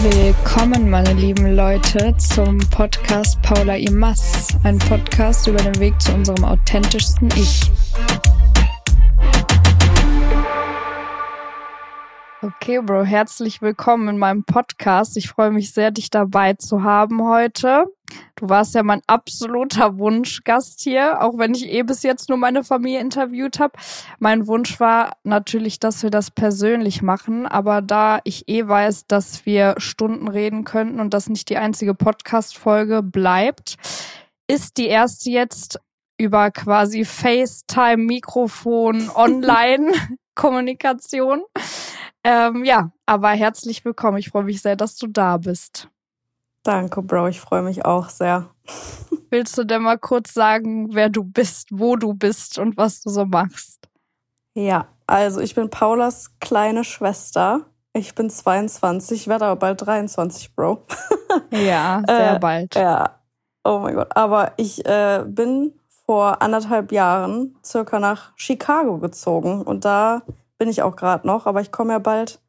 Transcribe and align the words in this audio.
Willkommen, 0.00 0.90
meine 0.90 1.12
lieben 1.12 1.56
Leute, 1.56 2.16
zum 2.18 2.58
Podcast 2.70 3.42
Paula 3.42 3.74
Imas. 3.74 4.46
Ein 4.62 4.78
Podcast 4.78 5.48
über 5.48 5.58
den 5.58 5.76
Weg 5.80 6.00
zu 6.00 6.12
unserem 6.14 6.44
authentischsten 6.44 7.28
Ich. 7.34 7.68
Okay, 12.42 12.80
Bro, 12.80 13.02
herzlich 13.02 13.60
willkommen 13.60 14.08
in 14.08 14.18
meinem 14.18 14.44
Podcast. 14.44 15.16
Ich 15.16 15.28
freue 15.28 15.50
mich 15.50 15.72
sehr, 15.72 15.90
dich 15.90 16.10
dabei 16.10 16.52
zu 16.54 16.84
haben 16.84 17.20
heute. 17.28 17.86
Du 18.36 18.48
warst 18.48 18.74
ja 18.74 18.82
mein 18.82 19.02
absoluter 19.06 19.98
Wunschgast 19.98 20.80
hier, 20.80 21.22
auch 21.22 21.36
wenn 21.38 21.54
ich 21.54 21.68
eh 21.68 21.82
bis 21.82 22.02
jetzt 22.02 22.28
nur 22.28 22.36
meine 22.38 22.64
Familie 22.64 23.00
interviewt 23.00 23.58
habe. 23.58 23.72
Mein 24.18 24.46
Wunsch 24.46 24.78
war 24.80 25.16
natürlich, 25.24 25.80
dass 25.80 26.02
wir 26.02 26.10
das 26.10 26.30
persönlich 26.30 27.02
machen, 27.02 27.46
aber 27.46 27.82
da 27.82 28.20
ich 28.24 28.48
eh 28.48 28.68
weiß, 28.68 29.06
dass 29.08 29.44
wir 29.44 29.74
Stunden 29.78 30.28
reden 30.28 30.64
könnten 30.64 31.00
und 31.00 31.12
das 31.14 31.28
nicht 31.28 31.48
die 31.48 31.56
einzige 31.56 31.94
Podcast-Folge 31.94 33.02
bleibt, 33.02 33.76
ist 34.46 34.76
die 34.78 34.86
erste 34.86 35.30
jetzt 35.30 35.80
über 36.16 36.50
quasi 36.50 37.04
FaceTime, 37.04 38.04
Mikrofon, 38.04 39.10
Online-Kommunikation. 39.14 41.42
Ähm, 42.24 42.64
ja, 42.64 42.90
aber 43.06 43.30
herzlich 43.30 43.84
willkommen. 43.84 44.18
Ich 44.18 44.30
freue 44.30 44.42
mich 44.42 44.60
sehr, 44.60 44.74
dass 44.74 44.96
du 44.96 45.06
da 45.06 45.36
bist. 45.36 45.88
Danke, 46.68 47.00
Bro. 47.00 47.28
Ich 47.28 47.40
freue 47.40 47.62
mich 47.62 47.86
auch 47.86 48.10
sehr. 48.10 48.50
Willst 49.30 49.56
du 49.56 49.64
denn 49.64 49.80
mal 49.80 49.96
kurz 49.96 50.34
sagen, 50.34 50.94
wer 50.94 51.08
du 51.08 51.24
bist, 51.24 51.68
wo 51.72 51.96
du 51.96 52.12
bist 52.12 52.58
und 52.58 52.76
was 52.76 53.00
du 53.00 53.08
so 53.08 53.24
machst? 53.24 53.88
Ja, 54.52 54.86
also 55.06 55.40
ich 55.40 55.54
bin 55.54 55.70
Paulas 55.70 56.38
kleine 56.40 56.84
Schwester. 56.84 57.62
Ich 57.94 58.14
bin 58.14 58.28
22, 58.28 59.28
werde 59.28 59.46
aber 59.46 59.58
bald 59.58 59.86
23, 59.86 60.54
Bro. 60.54 60.84
Ja, 61.52 62.02
sehr 62.06 62.36
äh, 62.36 62.38
bald. 62.38 62.74
Ja. 62.74 63.18
Oh 63.64 63.78
mein 63.78 63.94
Gott. 63.94 64.14
Aber 64.14 64.52
ich 64.58 64.84
äh, 64.84 65.24
bin 65.26 65.72
vor 66.04 66.42
anderthalb 66.42 66.92
Jahren 66.92 67.56
circa 67.64 67.98
nach 67.98 68.32
Chicago 68.36 68.98
gezogen 68.98 69.62
und 69.62 69.86
da 69.86 70.20
bin 70.58 70.68
ich 70.68 70.82
auch 70.82 70.96
gerade 70.96 71.26
noch, 71.26 71.46
aber 71.46 71.62
ich 71.62 71.72
komme 71.72 71.94
ja 71.94 71.98
bald 71.98 72.40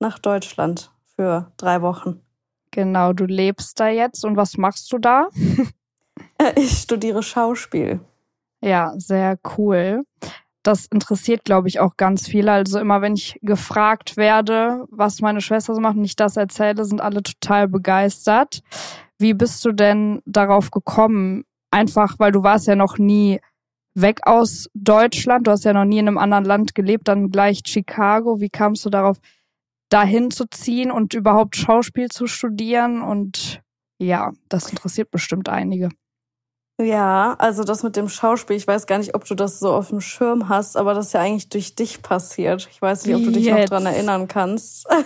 nach 0.00 0.18
Deutschland 0.18 0.90
für 1.14 1.52
drei 1.56 1.80
Wochen. 1.80 2.20
Genau, 2.78 3.12
du 3.12 3.24
lebst 3.24 3.80
da 3.80 3.88
jetzt 3.88 4.24
und 4.24 4.36
was 4.36 4.56
machst 4.56 4.92
du 4.92 4.98
da? 4.98 5.30
ich 6.54 6.78
studiere 6.78 7.24
Schauspiel. 7.24 7.98
Ja, 8.60 8.92
sehr 8.98 9.36
cool. 9.56 10.04
Das 10.62 10.86
interessiert, 10.86 11.44
glaube 11.44 11.66
ich, 11.66 11.80
auch 11.80 11.96
ganz 11.96 12.28
viele. 12.28 12.52
Also 12.52 12.78
immer, 12.78 13.02
wenn 13.02 13.14
ich 13.14 13.36
gefragt 13.42 14.16
werde, 14.16 14.84
was 14.92 15.20
meine 15.20 15.40
Schwester 15.40 15.74
so 15.74 15.80
macht 15.80 15.96
und 15.96 16.04
ich 16.04 16.14
das 16.14 16.36
erzähle, 16.36 16.84
sind 16.84 17.00
alle 17.00 17.24
total 17.24 17.66
begeistert. 17.66 18.62
Wie 19.18 19.34
bist 19.34 19.64
du 19.64 19.72
denn 19.72 20.22
darauf 20.24 20.70
gekommen? 20.70 21.46
Einfach, 21.72 22.14
weil 22.20 22.30
du 22.30 22.44
warst 22.44 22.68
ja 22.68 22.76
noch 22.76 22.96
nie 22.96 23.40
weg 23.94 24.20
aus 24.22 24.70
Deutschland. 24.74 25.48
Du 25.48 25.50
hast 25.50 25.64
ja 25.64 25.72
noch 25.72 25.84
nie 25.84 25.98
in 25.98 26.06
einem 26.06 26.18
anderen 26.18 26.44
Land 26.44 26.76
gelebt, 26.76 27.08
dann 27.08 27.32
gleich 27.32 27.62
Chicago. 27.66 28.38
Wie 28.38 28.50
kamst 28.50 28.84
du 28.84 28.88
darauf, 28.88 29.16
dahin 29.88 30.30
zu 30.30 30.46
ziehen 30.46 30.90
und 30.90 31.14
überhaupt 31.14 31.56
Schauspiel 31.56 32.08
zu 32.08 32.26
studieren? 32.26 33.02
Und 33.02 33.62
ja, 33.98 34.32
das 34.48 34.70
interessiert 34.70 35.10
bestimmt 35.10 35.48
einige. 35.48 35.90
Ja, 36.80 37.34
also 37.38 37.64
das 37.64 37.82
mit 37.82 37.96
dem 37.96 38.08
Schauspiel, 38.08 38.54
ich 38.54 38.66
weiß 38.66 38.86
gar 38.86 38.98
nicht, 38.98 39.16
ob 39.16 39.24
du 39.24 39.34
das 39.34 39.58
so 39.58 39.72
auf 39.72 39.88
dem 39.88 40.00
Schirm 40.00 40.48
hast, 40.48 40.76
aber 40.76 40.94
das 40.94 41.06
ist 41.06 41.12
ja 41.12 41.20
eigentlich 41.20 41.48
durch 41.48 41.74
dich 41.74 42.02
passiert. 42.02 42.68
Ich 42.70 42.80
weiß 42.80 43.04
nicht, 43.04 43.16
ob 43.16 43.24
du 43.24 43.32
dich 43.32 43.46
Jetzt? 43.46 43.58
noch 43.58 43.64
dran 43.64 43.86
erinnern 43.86 44.28
kannst. 44.28 44.86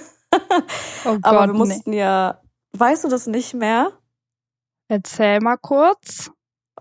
Oh 1.04 1.12
Gott, 1.12 1.24
aber 1.24 1.46
wir 1.48 1.52
mussten 1.52 1.90
nee. 1.90 1.98
ja, 1.98 2.40
weißt 2.72 3.04
du 3.04 3.08
das 3.08 3.26
nicht 3.26 3.52
mehr? 3.52 3.92
Erzähl 4.88 5.40
mal 5.40 5.58
kurz. 5.58 6.30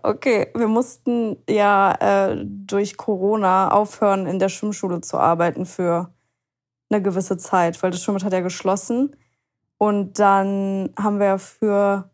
Okay, 0.02 0.50
wir 0.54 0.68
mussten 0.68 1.36
ja 1.48 2.30
äh, 2.30 2.42
durch 2.46 2.96
Corona 2.96 3.70
aufhören, 3.70 4.26
in 4.26 4.38
der 4.38 4.48
Schwimmschule 4.48 5.02
zu 5.02 5.18
arbeiten 5.18 5.66
für 5.66 6.14
eine 6.92 7.02
gewisse 7.02 7.36
Zeit, 7.36 7.82
weil 7.82 7.90
das 7.90 8.02
Schwimmbad 8.02 8.24
hat 8.24 8.32
ja 8.32 8.40
geschlossen. 8.40 9.14
Und 9.78 10.18
dann 10.18 10.94
haben 10.98 11.18
wir 11.18 11.38
für 11.38 12.10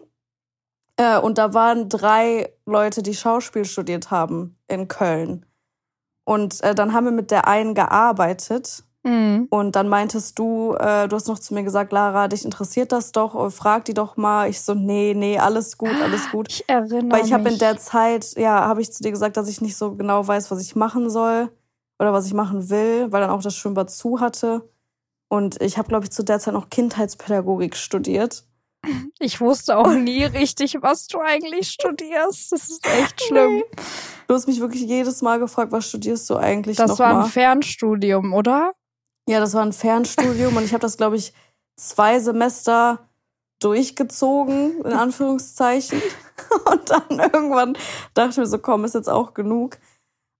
äh, 0.97 1.19
und 1.19 1.38
da 1.38 1.55
waren 1.55 1.88
drei 1.88 2.53
Leute, 2.66 3.03
die 3.03 3.15
Schauspiel 3.15 3.65
studiert 3.65 4.10
haben 4.10 4.56
in 4.69 4.88
Köln. 4.88 5.47
Und 6.25 6.62
äh, 6.62 6.75
dann 6.75 6.93
haben 6.93 7.05
wir 7.05 7.12
mit 7.12 7.31
der 7.31 7.47
einen 7.47 7.75
gearbeitet. 7.75 8.84
Mhm. 9.03 9.49
Und 9.50 9.77
dann 9.77 9.88
meintest 9.88 10.38
du, 10.38 10.75
äh, 10.75 11.06
du 11.09 11.16
hast 11.16 11.28
noch 11.28 11.38
zu 11.38 11.53
mir 11.53 11.62
gesagt, 11.62 11.93
Lara, 11.93 12.28
dich 12.28 12.44
interessiert 12.44 12.91
das 12.91 13.12
doch, 13.12 13.34
oh, 13.34 13.50
frag 13.50 13.84
die 13.84 13.93
doch 13.93 14.16
mal. 14.16 14.49
Ich 14.49 14.62
so, 14.62 14.72
nee, 14.72 15.12
nee, 15.15 15.38
alles 15.38 15.77
gut, 15.77 15.94
alles 16.03 16.31
gut. 16.31 16.49
Ich 16.49 16.69
erinnere 16.69 17.03
mich. 17.03 17.12
Weil 17.12 17.25
ich 17.26 17.32
habe 17.34 17.49
in 17.50 17.59
der 17.59 17.76
Zeit, 17.76 18.34
ja, 18.37 18.66
habe 18.66 18.81
ich 18.81 18.91
zu 18.93 19.03
dir 19.03 19.11
gesagt, 19.11 19.37
dass 19.37 19.49
ich 19.49 19.61
nicht 19.61 19.76
so 19.76 19.94
genau 19.94 20.26
weiß, 20.26 20.50
was 20.50 20.62
ich 20.62 20.75
machen 20.75 21.11
soll 21.11 21.50
oder 21.99 22.15
was 22.15 22.26
ich 22.26 22.32
machen 22.32 22.71
will, 22.71 23.12
weil 23.12 23.21
dann 23.21 23.31
auch 23.31 23.43
das 23.43 23.55
Schwimmbad 23.55 23.91
zu 23.91 24.21
hatte. 24.21 24.66
Und 25.28 25.61
ich 25.61 25.76
habe, 25.76 25.88
glaube 25.88 26.05
ich, 26.05 26.11
zu 26.11 26.22
der 26.22 26.38
Zeit 26.38 26.55
noch 26.55 26.71
Kindheitspädagogik 26.71 27.76
studiert. 27.76 28.44
Ich 29.19 29.41
wusste 29.41 29.77
auch 29.77 29.93
nie 29.93 30.25
richtig, 30.25 30.78
was 30.81 31.06
du 31.06 31.21
eigentlich 31.21 31.71
studierst. 31.71 32.53
Das 32.53 32.69
ist 32.69 32.87
echt 32.87 33.22
schlimm. 33.22 33.56
Nee. 33.56 33.65
Du 34.27 34.34
hast 34.34 34.47
mich 34.47 34.61
wirklich 34.61 34.83
jedes 34.83 35.22
Mal 35.22 35.39
gefragt, 35.39 35.72
was 35.72 35.89
studierst 35.89 36.28
du 36.31 36.37
eigentlich 36.37 36.77
Das 36.77 36.99
war 36.99 37.25
ein 37.25 37.31
Fernstudium, 37.31 38.33
oder? 38.33 38.73
Ja, 39.28 39.41
das 39.41 39.55
war 39.55 39.62
ein 39.62 39.73
Fernstudium 39.73 40.56
und 40.56 40.65
ich 40.65 40.73
habe 40.73 40.83
das, 40.83 40.97
glaube 40.97 41.17
ich, 41.17 41.33
zwei 41.77 42.19
Semester 42.21 43.09
durchgezogen, 43.61 44.81
in 44.84 44.93
Anführungszeichen. 44.93 46.03
Und 46.71 46.91
dann 46.91 47.19
irgendwann 47.33 47.78
dachte 48.12 48.31
ich 48.31 48.37
mir 48.37 48.47
so, 48.47 48.59
komm, 48.59 48.84
ist 48.84 48.94
jetzt 48.94 49.09
auch 49.09 49.34
genug. 49.34 49.78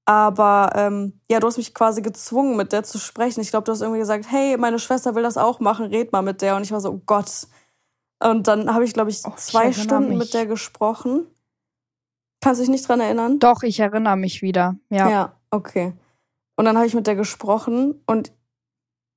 Aber 0.07 0.73
ähm, 0.75 1.21
ja, 1.31 1.41
du 1.41 1.47
hast 1.47 1.57
mich 1.57 1.73
quasi 1.73 2.03
gezwungen, 2.03 2.57
mit 2.57 2.73
der 2.73 2.83
zu 2.83 2.99
sprechen. 2.99 3.41
Ich 3.41 3.51
glaube, 3.51 3.65
du 3.65 3.73
hast 3.73 3.81
irgendwie 3.81 4.01
gesagt, 4.01 4.27
hey, 4.29 4.59
meine 4.59 4.79
Schwester 4.79 5.15
will 5.15 5.23
das 5.23 5.39
auch 5.39 5.61
machen, 5.61 5.87
red 5.87 6.13
mal 6.13 6.21
mit 6.21 6.43
der. 6.43 6.57
Und 6.57 6.63
ich 6.63 6.73
war 6.73 6.81
so, 6.81 6.91
oh 6.91 7.03
Gott. 7.07 7.47
Und 8.25 8.49
dann 8.49 8.73
habe 8.73 8.85
ich, 8.85 8.95
glaube 8.95 9.11
ich, 9.11 9.21
oh, 9.25 9.33
zwei 9.37 9.69
ich 9.69 9.83
Stunden 9.83 10.11
mich. 10.11 10.19
mit 10.19 10.35
der 10.35 10.47
gesprochen. 10.47 11.27
Kannst 12.41 12.61
du 12.61 12.63
dich 12.63 12.71
nicht 12.71 12.89
dran 12.89 13.01
erinnern? 13.01 13.39
Doch, 13.39 13.63
ich 13.63 13.81
erinnere 13.81 14.17
mich 14.17 14.41
wieder. 14.41 14.77
Ja. 14.89 15.11
Ja, 15.11 15.37
okay. 15.51 15.93
Und 16.57 16.65
dann 16.65 16.77
habe 16.77 16.87
ich 16.87 16.95
mit 16.95 17.07
der 17.07 17.17
gesprochen 17.17 18.03
und 18.07 18.33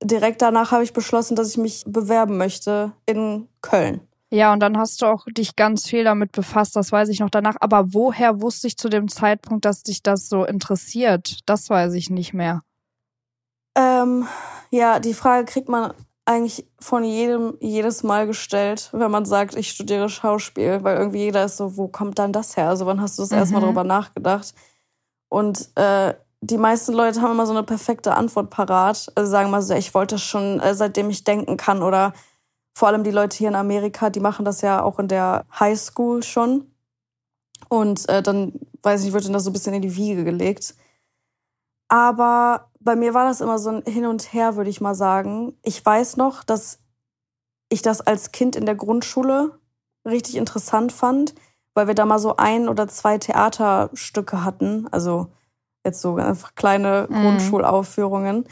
direkt 0.04 0.42
danach 0.42 0.72
habe 0.72 0.84
ich 0.84 0.94
beschlossen, 0.94 1.36
dass 1.36 1.50
ich 1.50 1.58
mich 1.58 1.84
bewerben 1.88 2.38
möchte 2.38 2.94
in 3.06 3.48
Köln. 3.62 4.02
Ja, 4.30 4.52
und 4.52 4.60
dann 4.60 4.78
hast 4.78 5.02
du 5.02 5.06
auch 5.06 5.26
dich 5.26 5.56
ganz 5.56 5.88
viel 5.88 6.04
damit 6.04 6.34
befasst, 6.34 6.76
das 6.76 6.92
weiß 6.92 7.08
ich 7.08 7.22
noch 7.22 7.30
danach. 7.30 7.56
Aber 7.62 7.94
woher 7.94 8.42
wusste 8.42 8.68
ich 8.68 8.78
zu 8.78 8.90
dem 8.90 9.08
Zeitpunkt, 9.08 9.64
dass 9.64 9.84
dich 9.84 10.04
das 10.04 10.28
so 10.28 10.44
interessiert? 10.44 11.40
Das 11.46 11.70
weiß 11.70 11.94
ich 11.94 12.10
nicht 12.10 12.34
mehr. 12.34 12.62
Ähm, 13.76 14.28
ja, 14.70 15.00
die 15.00 15.14
Frage 15.14 15.46
kriegt 15.46 15.70
man 15.70 15.94
eigentlich 16.28 16.68
von 16.80 17.04
jedem 17.04 17.58
jedes 17.62 18.04
Mal 18.04 18.28
gestellt, 18.28 18.90
wenn 18.92 19.10
man 19.10 19.26
sagt, 19.26 19.56
ich 19.56 19.70
studiere 19.70 20.10
Schauspiel, 20.10 20.84
weil 20.84 20.98
irgendwie 20.98 21.24
jeder 21.24 21.46
ist 21.46 21.58
so, 21.58 21.78
wo 21.78 21.88
kommt 21.88 22.20
dann 22.20 22.34
das 22.34 22.58
her? 22.58 22.68
Also 22.70 22.86
wann 22.86 23.02
hast 23.02 23.18
du 23.18 23.24
das 23.24 23.32
mhm. 23.32 23.38
erstmal 23.38 23.62
drüber 23.62 23.86
nachgedacht? 23.86 24.54
Und 25.30 25.70
äh, 25.76 26.14
die 26.42 26.58
meisten 26.58 26.94
Leute 26.94 27.22
haben 27.22 27.32
immer 27.32 27.46
so 27.46 27.54
eine 27.54 27.64
perfekte 27.64 28.14
Antwort 28.14 28.50
parat. 28.50 29.08
Also 29.16 29.32
sagen 29.32 29.50
mal 29.50 29.62
so, 29.62 29.74
ich 29.74 29.94
wollte 29.94 30.16
das 30.16 30.24
schon, 30.24 30.60
äh, 30.60 30.76
seitdem 30.76 31.10
ich 31.10 31.24
denken 31.24 31.56
kann 31.56 31.82
oder 31.82 32.14
vor 32.76 32.90
allem 32.90 33.04
die 33.04 33.12
Leute 33.12 33.38
hier 33.38 33.48
in 33.48 33.56
Amerika, 33.56 34.10
die 34.10 34.20
machen 34.20 34.46
das 34.46 34.62
ja 34.62 34.84
auch 34.84 35.00
in 35.00 35.08
der 35.08 35.46
High 35.60 35.80
School 35.80 36.24
schon. 36.24 36.72
Und 37.70 38.08
äh, 38.10 38.22
dann, 38.22 38.54
weiß 38.84 39.04
ich, 39.04 39.14
wird 39.14 39.24
ihnen 39.24 39.34
das 39.34 39.46
so 39.46 39.50
ein 39.50 39.54
bisschen 39.54 39.74
in 39.74 39.82
die 39.82 39.96
Wiege 39.96 40.24
gelegt. 40.24 40.76
Aber 41.88 42.67
bei 42.88 42.96
mir 42.96 43.14
war 43.14 43.26
das 43.26 43.42
immer 43.42 43.60
so 43.60 43.70
ein 43.70 43.84
Hin 43.86 44.06
und 44.06 44.32
Her, 44.32 44.56
würde 44.56 44.70
ich 44.70 44.80
mal 44.80 44.96
sagen. 44.96 45.58
Ich 45.62 45.86
weiß 45.86 46.16
noch, 46.16 46.46
dass 46.46 46.80
ich 47.68 47.82
das 47.82 48.00
als 48.00 48.32
Kind 48.32 48.56
in 48.56 48.66
der 48.66 48.76
Grundschule 48.76 49.60
richtig 50.06 50.38
interessant 50.38 50.94
fand, 50.94 51.36
weil 51.74 51.88
wir 51.88 51.96
da 51.96 52.06
mal 52.06 52.18
so 52.18 52.38
ein 52.38 52.70
oder 52.70 52.88
zwei 52.88 53.18
Theaterstücke 53.18 54.46
hatten. 54.46 54.88
Also 54.90 55.28
jetzt 55.84 56.00
so 56.00 56.16
einfach 56.16 56.56
kleine 56.56 57.08
mhm. 57.10 57.24
Grundschulaufführungen. 57.24 58.48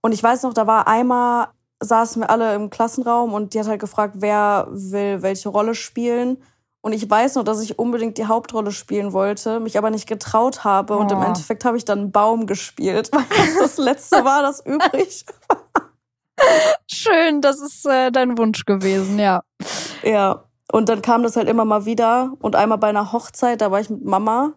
Und 0.00 0.12
ich 0.12 0.24
weiß 0.24 0.42
noch, 0.42 0.54
da 0.54 0.66
war 0.66 0.88
einmal 0.88 1.46
saßen 1.80 2.22
wir 2.22 2.30
alle 2.30 2.56
im 2.56 2.70
Klassenraum 2.70 3.32
und 3.32 3.54
die 3.54 3.60
hat 3.60 3.68
halt 3.68 3.80
gefragt, 3.80 4.16
wer 4.18 4.66
will 4.70 5.22
welche 5.22 5.50
Rolle 5.50 5.76
spielen. 5.76 6.38
Und 6.80 6.92
ich 6.92 7.08
weiß 7.10 7.34
nur, 7.34 7.44
dass 7.44 7.60
ich 7.60 7.78
unbedingt 7.78 8.18
die 8.18 8.26
Hauptrolle 8.26 8.70
spielen 8.70 9.12
wollte, 9.12 9.58
mich 9.60 9.76
aber 9.76 9.90
nicht 9.90 10.06
getraut 10.06 10.64
habe. 10.64 10.96
Und 10.96 11.10
im 11.10 11.18
Oh. 11.18 11.22
Endeffekt 11.24 11.64
habe 11.64 11.76
ich 11.76 11.84
dann 11.84 11.98
einen 11.98 12.12
Baum 12.12 12.46
gespielt, 12.46 13.10
weil 13.12 13.24
das 13.28 13.58
das 13.76 13.78
letzte 13.78 14.16
war, 14.24 14.42
das 14.42 14.64
übrig. 14.64 15.24
Schön, 16.90 17.40
das 17.40 17.60
ist 17.60 17.84
äh, 17.86 18.10
dein 18.12 18.38
Wunsch 18.38 18.64
gewesen, 18.64 19.18
ja. 19.18 19.42
Ja. 20.02 20.44
Und 20.70 20.88
dann 20.88 21.02
kam 21.02 21.22
das 21.22 21.36
halt 21.36 21.48
immer 21.48 21.64
mal 21.64 21.84
wieder. 21.84 22.32
Und 22.40 22.54
einmal 22.54 22.78
bei 22.78 22.88
einer 22.88 23.12
Hochzeit, 23.12 23.60
da 23.60 23.70
war 23.70 23.80
ich 23.80 23.90
mit 23.90 24.04
Mama, 24.04 24.52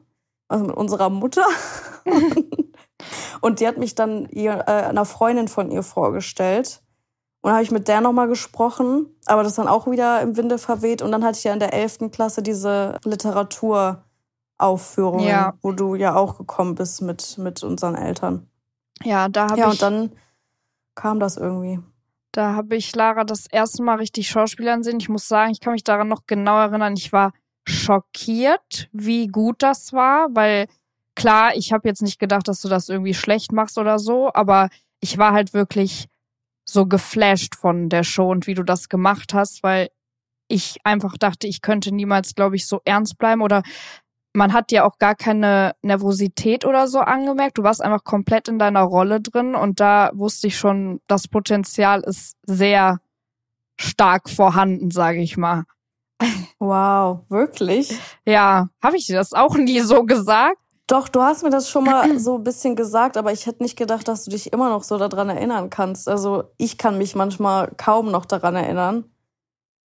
also 0.48 0.66
mit 0.66 0.76
unserer 0.76 1.10
Mutter. 1.10 1.46
und 3.42 3.60
die 3.60 3.68
hat 3.68 3.78
mich 3.78 3.96
dann 3.96 4.28
ihr, 4.30 4.64
äh, 4.68 4.72
einer 4.90 5.06
Freundin 5.06 5.48
von 5.48 5.72
ihr 5.72 5.84
vorgestellt. 5.84 6.81
Und 7.42 7.48
dann 7.48 7.54
habe 7.54 7.64
ich 7.64 7.72
mit 7.72 7.88
der 7.88 8.02
nochmal 8.02 8.28
gesprochen, 8.28 9.08
aber 9.26 9.42
das 9.44 9.56
dann 9.56 9.68
auch 9.68 9.90
wieder 9.90 10.22
im 10.22 10.38
Winde 10.38 10.58
verweht. 10.60 11.02
Und 11.02 11.12
dann 11.12 11.24
hatte 11.24 11.38
ich 11.40 11.44
ja 11.44 11.54
in 11.54 11.60
der 11.60 11.74
11. 11.74 12.12
Klasse 12.12 12.44
diese 12.44 13.00
Literaturaufführung, 13.04 15.20
Ja. 15.22 15.54
wo 15.62 15.72
du 15.72 15.96
ja 15.96 16.16
auch 16.16 16.38
gekommen 16.38 16.76
bist 16.76 17.02
mit, 17.02 17.38
mit 17.38 17.64
unseren 17.64 17.96
Eltern. 17.96 18.48
Ja, 19.04 19.28
da 19.30 19.50
habe 19.50 19.60
Ja, 19.60 19.68
ich, 19.68 19.72
und 19.74 19.82
dann 19.82 20.12
kam 20.96 21.20
das 21.20 21.38
irgendwie. 21.38 21.80
da 22.32 22.56
habe 22.56 22.76
ich 22.76 22.96
Lara 22.96 23.24
das 23.24 23.48
erste 23.48 23.82
Mal 23.84 23.96
richtig 23.96 24.30
Schauspielern 24.30 24.84
sehen. 24.84 25.00
Ich 25.00 25.10
muss 25.10 25.28
sagen, 25.28 25.52
ich 25.52 25.60
kann 25.60 25.74
mich 25.74 25.84
daran 25.84 26.08
noch 26.08 26.26
genau 26.28 26.60
erinnern. 26.60 26.94
Ich 26.94 27.12
war 27.12 27.34
schockiert, 27.68 28.90
wie 28.92 29.28
gut 29.28 29.64
das 29.64 29.94
war, 29.94 30.28
weil 30.34 30.68
klar, 31.16 31.56
ich 31.56 31.74
habe 31.74 31.88
jetzt 31.88 32.02
nicht 32.04 32.20
gedacht, 32.20 32.48
dass 32.48 32.62
du 32.62 32.70
das 32.70 32.90
irgendwie 32.90 33.14
schlecht 33.14 33.52
machst 33.52 33.78
oder 33.78 34.00
so, 34.00 34.32
aber 34.34 34.70
ich 35.00 35.18
war 35.18 35.34
halt 35.34 35.54
wirklich 35.54 36.08
so 36.66 36.86
geflasht 36.86 37.56
von 37.56 37.90
der 37.90 38.04
Show 38.04 38.30
und 38.30 38.48
wie 38.48 38.54
du 38.54 38.64
das 38.64 38.90
gemacht 38.90 39.34
hast, 39.34 39.64
weil 39.64 39.90
ich 40.48 40.78
einfach 40.84 41.18
dachte, 41.18 41.48
ich 41.48 41.62
könnte 41.62 41.94
niemals, 41.94 42.36
glaube 42.36 42.56
ich, 42.56 42.68
so 42.68 42.82
ernst 42.86 43.18
bleiben 43.18 43.42
oder 43.42 43.64
man 44.34 44.54
hat 44.54 44.72
dir 44.72 44.86
auch 44.86 44.98
gar 44.98 45.16
keine 45.16 45.74
Nervosität 45.82 46.66
oder 46.66 46.88
so 46.88 47.00
angemerkt. 47.00 47.58
Du 47.58 47.64
warst 47.64 47.82
einfach 47.82 48.04
komplett 48.04 48.48
in 48.48 48.60
deiner 48.60 48.82
Rolle 48.82 49.22
drin 49.22 49.56
und 49.56 49.80
da 49.80 50.12
wusste 50.14 50.48
ich 50.48 50.58
schon, 50.58 51.02
das 51.08 51.28
Potenzial 51.28 52.02
ist 52.02 52.38
sehr 52.46 53.00
stark 53.80 54.30
vorhanden, 54.30 54.92
sage 54.92 55.22
ich 55.22 55.38
mal. 55.38 55.66
Wow, 56.60 57.26
wirklich? 57.30 57.98
Ja, 58.26 58.70
habe 58.82 58.98
ich 58.98 59.08
dir 59.08 59.16
das 59.16 59.34
auch 59.34 59.56
nie 59.56 59.80
so 59.80 60.04
gesagt? 60.04 60.61
Doch, 60.92 61.08
du 61.08 61.22
hast 61.22 61.42
mir 61.42 61.50
das 61.50 61.70
schon 61.70 61.86
mal 61.86 62.04
so 62.20 62.36
ein 62.36 62.44
bisschen 62.44 62.76
gesagt, 62.76 63.16
aber 63.16 63.32
ich 63.32 63.46
hätte 63.46 63.64
nicht 63.64 63.78
gedacht, 63.78 64.10
dass 64.10 64.26
du 64.26 64.32
dich 64.32 64.52
immer 64.52 64.70
noch 64.70 64.84
so 64.84 64.98
daran 64.98 65.30
erinnern 65.30 65.70
kannst. 65.70 66.10
Also 66.10 66.52
ich 66.58 66.78
kann 66.78 66.98
mich 66.98 67.16
manchmal 67.16 67.72
kaum 67.78 68.12
noch 68.12 68.26
daran 68.26 68.56
erinnern. 68.56 69.06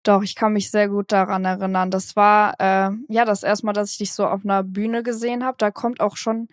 Doch, 0.01 0.23
ich 0.23 0.33
kann 0.33 0.53
mich 0.53 0.71
sehr 0.71 0.89
gut 0.89 1.11
daran 1.11 1.45
erinnern. 1.45 1.91
Das 1.91 2.15
war 2.15 2.55
äh, 2.59 2.89
ja 3.07 3.23
das 3.23 3.43
erste 3.43 3.67
Mal, 3.67 3.73
dass 3.73 3.91
ich 3.91 3.99
dich 3.99 4.13
so 4.13 4.25
auf 4.25 4.41
einer 4.43 4.63
Bühne 4.63 5.03
gesehen 5.03 5.45
habe. 5.45 5.57
Da 5.59 5.69
kommt 5.69 5.99
auch 5.99 6.17
schon 6.17 6.47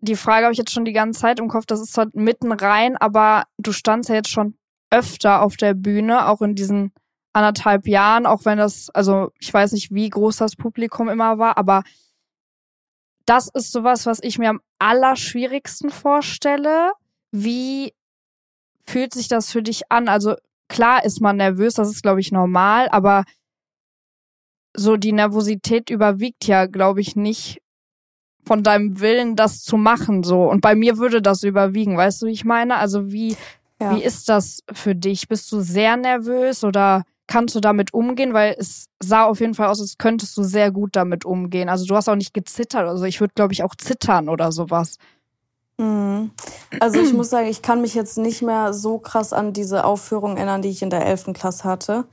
die 0.00 0.16
Frage, 0.16 0.46
habe 0.46 0.52
ich 0.52 0.58
jetzt 0.58 0.72
schon 0.72 0.84
die 0.84 0.92
ganze 0.92 1.20
Zeit 1.20 1.38
im 1.38 1.46
Kopf. 1.46 1.66
Das 1.66 1.80
ist 1.80 1.92
zwar 1.92 2.08
mitten 2.14 2.50
rein, 2.50 2.96
aber 2.96 3.44
du 3.58 3.70
standst 3.70 4.08
ja 4.08 4.16
jetzt 4.16 4.30
schon 4.30 4.56
öfter 4.90 5.40
auf 5.40 5.56
der 5.56 5.74
Bühne, 5.74 6.26
auch 6.26 6.42
in 6.42 6.56
diesen 6.56 6.92
anderthalb 7.32 7.86
Jahren, 7.86 8.26
auch 8.26 8.44
wenn 8.44 8.58
das, 8.58 8.90
also 8.90 9.30
ich 9.38 9.54
weiß 9.54 9.70
nicht, 9.70 9.94
wie 9.94 10.08
groß 10.08 10.36
das 10.38 10.56
Publikum 10.56 11.08
immer 11.08 11.38
war, 11.38 11.56
aber 11.58 11.84
das 13.26 13.48
ist 13.52 13.72
sowas, 13.72 14.06
was 14.06 14.18
ich 14.22 14.38
mir 14.38 14.50
am 14.50 14.60
allerschwierigsten 14.78 15.90
vorstelle. 15.90 16.92
Wie 17.30 17.92
fühlt 18.86 19.14
sich 19.14 19.28
das 19.28 19.50
für 19.50 19.62
dich 19.62 19.90
an? 19.90 20.08
Also 20.08 20.36
klar 20.68 21.04
ist 21.04 21.20
man 21.20 21.36
nervös, 21.36 21.74
das 21.74 21.88
ist, 21.90 22.02
glaube 22.02 22.20
ich, 22.20 22.32
normal, 22.32 22.88
aber 22.90 23.24
so 24.74 24.96
die 24.96 25.12
Nervosität 25.12 25.90
überwiegt 25.90 26.46
ja, 26.46 26.66
glaube 26.66 27.00
ich, 27.00 27.14
nicht 27.16 27.60
von 28.44 28.62
deinem 28.62 28.98
Willen, 29.00 29.36
das 29.36 29.62
zu 29.62 29.76
machen, 29.76 30.22
so. 30.24 30.50
Und 30.50 30.62
bei 30.62 30.74
mir 30.74 30.96
würde 30.98 31.22
das 31.22 31.42
überwiegen, 31.42 31.96
weißt 31.96 32.22
du, 32.22 32.26
wie 32.26 32.32
ich 32.32 32.44
meine? 32.44 32.76
Also 32.76 33.12
wie, 33.12 33.36
Ja. 33.80 33.94
wie 33.94 34.02
ist 34.02 34.28
das 34.28 34.62
für 34.72 34.94
dich? 34.96 35.28
Bist 35.28 35.50
du 35.52 35.60
sehr 35.60 35.96
nervös 35.96 36.64
oder 36.64 37.04
kannst 37.32 37.54
du 37.54 37.60
damit 37.60 37.94
umgehen? 37.94 38.34
Weil 38.34 38.54
es 38.58 38.88
sah 39.02 39.24
auf 39.24 39.40
jeden 39.40 39.54
Fall 39.54 39.68
aus, 39.68 39.80
als 39.80 39.96
könntest 39.96 40.36
du 40.36 40.42
sehr 40.42 40.70
gut 40.70 40.94
damit 40.94 41.24
umgehen. 41.24 41.70
Also 41.70 41.86
du 41.86 41.96
hast 41.96 42.08
auch 42.08 42.14
nicht 42.14 42.34
gezittert. 42.34 42.86
Also 42.86 43.04
ich 43.04 43.20
würde, 43.20 43.32
glaube 43.34 43.54
ich, 43.54 43.64
auch 43.64 43.74
zittern 43.74 44.28
oder 44.28 44.52
sowas. 44.52 44.98
Mhm. 45.78 46.32
Also 46.78 47.00
ich 47.00 47.14
muss 47.14 47.30
sagen, 47.30 47.48
ich 47.48 47.62
kann 47.62 47.80
mich 47.80 47.94
jetzt 47.94 48.18
nicht 48.18 48.42
mehr 48.42 48.74
so 48.74 48.98
krass 48.98 49.32
an 49.32 49.54
diese 49.54 49.84
Aufführung 49.84 50.36
erinnern, 50.36 50.60
die 50.60 50.68
ich 50.68 50.82
in 50.82 50.90
der 50.90 51.06
11. 51.06 51.32
Klasse 51.32 51.64
hatte. 51.64 52.04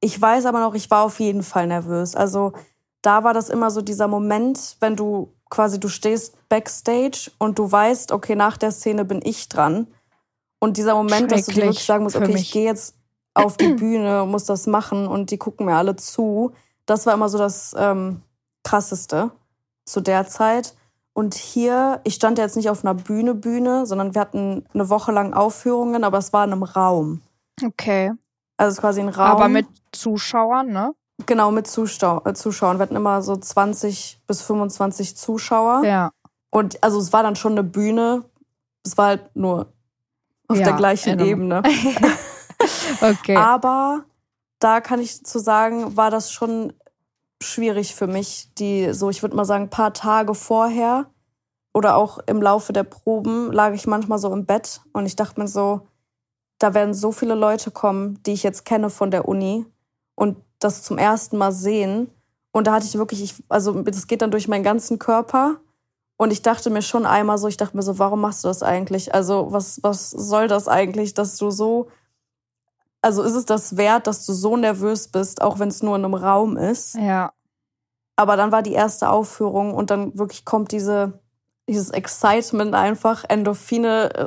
Ich 0.00 0.20
weiß 0.20 0.44
aber 0.46 0.58
noch, 0.58 0.74
ich 0.74 0.90
war 0.90 1.04
auf 1.04 1.20
jeden 1.20 1.44
Fall 1.44 1.68
nervös. 1.68 2.16
Also 2.16 2.52
da 3.00 3.22
war 3.22 3.32
das 3.32 3.50
immer 3.50 3.70
so 3.70 3.80
dieser 3.80 4.08
Moment, 4.08 4.76
wenn 4.80 4.96
du 4.96 5.32
quasi, 5.50 5.78
du 5.78 5.88
stehst 5.88 6.36
backstage 6.48 7.30
und 7.38 7.60
du 7.60 7.70
weißt, 7.70 8.10
okay, 8.10 8.34
nach 8.34 8.56
der 8.56 8.72
Szene 8.72 9.04
bin 9.04 9.20
ich 9.22 9.48
dran. 9.48 9.86
Und 10.58 10.78
dieser 10.78 10.94
Moment, 10.94 11.30
dass 11.30 11.46
du 11.46 11.52
dir 11.52 11.62
wirklich 11.62 11.84
sagen 11.84 12.02
musst, 12.02 12.16
okay, 12.16 12.34
ich 12.34 12.50
gehe 12.50 12.64
jetzt 12.64 12.96
auf 13.34 13.56
die 13.56 13.74
Bühne, 13.74 14.24
muss 14.26 14.44
das 14.44 14.66
machen 14.66 15.06
und 15.06 15.30
die 15.30 15.38
gucken 15.38 15.66
mir 15.66 15.76
alle 15.76 15.96
zu. 15.96 16.52
Das 16.86 17.06
war 17.06 17.14
immer 17.14 17.28
so 17.28 17.38
das 17.38 17.74
ähm, 17.76 18.22
Krasseste 18.62 19.30
zu 19.84 20.00
der 20.00 20.26
Zeit. 20.26 20.74
Und 21.12 21.34
hier, 21.34 22.00
ich 22.04 22.14
stand 22.14 22.38
ja 22.38 22.44
jetzt 22.44 22.56
nicht 22.56 22.70
auf 22.70 22.84
einer 22.84 22.94
Bühne, 22.94 23.34
Bühne, 23.34 23.86
sondern 23.86 24.14
wir 24.14 24.20
hatten 24.20 24.64
eine 24.74 24.88
Woche 24.88 25.12
lang 25.12 25.32
Aufführungen, 25.32 26.02
aber 26.02 26.18
es 26.18 26.32
war 26.32 26.44
in 26.44 26.52
einem 26.52 26.64
Raum. 26.64 27.20
Okay. 27.64 28.12
Also 28.56 28.70
es 28.70 28.74
ist 28.74 28.80
quasi 28.80 29.00
ein 29.00 29.08
Raum. 29.08 29.30
Aber 29.30 29.48
mit 29.48 29.66
Zuschauern, 29.92 30.72
ne? 30.72 30.94
Genau, 31.26 31.52
mit 31.52 31.68
Zuschau 31.68 32.22
äh, 32.24 32.34
Zuschauern. 32.34 32.78
Wir 32.78 32.82
hatten 32.82 32.96
immer 32.96 33.22
so 33.22 33.36
20 33.36 34.22
bis 34.26 34.42
25 34.42 35.16
Zuschauer. 35.16 35.84
Ja. 35.84 36.10
Und 36.50 36.82
also 36.82 36.98
es 36.98 37.12
war 37.12 37.22
dann 37.22 37.36
schon 37.36 37.52
eine 37.52 37.62
Bühne. 37.62 38.24
Es 38.84 38.98
war 38.98 39.06
halt 39.06 39.36
nur 39.36 39.72
auf 40.48 40.58
Ja, 40.58 40.64
der 40.64 40.74
gleichen 40.74 41.20
Ebene. 41.20 41.62
Okay. 43.00 43.36
Aber 43.36 44.04
da 44.58 44.80
kann 44.80 45.00
ich 45.00 45.24
zu 45.24 45.38
sagen, 45.38 45.96
war 45.96 46.10
das 46.10 46.32
schon 46.32 46.72
schwierig 47.42 47.94
für 47.94 48.06
mich, 48.06 48.50
die 48.58 48.92
so, 48.92 49.10
ich 49.10 49.22
würde 49.22 49.36
mal 49.36 49.44
sagen, 49.44 49.70
paar 49.70 49.92
Tage 49.92 50.34
vorher 50.34 51.06
oder 51.72 51.96
auch 51.96 52.18
im 52.26 52.40
Laufe 52.40 52.72
der 52.72 52.84
Proben 52.84 53.52
lag 53.52 53.72
ich 53.74 53.86
manchmal 53.86 54.18
so 54.18 54.32
im 54.32 54.46
Bett 54.46 54.80
und 54.92 55.06
ich 55.06 55.16
dachte 55.16 55.40
mir 55.40 55.48
so, 55.48 55.86
da 56.58 56.72
werden 56.72 56.94
so 56.94 57.12
viele 57.12 57.34
Leute 57.34 57.70
kommen, 57.70 58.22
die 58.22 58.32
ich 58.32 58.42
jetzt 58.42 58.64
kenne 58.64 58.90
von 58.90 59.10
der 59.10 59.28
Uni 59.28 59.66
und 60.14 60.36
das 60.60 60.82
zum 60.82 60.98
ersten 60.98 61.36
Mal 61.36 61.52
sehen. 61.52 62.10
Und 62.52 62.66
da 62.66 62.72
hatte 62.72 62.86
ich 62.86 62.96
wirklich, 62.96 63.22
ich, 63.22 63.34
also 63.48 63.82
das 63.82 64.06
geht 64.06 64.22
dann 64.22 64.30
durch 64.30 64.48
meinen 64.48 64.62
ganzen 64.62 64.98
Körper. 64.98 65.56
Und 66.16 66.32
ich 66.32 66.42
dachte 66.42 66.70
mir 66.70 66.82
schon 66.82 67.06
einmal 67.06 67.38
so, 67.38 67.48
ich 67.48 67.56
dachte 67.56 67.76
mir 67.76 67.82
so, 67.82 67.98
warum 67.98 68.20
machst 68.20 68.44
du 68.44 68.48
das 68.48 68.62
eigentlich? 68.62 69.12
Also 69.12 69.48
was, 69.50 69.82
was 69.82 70.10
soll 70.10 70.46
das 70.46 70.68
eigentlich, 70.68 71.12
dass 71.12 71.36
du 71.36 71.50
so 71.50 71.88
also 73.04 73.22
ist 73.22 73.34
es 73.34 73.44
das 73.44 73.76
wert, 73.76 74.06
dass 74.06 74.26
du 74.26 74.32
so 74.32 74.56
nervös 74.56 75.08
bist, 75.08 75.40
auch 75.42 75.58
wenn 75.58 75.68
es 75.68 75.82
nur 75.82 75.94
in 75.96 76.04
einem 76.04 76.14
Raum 76.14 76.56
ist. 76.56 76.94
ja. 76.94 77.32
Aber 78.16 78.36
dann 78.36 78.52
war 78.52 78.62
die 78.62 78.74
erste 78.74 79.10
Aufführung 79.10 79.74
und 79.74 79.90
dann 79.90 80.16
wirklich 80.16 80.44
kommt 80.44 80.70
diese, 80.70 81.18
dieses 81.68 81.90
Excitement 81.90 82.72
einfach, 82.72 83.24
Endorphine 83.28 84.14
äh, 84.14 84.26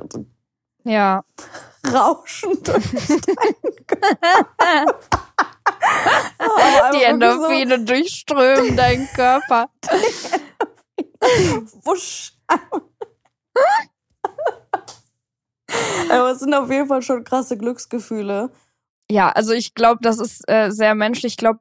Ja. 0.84 1.24
rauschen 1.90 2.52
durch 2.64 2.84
deinen 2.92 3.56
Die 6.94 7.00
wirklich 7.00 7.04
Endorphine 7.04 7.80
durchströmen 7.80 8.76
deinen 8.76 9.08
Körper. 9.14 9.70
So, 11.20 11.62
wusch. 11.86 12.34
Aber 16.10 16.32
es 16.32 16.40
sind 16.40 16.54
auf 16.54 16.70
jeden 16.70 16.88
Fall 16.88 17.02
schon 17.02 17.24
krasse 17.24 17.58
Glücksgefühle. 17.58 18.52
Ja, 19.10 19.30
also 19.30 19.54
ich 19.54 19.74
glaube, 19.74 20.00
das 20.02 20.20
ist 20.20 20.50
äh, 20.50 20.70
sehr 20.72 20.96
menschlich. 20.96 21.34
Ich 21.34 21.38
glaube, 21.38 21.60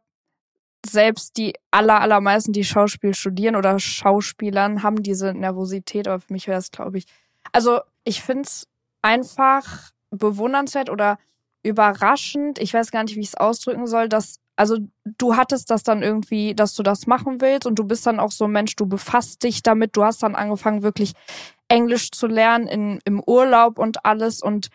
selbst 0.84 1.36
die 1.36 1.54
aller, 1.70 2.00
allermeisten, 2.00 2.52
die 2.52 2.64
Schauspiel 2.64 3.14
studieren 3.14 3.56
oder 3.56 3.78
Schauspielern, 3.78 4.82
haben 4.82 5.02
diese 5.02 5.34
Nervosität, 5.34 6.08
aber 6.08 6.20
für 6.20 6.32
mich 6.32 6.48
wäre 6.48 6.58
es, 6.58 6.70
glaube 6.70 6.98
ich. 6.98 7.06
Also 7.52 7.80
ich 8.04 8.22
find's 8.22 8.66
einfach 9.02 9.92
bewundernswert 10.10 10.90
oder 10.90 11.18
überraschend. 11.62 12.58
Ich 12.58 12.72
weiß 12.72 12.90
gar 12.90 13.04
nicht, 13.04 13.16
wie 13.16 13.20
ich 13.20 13.28
es 13.28 13.34
ausdrücken 13.34 13.86
soll, 13.86 14.08
dass, 14.08 14.40
also 14.56 14.78
du 15.04 15.36
hattest 15.36 15.70
das 15.70 15.82
dann 15.82 16.02
irgendwie, 16.02 16.54
dass 16.54 16.74
du 16.74 16.82
das 16.82 17.06
machen 17.06 17.40
willst 17.40 17.66
und 17.66 17.78
du 17.78 17.84
bist 17.84 18.06
dann 18.06 18.20
auch 18.20 18.30
so 18.32 18.44
ein 18.44 18.52
Mensch, 18.52 18.76
du 18.76 18.86
befasst 18.86 19.42
dich 19.42 19.62
damit, 19.62 19.96
du 19.96 20.04
hast 20.04 20.22
dann 20.22 20.34
angefangen, 20.34 20.82
wirklich 20.82 21.12
Englisch 21.68 22.12
zu 22.12 22.26
lernen 22.26 22.66
in, 22.68 23.00
im 23.04 23.22
Urlaub 23.22 23.78
und 23.78 24.04
alles 24.04 24.42
und 24.42 24.68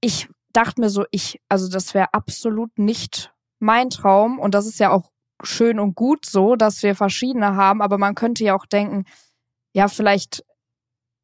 ich 0.00 0.28
dachte 0.52 0.80
mir 0.80 0.90
so, 0.90 1.04
ich, 1.10 1.40
also 1.48 1.68
das 1.68 1.94
wäre 1.94 2.12
absolut 2.12 2.78
nicht 2.78 3.32
mein 3.58 3.90
Traum 3.90 4.38
und 4.38 4.54
das 4.54 4.66
ist 4.66 4.78
ja 4.80 4.90
auch 4.90 5.10
schön 5.42 5.78
und 5.78 5.94
gut 5.94 6.26
so, 6.26 6.56
dass 6.56 6.82
wir 6.82 6.94
verschiedene 6.94 7.56
haben, 7.56 7.82
aber 7.82 7.98
man 7.98 8.14
könnte 8.14 8.44
ja 8.44 8.54
auch 8.54 8.66
denken, 8.66 9.04
ja, 9.74 9.88
vielleicht, 9.88 10.44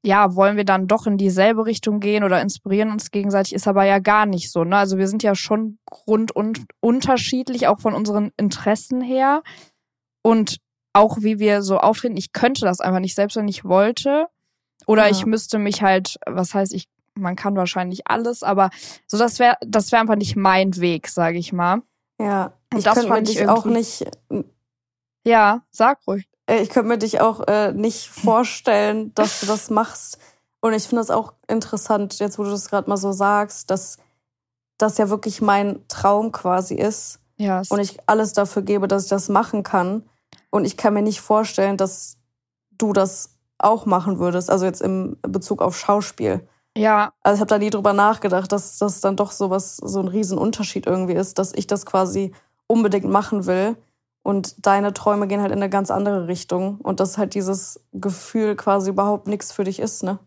ja, 0.04 0.34
wollen 0.34 0.56
wir 0.56 0.64
dann 0.64 0.86
doch 0.86 1.06
in 1.06 1.18
dieselbe 1.18 1.66
Richtung 1.66 2.00
gehen 2.00 2.24
oder 2.24 2.40
inspirieren 2.40 2.90
uns 2.90 3.10
gegenseitig, 3.10 3.54
ist 3.54 3.68
aber 3.68 3.84
ja 3.84 3.98
gar 3.98 4.26
nicht 4.26 4.50
so. 4.50 4.64
Ne? 4.64 4.76
Also 4.76 4.98
wir 4.98 5.08
sind 5.08 5.22
ja 5.22 5.34
schon 5.34 5.78
grund- 5.86 6.32
und 6.34 6.64
unterschiedlich, 6.80 7.66
auch 7.66 7.80
von 7.80 7.94
unseren 7.94 8.30
Interessen 8.36 9.00
her. 9.00 9.42
Und 10.22 10.58
auch 10.92 11.18
wie 11.20 11.38
wir 11.38 11.62
so 11.62 11.78
auftreten, 11.78 12.16
ich 12.16 12.32
könnte 12.32 12.62
das 12.62 12.80
einfach 12.80 13.00
nicht, 13.00 13.14
selbst 13.14 13.36
wenn 13.36 13.48
ich 13.48 13.64
wollte. 13.64 14.26
Oder 14.86 15.04
ja. 15.04 15.10
ich 15.10 15.26
müsste 15.26 15.58
mich 15.58 15.82
halt, 15.82 16.16
was 16.26 16.54
heißt, 16.54 16.72
ich, 16.72 16.88
man 17.18 17.36
kann 17.36 17.56
wahrscheinlich 17.56 18.06
alles, 18.06 18.42
aber 18.42 18.70
so 19.06 19.18
das 19.18 19.38
wäre, 19.38 19.56
das 19.60 19.92
wäre 19.92 20.00
einfach 20.00 20.16
nicht 20.16 20.36
mein 20.36 20.76
Weg, 20.76 21.08
sage 21.08 21.38
ich 21.38 21.52
mal. 21.52 21.82
Ja, 22.20 22.52
und 22.72 22.78
ich 22.78 22.84
das 22.84 22.94
könnte 22.94 23.08
fand 23.08 23.28
ich 23.28 23.48
auch 23.48 23.64
nicht. 23.64 24.04
Ja, 25.24 25.62
sag 25.70 25.98
ruhig. 26.06 26.28
Äh, 26.46 26.62
ich 26.62 26.70
könnte 26.70 26.88
mir 26.88 26.98
dich 26.98 27.20
auch 27.20 27.46
äh, 27.46 27.72
nicht 27.72 28.08
vorstellen, 28.08 29.14
dass 29.14 29.40
du 29.40 29.46
das 29.46 29.70
machst. 29.70 30.18
Und 30.60 30.72
ich 30.72 30.84
finde 30.84 31.00
das 31.02 31.10
auch 31.10 31.34
interessant, 31.46 32.18
jetzt 32.18 32.38
wo 32.38 32.42
du 32.42 32.50
das 32.50 32.68
gerade 32.68 32.90
mal 32.90 32.96
so 32.96 33.12
sagst, 33.12 33.70
dass 33.70 33.98
das 34.76 34.98
ja 34.98 35.08
wirklich 35.08 35.40
mein 35.40 35.86
Traum 35.88 36.32
quasi 36.32 36.74
ist. 36.74 37.20
Ja. 37.36 37.62
Und 37.68 37.78
ich 37.78 37.98
alles 38.06 38.32
dafür 38.32 38.62
gebe, 38.62 38.88
dass 38.88 39.04
ich 39.04 39.10
das 39.10 39.28
machen 39.28 39.62
kann. 39.62 40.08
Und 40.50 40.64
ich 40.64 40.76
kann 40.76 40.94
mir 40.94 41.02
nicht 41.02 41.20
vorstellen, 41.20 41.76
dass 41.76 42.16
du 42.70 42.92
das 42.92 43.38
auch 43.58 43.86
machen 43.86 44.18
würdest, 44.18 44.50
also 44.50 44.64
jetzt 44.64 44.80
im 44.80 45.16
Bezug 45.22 45.62
auf 45.62 45.76
Schauspiel. 45.76 46.46
Ja. 46.78 47.12
Also 47.22 47.36
ich 47.36 47.40
habe 47.40 47.48
da 47.48 47.58
nie 47.58 47.70
drüber 47.70 47.92
nachgedacht, 47.92 48.52
dass 48.52 48.78
das 48.78 49.00
dann 49.00 49.16
doch 49.16 49.32
so 49.32 49.50
was, 49.50 49.76
so 49.76 50.00
ein 50.00 50.08
Riesenunterschied 50.08 50.86
irgendwie 50.86 51.14
ist, 51.14 51.38
dass 51.38 51.52
ich 51.52 51.66
das 51.66 51.84
quasi 51.86 52.32
unbedingt 52.66 53.06
machen 53.06 53.46
will. 53.46 53.76
Und 54.22 54.66
deine 54.66 54.92
Träume 54.92 55.26
gehen 55.26 55.40
halt 55.40 55.52
in 55.52 55.58
eine 55.58 55.70
ganz 55.70 55.90
andere 55.90 56.28
Richtung. 56.28 56.78
Und 56.80 57.00
dass 57.00 57.18
halt 57.18 57.34
dieses 57.34 57.80
Gefühl 57.92 58.56
quasi 58.56 58.90
überhaupt 58.90 59.26
nichts 59.26 59.52
für 59.52 59.64
dich 59.64 59.80
ist, 59.80 60.02
ne? 60.02 60.18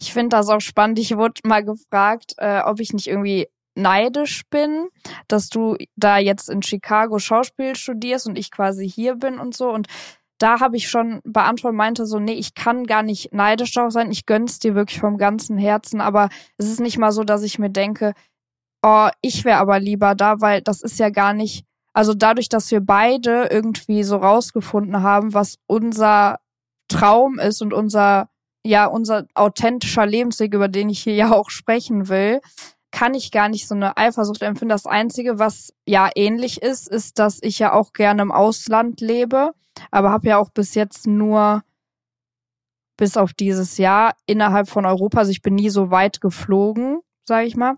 Ich 0.00 0.12
finde 0.14 0.30
das 0.30 0.48
auch 0.48 0.60
spannend. 0.60 0.98
Ich 0.98 1.16
wurde 1.16 1.42
mal 1.44 1.62
gefragt, 1.62 2.34
äh, 2.38 2.60
ob 2.62 2.80
ich 2.80 2.92
nicht 2.92 3.06
irgendwie 3.06 3.48
neidisch 3.74 4.42
bin, 4.48 4.88
dass 5.28 5.50
du 5.50 5.76
da 5.94 6.18
jetzt 6.18 6.48
in 6.48 6.62
Chicago 6.62 7.18
Schauspiel 7.18 7.76
studierst 7.76 8.26
und 8.26 8.38
ich 8.38 8.50
quasi 8.50 8.88
hier 8.88 9.14
bin 9.14 9.38
und 9.38 9.54
so. 9.54 9.70
Und 9.70 9.86
da 10.38 10.60
habe 10.60 10.76
ich 10.76 10.88
schon 10.88 11.20
beantwortet, 11.24 11.76
meinte 11.76 12.06
so, 12.06 12.18
nee, 12.18 12.32
ich 12.32 12.54
kann 12.54 12.84
gar 12.84 13.02
nicht 13.02 13.32
neidisch 13.32 13.72
darauf 13.72 13.92
sein. 13.92 14.10
Ich 14.10 14.26
gönn's 14.26 14.58
dir 14.58 14.74
wirklich 14.74 15.00
vom 15.00 15.18
ganzen 15.18 15.58
Herzen. 15.58 16.00
Aber 16.00 16.28
es 16.56 16.68
ist 16.68 16.80
nicht 16.80 16.98
mal 16.98 17.12
so, 17.12 17.24
dass 17.24 17.42
ich 17.42 17.58
mir 17.58 17.70
denke, 17.70 18.14
oh, 18.82 19.08
ich 19.20 19.44
wäre 19.44 19.58
aber 19.58 19.80
lieber 19.80 20.14
da, 20.14 20.40
weil 20.40 20.62
das 20.62 20.82
ist 20.82 20.98
ja 20.98 21.10
gar 21.10 21.34
nicht 21.34 21.64
also 21.98 22.14
dadurch, 22.14 22.48
dass 22.48 22.70
wir 22.70 22.80
beide 22.80 23.48
irgendwie 23.50 24.04
so 24.04 24.18
rausgefunden 24.18 25.02
haben, 25.02 25.34
was 25.34 25.58
unser 25.66 26.38
Traum 26.86 27.40
ist 27.40 27.60
und 27.60 27.72
unser, 27.72 28.28
ja, 28.64 28.86
unser 28.86 29.26
authentischer 29.34 30.06
Lebensweg, 30.06 30.54
über 30.54 30.68
den 30.68 30.90
ich 30.90 31.00
hier 31.00 31.14
ja 31.16 31.32
auch 31.32 31.50
sprechen 31.50 32.08
will, 32.08 32.40
kann 32.92 33.14
ich 33.14 33.32
gar 33.32 33.48
nicht 33.48 33.66
so 33.66 33.74
eine 33.74 33.96
Eifersucht 33.96 34.42
empfinden. 34.42 34.70
Das 34.70 34.86
Einzige, 34.86 35.40
was 35.40 35.72
ja 35.86 36.08
ähnlich 36.14 36.62
ist, 36.62 36.88
ist, 36.88 37.18
dass 37.18 37.40
ich 37.42 37.58
ja 37.58 37.72
auch 37.72 37.92
gerne 37.92 38.22
im 38.22 38.30
Ausland 38.30 39.00
lebe, 39.00 39.50
aber 39.90 40.10
habe 40.10 40.28
ja 40.28 40.38
auch 40.38 40.50
bis 40.50 40.74
jetzt 40.74 41.06
nur 41.06 41.62
bis 42.96 43.16
auf 43.16 43.32
dieses 43.32 43.78
Jahr 43.78 44.14
innerhalb 44.26 44.68
von 44.68 44.84
Europa, 44.84 45.18
also 45.18 45.30
ich 45.30 45.42
bin 45.42 45.54
nie 45.54 45.70
so 45.70 45.90
weit 45.90 46.20
geflogen, 46.20 47.00
sage 47.24 47.46
ich 47.46 47.56
mal 47.56 47.76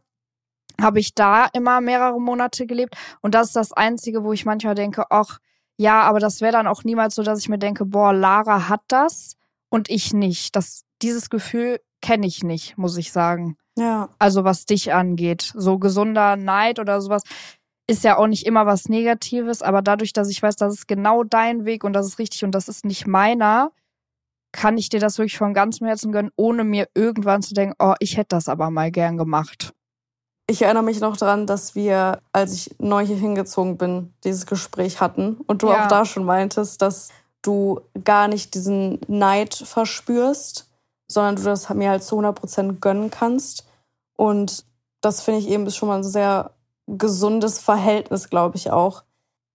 habe 0.80 1.00
ich 1.00 1.14
da 1.14 1.46
immer 1.52 1.80
mehrere 1.80 2.20
Monate 2.20 2.66
gelebt. 2.66 2.96
Und 3.20 3.34
das 3.34 3.48
ist 3.48 3.56
das 3.56 3.72
Einzige, 3.72 4.24
wo 4.24 4.32
ich 4.32 4.44
manchmal 4.44 4.74
denke, 4.74 5.04
ach, 5.10 5.38
ja, 5.76 6.02
aber 6.02 6.20
das 6.20 6.40
wäre 6.40 6.52
dann 6.52 6.66
auch 6.66 6.84
niemals 6.84 7.14
so, 7.14 7.22
dass 7.22 7.40
ich 7.40 7.48
mir 7.48 7.58
denke, 7.58 7.86
boah, 7.86 8.12
Lara 8.12 8.68
hat 8.68 8.82
das 8.88 9.36
und 9.70 9.88
ich 9.88 10.12
nicht. 10.12 10.56
Das, 10.56 10.84
dieses 11.00 11.30
Gefühl 11.30 11.80
kenne 12.02 12.26
ich 12.26 12.42
nicht, 12.42 12.76
muss 12.76 12.96
ich 12.96 13.12
sagen. 13.12 13.56
Ja. 13.78 14.10
Also 14.18 14.44
was 14.44 14.66
dich 14.66 14.92
angeht. 14.92 15.52
So 15.54 15.78
gesunder 15.78 16.36
Neid 16.36 16.78
oder 16.78 17.00
sowas 17.00 17.22
ist 17.90 18.04
ja 18.04 18.16
auch 18.16 18.28
nicht 18.28 18.46
immer 18.46 18.66
was 18.66 18.88
Negatives, 18.88 19.62
aber 19.62 19.82
dadurch, 19.82 20.12
dass 20.12 20.28
ich 20.28 20.42
weiß, 20.42 20.56
das 20.56 20.74
ist 20.74 20.88
genau 20.88 21.24
dein 21.24 21.64
Weg 21.64 21.82
und 21.82 21.92
das 21.92 22.06
ist 22.06 22.18
richtig 22.18 22.44
und 22.44 22.52
das 22.52 22.68
ist 22.68 22.84
nicht 22.84 23.06
meiner, 23.06 23.72
kann 24.52 24.78
ich 24.78 24.88
dir 24.88 25.00
das 25.00 25.18
wirklich 25.18 25.36
von 25.36 25.54
ganzem 25.54 25.86
Herzen 25.86 26.12
gönnen, 26.12 26.30
ohne 26.36 26.64
mir 26.64 26.88
irgendwann 26.94 27.42
zu 27.42 27.52
denken, 27.52 27.74
oh, 27.78 27.94
ich 27.98 28.16
hätte 28.16 28.36
das 28.36 28.48
aber 28.48 28.70
mal 28.70 28.90
gern 28.90 29.16
gemacht. 29.16 29.72
Ich 30.46 30.62
erinnere 30.62 30.82
mich 30.82 31.00
noch 31.00 31.16
daran, 31.16 31.46
dass 31.46 31.74
wir, 31.74 32.20
als 32.32 32.52
ich 32.52 32.74
neu 32.78 33.04
hier 33.04 33.16
hingezogen 33.16 33.76
bin, 33.76 34.12
dieses 34.24 34.46
Gespräch 34.46 35.00
hatten 35.00 35.36
und 35.46 35.62
du 35.62 35.68
ja. 35.68 35.84
auch 35.84 35.88
da 35.88 36.04
schon 36.04 36.24
meintest, 36.24 36.82
dass 36.82 37.10
du 37.42 37.80
gar 38.04 38.28
nicht 38.28 38.54
diesen 38.54 39.00
Neid 39.08 39.54
verspürst, 39.54 40.68
sondern 41.08 41.36
du 41.36 41.42
das 41.42 41.68
mir 41.70 41.90
halt 41.90 42.04
zu 42.04 42.16
100 42.16 42.34
Prozent 42.38 42.80
gönnen 42.80 43.10
kannst. 43.10 43.66
Und 44.16 44.64
das 45.00 45.22
finde 45.22 45.40
ich 45.40 45.48
eben 45.48 45.66
ist 45.66 45.76
schon 45.76 45.88
mal 45.88 45.98
ein 45.98 46.04
sehr 46.04 46.52
gesundes 46.98 47.58
Verhältnis, 47.58 48.30
glaube 48.30 48.56
ich 48.56 48.70
auch. 48.70 49.04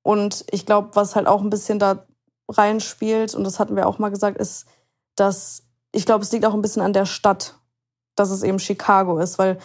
Und 0.04 0.46
ich 0.52 0.66
glaube, 0.66 0.90
was 0.94 1.16
halt 1.16 1.28
auch 1.28 1.42
ein 1.42 1.50
bisschen 1.50 1.80
da 1.80 2.06
reinspielt, 2.50 3.34
und 3.34 3.44
das 3.44 3.60
hatten 3.60 3.76
wir 3.76 3.88
auch 3.88 3.98
mal 3.98 4.10
gesagt, 4.10 4.38
ist, 4.38 4.68
dass 5.16 5.64
ich 5.92 6.06
glaube, 6.06 6.24
es 6.24 6.32
liegt 6.32 6.46
auch 6.46 6.54
ein 6.54 6.62
bisschen 6.62 6.82
an 6.82 6.94
der 6.94 7.06
Stadt, 7.06 7.56
dass 8.16 8.30
es 8.30 8.44
eben 8.44 8.60
Chicago 8.60 9.18
ist, 9.18 9.40
weil 9.40 9.58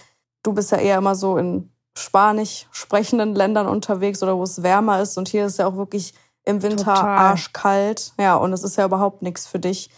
du 0.42 0.52
bist 0.52 0.70
ja 0.70 0.78
eher 0.78 0.98
immer 0.98 1.14
so 1.14 1.36
in 1.36 1.70
spanisch 1.96 2.68
sprechenden 2.70 3.34
Ländern 3.34 3.66
unterwegs 3.66 4.22
oder 4.22 4.36
wo 4.36 4.44
es 4.44 4.62
wärmer 4.62 5.00
ist. 5.00 5.18
Und 5.18 5.28
hier 5.28 5.46
ist 5.46 5.58
ja 5.58 5.66
auch 5.66 5.76
wirklich 5.76 6.14
im 6.44 6.62
Winter 6.62 6.94
Total. 6.94 7.18
arschkalt. 7.18 8.12
Ja, 8.18 8.36
und 8.36 8.52
es 8.52 8.62
ist 8.62 8.76
ja 8.76 8.84
überhaupt 8.84 9.22
nichts 9.22 9.46
für 9.46 9.58
dich. 9.58 9.90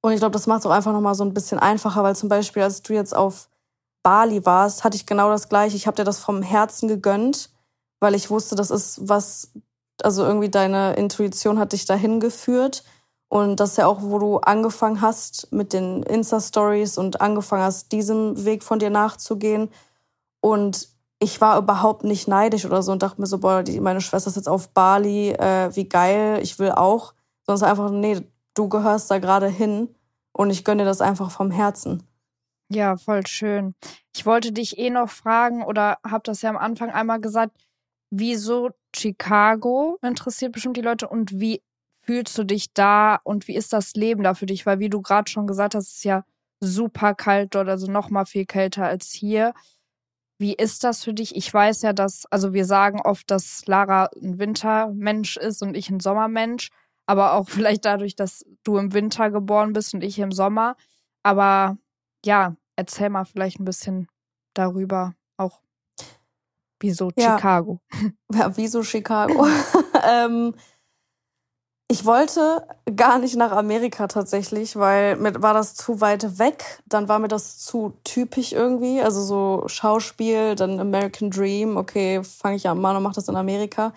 Und 0.00 0.12
ich 0.12 0.18
glaube, 0.18 0.32
das 0.32 0.46
macht 0.46 0.60
es 0.60 0.66
auch 0.66 0.70
einfach 0.70 0.92
nochmal 0.92 1.14
so 1.14 1.24
ein 1.24 1.34
bisschen 1.34 1.58
einfacher, 1.58 2.02
weil 2.02 2.14
zum 2.14 2.28
Beispiel, 2.28 2.62
als 2.62 2.82
du 2.82 2.92
jetzt 2.92 3.14
auf 3.14 3.48
Bali 4.04 4.44
warst, 4.44 4.84
hatte 4.84 4.96
ich 4.96 5.06
genau 5.06 5.30
das 5.30 5.48
gleiche. 5.48 5.76
Ich 5.76 5.88
habe 5.88 5.96
dir 5.96 6.04
das 6.04 6.20
vom 6.20 6.42
Herzen 6.42 6.88
gegönnt, 6.88 7.50
weil 8.00 8.14
ich 8.14 8.30
wusste, 8.30 8.54
das 8.54 8.70
ist 8.70 9.08
was, 9.08 9.50
also 10.02 10.24
irgendwie 10.24 10.50
deine 10.50 10.94
Intuition 10.94 11.58
hat 11.58 11.72
dich 11.72 11.86
dahin 11.86 12.20
geführt. 12.20 12.84
Und 13.28 13.58
das 13.58 13.70
ist 13.70 13.78
ja 13.78 13.86
auch, 13.86 14.02
wo 14.02 14.18
du 14.18 14.38
angefangen 14.38 15.00
hast 15.00 15.50
mit 15.50 15.72
den 15.72 16.02
Insta-Stories 16.02 16.98
und 16.98 17.22
angefangen 17.22 17.64
hast, 17.64 17.92
diesem 17.92 18.44
Weg 18.44 18.62
von 18.62 18.78
dir 18.78 18.90
nachzugehen. 18.90 19.70
Und 20.40 20.88
ich 21.18 21.40
war 21.40 21.56
überhaupt 21.56 22.04
nicht 22.04 22.28
neidisch 22.28 22.66
oder 22.66 22.82
so 22.82 22.92
und 22.92 23.02
dachte 23.02 23.20
mir 23.20 23.26
so, 23.26 23.38
boah, 23.38 23.62
die, 23.62 23.80
meine 23.80 24.02
Schwester 24.02 24.28
ist 24.28 24.36
jetzt 24.36 24.48
auf 24.48 24.68
Bali, 24.68 25.30
äh, 25.30 25.74
wie 25.74 25.88
geil, 25.88 26.40
ich 26.42 26.58
will 26.58 26.72
auch. 26.72 27.14
Sondern 27.46 27.70
einfach, 27.70 27.90
nee, 27.90 28.20
du 28.52 28.68
gehörst 28.68 29.10
da 29.10 29.18
gerade 29.18 29.48
hin 29.48 29.94
und 30.32 30.50
ich 30.50 30.62
gönne 30.62 30.82
dir 30.82 30.88
das 30.88 31.00
einfach 31.00 31.30
vom 31.30 31.50
Herzen. 31.50 32.02
Ja, 32.70 32.96
voll 32.96 33.26
schön. 33.26 33.74
Ich 34.14 34.24
wollte 34.26 34.52
dich 34.52 34.78
eh 34.78 34.90
noch 34.90 35.10
fragen 35.10 35.62
oder 35.62 35.98
hab 36.02 36.24
das 36.24 36.42
ja 36.42 36.50
am 36.50 36.56
Anfang 36.56 36.90
einmal 36.90 37.20
gesagt, 37.20 37.56
wieso 38.10 38.70
Chicago 38.94 39.98
interessiert 40.02 40.52
bestimmt 40.52 40.76
die 40.76 40.80
Leute 40.82 41.08
und 41.08 41.38
wie 41.40 41.62
fühlst 42.02 42.36
du 42.38 42.44
dich 42.44 42.72
da 42.72 43.16
und 43.24 43.48
wie 43.48 43.56
ist 43.56 43.72
das 43.72 43.94
Leben 43.94 44.22
da 44.22 44.34
für 44.34 44.46
dich? 44.46 44.66
Weil 44.66 44.78
wie 44.78 44.88
du 44.90 45.02
gerade 45.02 45.30
schon 45.30 45.46
gesagt 45.46 45.74
hast, 45.74 45.94
ist 45.96 46.04
ja 46.04 46.24
super 46.60 47.14
kalt 47.14 47.54
dort, 47.54 47.68
also 47.68 47.90
noch 47.90 48.10
mal 48.10 48.24
viel 48.24 48.46
kälter 48.46 48.84
als 48.86 49.10
hier. 49.12 49.52
Wie 50.38 50.54
ist 50.54 50.84
das 50.84 51.04
für 51.04 51.14
dich? 51.14 51.36
Ich 51.36 51.52
weiß 51.52 51.82
ja, 51.82 51.92
dass, 51.92 52.26
also 52.30 52.52
wir 52.52 52.64
sagen 52.64 53.00
oft, 53.00 53.30
dass 53.30 53.66
Lara 53.66 54.10
ein 54.20 54.38
Wintermensch 54.38 55.36
ist 55.36 55.62
und 55.62 55.76
ich 55.76 55.90
ein 55.90 56.00
Sommermensch, 56.00 56.70
aber 57.06 57.34
auch 57.34 57.48
vielleicht 57.50 57.84
dadurch, 57.84 58.16
dass 58.16 58.44
du 58.64 58.78
im 58.78 58.92
Winter 58.94 59.30
geboren 59.30 59.72
bist 59.72 59.94
und 59.94 60.02
ich 60.02 60.18
im 60.18 60.32
Sommer. 60.32 60.76
Aber 61.22 61.78
ja, 62.24 62.56
erzähl 62.76 63.10
mal 63.10 63.24
vielleicht 63.24 63.60
ein 63.60 63.64
bisschen 63.64 64.08
darüber, 64.54 65.14
auch 65.36 65.60
wieso 66.80 67.10
ja. 67.16 67.36
Chicago. 67.36 67.80
Ja, 68.32 68.56
wieso 68.56 68.82
Chicago? 68.82 69.46
ähm, 70.08 70.54
ich 71.88 72.04
wollte 72.04 72.66
gar 72.96 73.18
nicht 73.18 73.36
nach 73.36 73.52
Amerika 73.52 74.08
tatsächlich, 74.08 74.74
weil 74.76 75.16
mir 75.16 75.40
war 75.42 75.54
das 75.54 75.74
zu 75.74 76.00
weit 76.00 76.38
weg. 76.38 76.82
Dann 76.86 77.08
war 77.08 77.18
mir 77.18 77.28
das 77.28 77.58
zu 77.58 77.92
typisch 78.04 78.52
irgendwie. 78.52 79.00
Also 79.00 79.22
so 79.22 79.68
Schauspiel, 79.68 80.54
dann 80.56 80.80
American 80.80 81.30
Dream. 81.30 81.76
Okay, 81.76 82.24
fange 82.24 82.56
ich 82.56 82.68
an 82.68 82.80
Mann 82.80 82.96
und 82.96 83.02
mache 83.02 83.14
das 83.14 83.28
in 83.28 83.36
Amerika. 83.36 83.92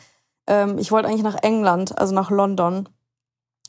Ähm, 0.47 0.77
ich 0.77 0.91
wollte 0.91 1.07
eigentlich 1.07 1.23
nach 1.23 1.41
England, 1.41 1.97
also 1.97 2.13
nach 2.13 2.29
London, 2.29 2.89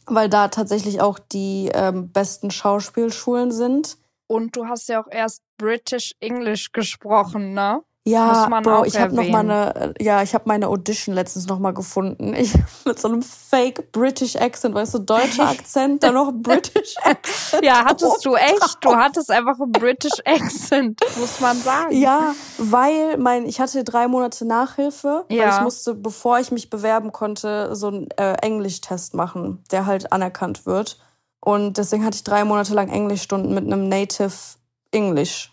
weil 0.07 0.29
da 0.29 0.49
tatsächlich 0.49 1.01
auch 1.01 1.19
die 1.19 1.71
ähm, 1.73 2.11
besten 2.11 2.51
Schauspielschulen 2.51 3.53
sind. 3.53 3.99
Und 4.29 4.55
du 4.55 4.67
hast 4.67 4.89
ja 4.89 5.03
auch 5.03 5.09
erst 5.11 5.43
British 5.57 6.15
English 6.21 6.71
gesprochen, 6.73 7.55
ne? 7.55 7.83
Ja, 8.09 8.49
Bro, 8.63 8.85
ich 8.85 8.99
habe 8.99 9.15
noch 9.15 9.29
mal 9.29 9.41
eine, 9.41 9.95
ja, 10.01 10.23
ich 10.23 10.33
habe 10.33 10.45
meine 10.47 10.69
Audition 10.69 11.15
letztens 11.15 11.47
noch 11.47 11.59
mal 11.59 11.73
gefunden. 11.73 12.33
Ich 12.35 12.55
mit 12.87 12.99
so 12.99 13.09
einem 13.09 13.23
Fake 13.23 13.93
British 13.93 14.35
Accent, 14.37 14.75
weißt 14.75 14.95
du, 14.95 14.99
deutscher 15.01 15.49
Akzent, 15.49 16.03
dann 16.03 16.15
noch 16.15 16.33
British 16.35 16.95
Accent. 17.03 17.65
ja, 17.65 17.85
hattest 17.85 18.25
du 18.25 18.35
echt? 18.35 18.79
Du 18.81 18.95
hattest 18.97 19.31
einfach 19.31 19.61
einen 19.61 19.73
British 19.73 20.23
Accent, 20.25 21.01
muss 21.19 21.41
man 21.41 21.59
sagen. 21.59 21.95
Ja, 21.95 22.35
weil 22.57 23.19
mein, 23.19 23.45
ich 23.45 23.61
hatte 23.61 23.85
drei 23.85 24.09
Monate 24.09 24.47
Nachhilfe, 24.47 25.27
ja. 25.29 25.43
weil 25.43 25.51
ich 25.51 25.61
musste, 25.61 25.95
bevor 25.95 26.39
ich 26.39 26.51
mich 26.51 26.71
bewerben 26.71 27.13
konnte, 27.13 27.77
so 27.77 27.89
einen 27.89 28.09
äh, 28.17 28.35
Englischtest 28.41 29.15
machen, 29.15 29.63
der 29.71 29.85
halt 29.85 30.13
anerkannt 30.13 30.65
wird. 30.65 30.99
Und 31.41 31.79
deswegen 31.79 32.05
hatte 32.05 32.17
ich 32.17 32.25
drei 32.25 32.45
Monate 32.45 32.75
lang 32.75 32.89
Englischstunden 32.89 33.55
mit 33.55 33.65
einem 33.65 33.89
Native 33.89 34.33
English 34.91 35.53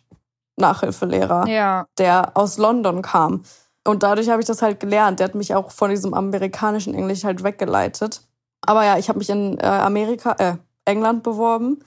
Nachhilfelehrer, 0.57 1.47
Ja. 1.47 1.85
der 1.97 2.31
aus 2.35 2.57
London 2.57 3.01
kam. 3.01 3.43
Und 3.85 4.03
dadurch 4.03 4.29
habe 4.29 4.41
ich 4.41 4.47
das 4.47 4.61
halt 4.61 4.79
gelernt. 4.79 5.19
Der 5.19 5.25
hat 5.27 5.35
mich 5.35 5.53
auch 5.53 5.71
von 5.71 5.89
diesem 5.89 6.13
amerikanischen 6.13 6.93
Englisch 6.93 7.23
halt 7.23 7.43
weggeleitet. 7.43 8.21
Aber 8.61 8.83
ja, 8.85 8.97
ich 8.97 9.09
habe 9.09 9.19
mich 9.19 9.29
in 9.29 9.59
äh, 9.59 9.65
Amerika, 9.65 10.31
äh, 10.39 10.55
England 10.85 11.23
beworben. 11.23 11.83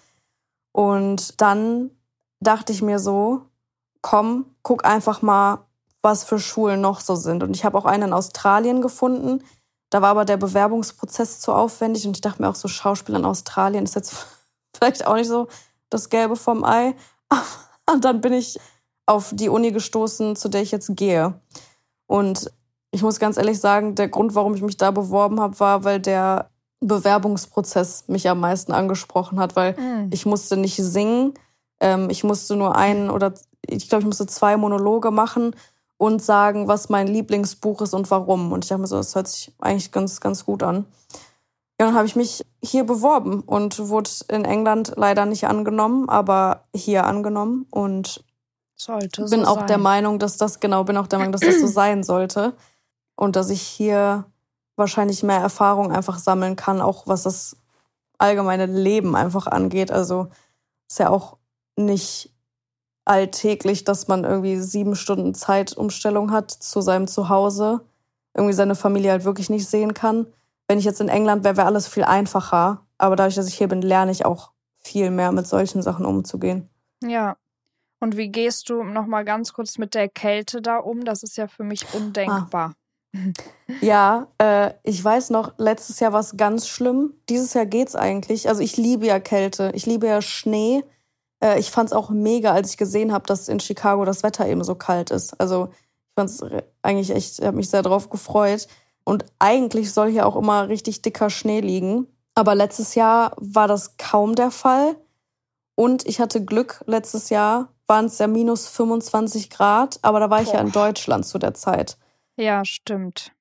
Und 0.73 1.41
dann 1.41 1.91
dachte 2.41 2.73
ich 2.73 2.83
mir 2.83 2.99
so, 2.99 3.43
komm, 4.01 4.47
guck 4.63 4.85
einfach 4.85 5.23
mal, 5.23 5.61
was 6.03 6.23
für 6.23 6.39
Schulen 6.39 6.81
noch 6.81 7.01
so 7.01 7.17
sind. 7.17 7.43
Und 7.43 7.57
ich 7.57 7.65
habe 7.65 7.77
auch 7.77 7.85
einen 7.85 8.09
in 8.09 8.13
Australien 8.13 8.81
gefunden. 8.81 9.43
Da 9.91 10.03
war 10.03 10.11
aber 10.11 10.25
der 10.25 10.37
Bewerbungsprozess 10.37 11.41
zu 11.41 11.53
aufwendig. 11.53 12.07
Und 12.07 12.17
ich 12.17 12.21
dachte 12.21 12.43
mir 12.43 12.49
auch 12.49 12.55
so, 12.55 12.69
Schauspiel 12.69 13.15
in 13.15 13.25
Australien 13.25 13.85
ist 13.85 13.95
jetzt 13.95 14.27
vielleicht 14.77 15.07
auch 15.07 15.15
nicht 15.15 15.29
so 15.29 15.49
das 15.91 16.09
Gelbe 16.11 16.37
vom 16.37 16.65
Ei. 16.65 16.95
Und 17.91 18.05
dann 18.05 18.21
bin 18.21 18.33
ich 18.35 18.59
auf 19.07 19.31
die 19.33 19.49
Uni 19.49 19.73
gestoßen, 19.73 20.37
zu 20.37 20.49
der 20.49 20.63
ich 20.63 20.71
jetzt 20.71 20.95
gehe. 20.97 21.41
Und 22.07 22.51
ich 22.91 23.03
muss 23.03 23.19
ganz 23.19 23.39
ehrlich 23.39 23.61
sagen, 23.61 23.95
der 23.95 24.09
Grund, 24.09 24.35
warum 24.35 24.55
ich 24.55 24.63
mich 24.63 24.77
da 24.77 24.91
beworben 24.91 25.41
habe, 25.41 25.59
war, 25.61 25.85
weil 25.85 26.01
der 26.01 26.51
Bewerbungsprozess 26.81 28.09
mich 28.09 28.29
am 28.29 28.41
meisten 28.41 28.73
angesprochen 28.73 29.41
hat, 29.41 29.57
weil 29.57 29.75
Mhm. 29.79 30.11
ich 30.13 30.27
musste 30.27 30.57
nicht 30.57 30.77
singen, 30.77 31.35
ähm, 31.81 32.09
ich 32.11 32.25
musste 32.25 32.57
nur 32.57 32.77
einen 32.77 33.11
oder 33.11 33.35
ich 33.67 33.89
glaube, 33.89 34.03
ich 34.03 34.07
musste 34.07 34.27
zwei 34.27 34.57
Monologe 34.57 35.11
machen 35.11 35.55
und 35.99 36.23
sagen, 36.23 36.69
was 36.69 36.89
mein 36.89 37.09
Lieblingsbuch 37.09 37.83
ist 37.83 37.93
und 37.93 38.11
warum. 38.11 38.53
Und 38.53 38.65
ich 38.65 38.69
dachte 38.69 38.81
mir 38.81 38.87
so, 38.87 38.97
das 38.97 39.15
hört 39.15 39.29
sich 39.29 39.53
eigentlich 39.59 39.93
ganz, 39.93 40.21
ganz 40.21 40.47
gut 40.47 40.63
an. 40.63 40.87
Ja, 41.81 41.87
dann 41.87 41.95
habe 41.95 42.07
ich 42.07 42.17
mich 42.17 42.45
hier 42.63 42.85
beworben 42.85 43.41
und 43.41 43.89
wurde 43.89 44.11
in 44.29 44.45
England 44.45 44.95
leider 44.97 45.27
nicht 45.27 45.47
angenommen, 45.47 46.09
aber 46.09 46.65
hier 46.75 47.05
angenommen 47.05 47.67
und 47.71 48.25
Sollte 48.75 49.25
bin 49.25 49.45
so 49.45 49.47
auch 49.47 49.59
sein. 49.59 49.67
der 49.67 49.79
Meinung, 49.79 50.19
dass 50.19 50.37
das 50.37 50.61
genau 50.61 50.85
bin 50.85 50.97
auch 50.97 51.09
der 51.09 51.19
Meinung, 51.19 51.33
dass 51.33 51.43
das 51.43 51.61
so 51.61 51.67
sein 51.67 52.03
sollte 52.03 52.55
und 53.17 53.37
dass 53.37 53.51
ich 53.51 53.63
hier 53.63 54.25
wahrscheinlich 54.77 55.25
mehr 55.25 55.41
Erfahrung 55.41 55.93
einfach 55.93 56.19
sammeln 56.19 56.55
kann, 56.55 56.81
auch 56.81 57.07
was 57.07 57.25
das 57.25 57.57
allgemeine 58.19 58.67
Leben 58.67 59.17
einfach 59.17 59.49
angeht. 59.49 59.91
Also 59.91 60.29
ist 60.89 61.01
ja 61.01 61.11
auch 61.11 61.39
nicht 61.77 62.33
alltäglich, 63.09 63.85
dass 63.85 64.09
man 64.09 64.25
irgendwie 64.25 64.57
sieben 64.57 64.95
Stunden 64.95 65.35
Zeitumstellung 65.35 66.31
hat 66.31 66.51
zu 66.51 66.81
seinem 66.81 67.09
Zuhause, 67.09 67.81
irgendwie 68.35 68.55
seine 68.55 68.75
Familie 68.75 69.13
halt 69.13 69.25
wirklich 69.25 69.51
nicht 69.51 69.67
sehen 69.67 69.95
kann. 69.95 70.27
Wenn 70.69 70.79
ich 70.79 70.85
jetzt 70.85 71.01
in 71.01 71.09
England 71.09 71.45
wäre, 71.45 71.57
wäre 71.57 71.67
alles 71.67 71.89
viel 71.89 72.05
einfacher. 72.05 72.87
Aber 72.99 73.17
dadurch, 73.17 73.37
dass 73.37 73.49
ich 73.49 73.55
hier 73.55 73.69
bin, 73.69 73.83
lerne 73.83 74.13
ich 74.13 74.27
auch 74.27 74.53
viel 74.77 75.11
mehr 75.11 75.33
mit 75.33 75.47
solchen 75.47 75.83
Sachen 75.83 76.05
umzugehen. 76.05 76.69
Ja. 77.03 77.37
Und 78.01 78.17
wie 78.17 78.29
gehst 78.29 78.69
du 78.69 78.85
nochmal 78.85 79.25
ganz 79.25 79.53
kurz 79.53 79.79
mit 79.79 79.95
der 79.95 80.09
Kälte 80.09 80.63
da 80.63 80.77
um? 80.79 81.05
Das 81.05 81.23
ist 81.23 81.37
ja 81.37 81.49
für 81.49 81.65
mich 81.65 81.87
undenkbar. 81.95 82.75
Ja, 83.81 84.29
äh, 84.37 84.75
ich 84.83 85.03
weiß 85.03 85.31
noch, 85.31 85.55
letztes 85.57 85.99
Jahr 85.99 86.13
war 86.13 86.21
es 86.21 86.37
ganz 86.37 86.69
schlimm. 86.69 87.15
Dieses 87.31 87.55
Jahr 87.55 87.65
geht's 87.65 87.97
eigentlich. 87.97 88.49
Also 88.49 88.61
ich 88.61 88.77
liebe 88.77 89.07
ja 89.07 89.19
Kälte, 89.19 89.73
ich 89.75 89.87
liebe 89.87 90.07
ja 90.07 90.21
Schnee. 90.21 90.85
Äh, 91.41 91.59
ich 91.59 91.71
fand's 91.71 91.93
auch 91.93 92.11
mega, 92.11 92.53
als 92.53 92.71
ich 92.71 92.77
gesehen 92.77 93.13
habe, 93.13 93.27
dass 93.27 93.49
in 93.49 93.61
Chicago 93.61 94.05
das 94.05 94.23
Wetter 94.23 94.47
eben 94.47 94.65
so 94.65 94.75
kalt 94.75 95.11
ist. 95.11 95.39
Also 95.41 95.69
ich 95.73 96.15
fand's 96.15 96.43
re- 96.43 96.65
eigentlich 96.83 97.11
echt, 97.11 97.39
ich 97.39 97.45
habe 97.47 97.57
mich 97.57 97.71
sehr 97.71 97.83
drauf 97.83 98.11
gefreut. 98.11 98.67
Und 99.05 99.25
eigentlich 99.39 99.93
soll 99.93 100.11
hier 100.11 100.27
auch 100.27 100.37
immer 100.37 100.69
richtig 100.69 101.03
dicker 101.03 101.31
Schnee 101.31 101.61
liegen. 101.61 102.07
Aber 102.35 102.55
letztes 102.55 102.95
Jahr 102.95 103.33
war 103.39 103.67
das 103.67 103.97
kaum 103.97 104.35
der 104.35 104.51
Fall. 104.51 104.97
Und 105.75 106.07
ich 106.07 106.21
hatte 106.21 106.45
Glück, 106.45 106.83
letztes 106.87 107.31
Jahr 107.31 107.69
waren 107.87 108.07
es 108.07 108.19
ja 108.19 108.27
minus 108.27 108.69
25 108.69 109.49
Grad, 109.49 109.99
aber 110.03 110.21
da 110.21 110.29
war 110.29 110.43
ich 110.43 110.53
ja 110.53 110.61
in 110.61 110.73
Boah. 110.73 110.87
Deutschland 110.89 111.25
zu 111.25 111.39
der 111.39 111.55
Zeit. 111.55 111.97
Ja, 112.37 112.65
stimmt. 112.65 113.33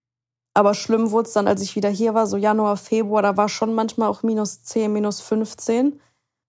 Aber 0.54 0.74
schlimm 0.74 1.12
wurde 1.12 1.28
es 1.28 1.34
dann, 1.34 1.48
als 1.48 1.62
ich 1.62 1.76
wieder 1.76 1.90
hier 1.90 2.14
war, 2.14 2.26
so 2.28 2.38
Januar, 2.38 2.78
Februar, 2.78 3.22
da 3.22 3.36
war 3.38 3.50
schon 3.50 3.74
manchmal 3.76 4.08
auch 4.08 4.24
minus 4.24 4.64
10, 4.64 4.94
minus 4.94 5.20
15. 5.22 6.00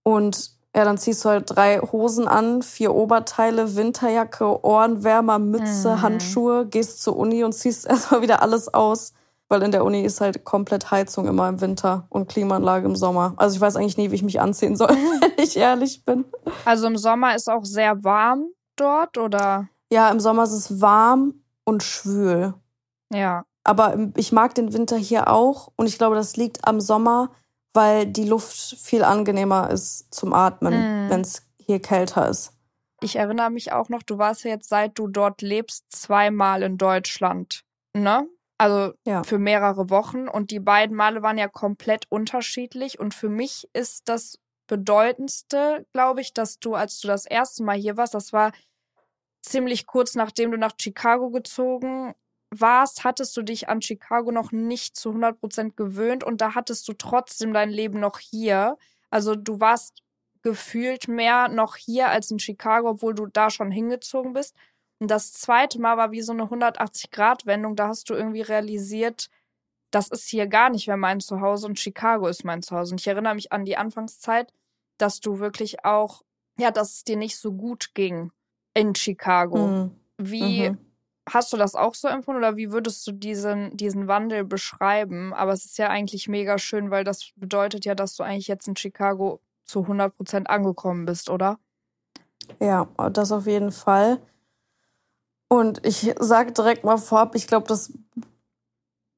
Und 0.04 0.52
ja, 0.76 0.84
dann 0.84 0.98
ziehst 0.98 1.24
du 1.24 1.30
halt 1.30 1.44
drei 1.54 1.78
Hosen 1.80 2.28
an, 2.28 2.62
vier 2.62 2.94
Oberteile, 2.94 3.74
Winterjacke, 3.76 4.64
Ohrenwärmer, 4.64 5.38
Mütze, 5.38 5.96
Mhm. 5.96 6.02
Handschuhe, 6.02 6.66
gehst 6.66 7.02
zur 7.02 7.16
Uni 7.16 7.42
und 7.44 7.52
ziehst 7.52 7.86
erstmal 7.88 8.22
wieder 8.22 8.42
alles 8.42 8.72
aus. 8.72 9.12
Weil 9.50 9.62
in 9.62 9.70
der 9.72 9.82
Uni 9.82 10.02
ist 10.02 10.20
halt 10.20 10.44
komplett 10.44 10.90
Heizung 10.90 11.26
immer 11.26 11.48
im 11.48 11.62
Winter 11.62 12.06
und 12.10 12.28
Klimaanlage 12.28 12.84
im 12.86 12.96
Sommer. 12.96 13.32
Also 13.38 13.56
ich 13.56 13.60
weiß 13.62 13.76
eigentlich 13.76 13.96
nie, 13.96 14.10
wie 14.10 14.14
ich 14.14 14.22
mich 14.22 14.42
anziehen 14.42 14.76
soll, 14.76 14.88
wenn 15.20 15.32
ich 15.42 15.56
ehrlich 15.56 16.04
bin. 16.04 16.26
Also 16.66 16.86
im 16.86 16.98
Sommer 16.98 17.34
ist 17.34 17.48
auch 17.48 17.64
sehr 17.64 18.04
warm 18.04 18.48
dort, 18.76 19.16
oder? 19.16 19.68
Ja, 19.90 20.10
im 20.10 20.20
Sommer 20.20 20.42
ist 20.44 20.52
es 20.52 20.82
warm 20.82 21.32
und 21.64 21.82
schwül. 21.82 22.52
Ja. 23.10 23.44
Aber 23.64 23.96
ich 24.16 24.32
mag 24.32 24.54
den 24.54 24.74
Winter 24.74 24.96
hier 24.98 25.28
auch 25.28 25.72
und 25.76 25.86
ich 25.86 25.96
glaube, 25.96 26.14
das 26.16 26.36
liegt 26.36 26.66
am 26.66 26.78
Sommer, 26.82 27.30
weil 27.78 28.06
die 28.06 28.24
Luft 28.24 28.56
viel 28.78 29.04
angenehmer 29.04 29.70
ist 29.70 30.12
zum 30.12 30.32
Atmen, 30.34 30.74
Mm. 31.06 31.10
wenn 31.10 31.20
es 31.20 31.46
hier 31.58 31.80
kälter 31.80 32.28
ist. 32.28 32.52
Ich 33.00 33.14
erinnere 33.16 33.50
mich 33.50 33.70
auch 33.72 33.88
noch, 33.88 34.02
du 34.02 34.18
warst 34.18 34.42
ja 34.44 34.50
jetzt, 34.50 34.68
seit 34.68 34.98
du 34.98 35.06
dort 35.06 35.40
lebst, 35.40 35.84
zweimal 35.90 36.62
in 36.64 36.76
Deutschland. 36.78 37.62
Ne? 37.94 38.26
Also 38.58 38.92
Ja. 39.06 39.22
für 39.22 39.38
mehrere 39.38 39.88
Wochen. 39.90 40.26
Und 40.26 40.50
die 40.50 40.58
beiden 40.58 40.96
Male 40.96 41.22
waren 41.22 41.38
ja 41.38 41.46
komplett 41.46 42.06
unterschiedlich. 42.10 42.98
Und 42.98 43.14
für 43.14 43.28
mich 43.28 43.68
ist 43.72 44.08
das 44.08 44.38
Bedeutendste, 44.66 45.86
glaube 45.92 46.20
ich, 46.20 46.34
dass 46.34 46.58
du, 46.58 46.74
als 46.74 46.98
du 47.00 47.06
das 47.06 47.24
erste 47.24 47.62
Mal 47.62 47.76
hier 47.78 47.96
warst, 47.96 48.14
das 48.14 48.32
war 48.32 48.50
ziemlich 49.42 49.86
kurz 49.86 50.16
nachdem 50.16 50.50
du 50.50 50.58
nach 50.58 50.72
Chicago 50.80 51.30
gezogen 51.30 52.14
warst, 52.50 53.04
hattest 53.04 53.36
du 53.36 53.42
dich 53.42 53.68
an 53.68 53.82
Chicago 53.82 54.30
noch 54.32 54.52
nicht 54.52 54.96
zu 54.96 55.10
100% 55.10 55.74
gewöhnt 55.76 56.24
und 56.24 56.40
da 56.40 56.54
hattest 56.54 56.88
du 56.88 56.92
trotzdem 56.94 57.52
dein 57.52 57.70
Leben 57.70 58.00
noch 58.00 58.18
hier. 58.18 58.76
Also 59.10 59.34
du 59.34 59.60
warst 59.60 60.02
gefühlt 60.42 61.08
mehr 61.08 61.48
noch 61.48 61.76
hier 61.76 62.08
als 62.08 62.30
in 62.30 62.38
Chicago, 62.38 62.90
obwohl 62.90 63.14
du 63.14 63.26
da 63.26 63.50
schon 63.50 63.70
hingezogen 63.70 64.32
bist. 64.32 64.54
Und 65.00 65.10
das 65.10 65.32
zweite 65.32 65.80
Mal 65.80 65.96
war 65.96 66.10
wie 66.10 66.22
so 66.22 66.32
eine 66.32 66.44
180-Grad-Wendung. 66.44 67.76
Da 67.76 67.88
hast 67.88 68.10
du 68.10 68.14
irgendwie 68.14 68.42
realisiert, 68.42 69.28
das 69.90 70.08
ist 70.08 70.28
hier 70.28 70.46
gar 70.46 70.70
nicht 70.70 70.86
mehr 70.86 70.96
mein 70.96 71.20
Zuhause 71.20 71.66
und 71.66 71.78
Chicago 71.78 72.26
ist 72.28 72.44
mein 72.44 72.62
Zuhause. 72.62 72.94
Und 72.94 73.00
ich 73.00 73.06
erinnere 73.06 73.34
mich 73.34 73.52
an 73.52 73.64
die 73.64 73.76
Anfangszeit, 73.76 74.52
dass 74.98 75.20
du 75.20 75.38
wirklich 75.38 75.84
auch, 75.84 76.22
ja, 76.58 76.70
dass 76.70 76.94
es 76.94 77.04
dir 77.04 77.16
nicht 77.16 77.36
so 77.36 77.52
gut 77.52 77.94
ging 77.94 78.32
in 78.74 78.94
Chicago. 78.94 79.68
Mhm. 79.68 79.90
Wie 80.18 80.70
Mhm. 80.70 80.87
Hast 81.30 81.52
du 81.52 81.56
das 81.56 81.74
auch 81.74 81.94
so 81.94 82.08
empfunden 82.08 82.38
oder 82.38 82.56
wie 82.56 82.70
würdest 82.72 83.06
du 83.06 83.12
diesen, 83.12 83.76
diesen 83.76 84.08
Wandel 84.08 84.44
beschreiben? 84.44 85.32
Aber 85.34 85.52
es 85.52 85.64
ist 85.64 85.78
ja 85.78 85.88
eigentlich 85.88 86.28
mega 86.28 86.58
schön, 86.58 86.90
weil 86.90 87.04
das 87.04 87.32
bedeutet 87.36 87.84
ja, 87.84 87.94
dass 87.94 88.16
du 88.16 88.22
eigentlich 88.22 88.48
jetzt 88.48 88.68
in 88.68 88.76
Chicago 88.76 89.40
zu 89.64 89.80
100% 89.80 90.46
angekommen 90.46 91.04
bist, 91.04 91.30
oder? 91.30 91.58
Ja, 92.60 92.88
das 93.12 93.32
auf 93.32 93.46
jeden 93.46 93.72
Fall. 93.72 94.18
Und 95.48 95.84
ich 95.86 96.14
sage 96.18 96.52
direkt 96.52 96.84
mal 96.84 96.98
vorab, 96.98 97.34
ich 97.34 97.46
glaube, 97.46 97.66
das 97.66 97.92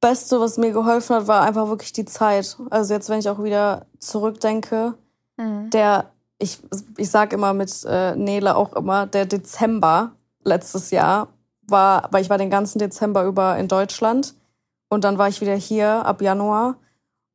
Beste, 0.01 0.41
was 0.41 0.57
mir 0.57 0.73
geholfen 0.73 1.17
hat, 1.17 1.27
war 1.27 1.43
einfach 1.43 1.69
wirklich 1.69 1.93
die 1.93 2.05
Zeit. 2.05 2.57
Also 2.71 2.95
jetzt, 2.95 3.09
wenn 3.09 3.19
ich 3.19 3.29
auch 3.29 3.43
wieder 3.43 3.87
zurückdenke, 3.99 4.95
Mhm. 5.37 5.71
der, 5.71 6.13
ich, 6.39 6.59
ich 6.99 7.11
sage 7.11 7.37
immer 7.37 7.55
mit 7.55 7.85
äh, 7.87 8.15
Nele 8.15 8.57
auch 8.57 8.75
immer, 8.75 9.07
der 9.07 9.25
Dezember 9.25 10.13
letztes 10.45 10.91
Jahr 10.91 11.29
war, 11.71 12.09
weil 12.11 12.23
ich 12.23 12.31
war 12.31 12.39
den 12.39 12.51
ganzen 12.51 12.79
Dezember 12.79 13.25
über 13.25 13.57
in 13.59 13.69
Deutschland 13.69 14.35
und 14.89 15.05
dann 15.05 15.19
war 15.19 15.29
ich 15.29 15.41
wieder 15.41 15.55
hier 15.55 16.05
ab 16.07 16.21
Januar. 16.23 16.77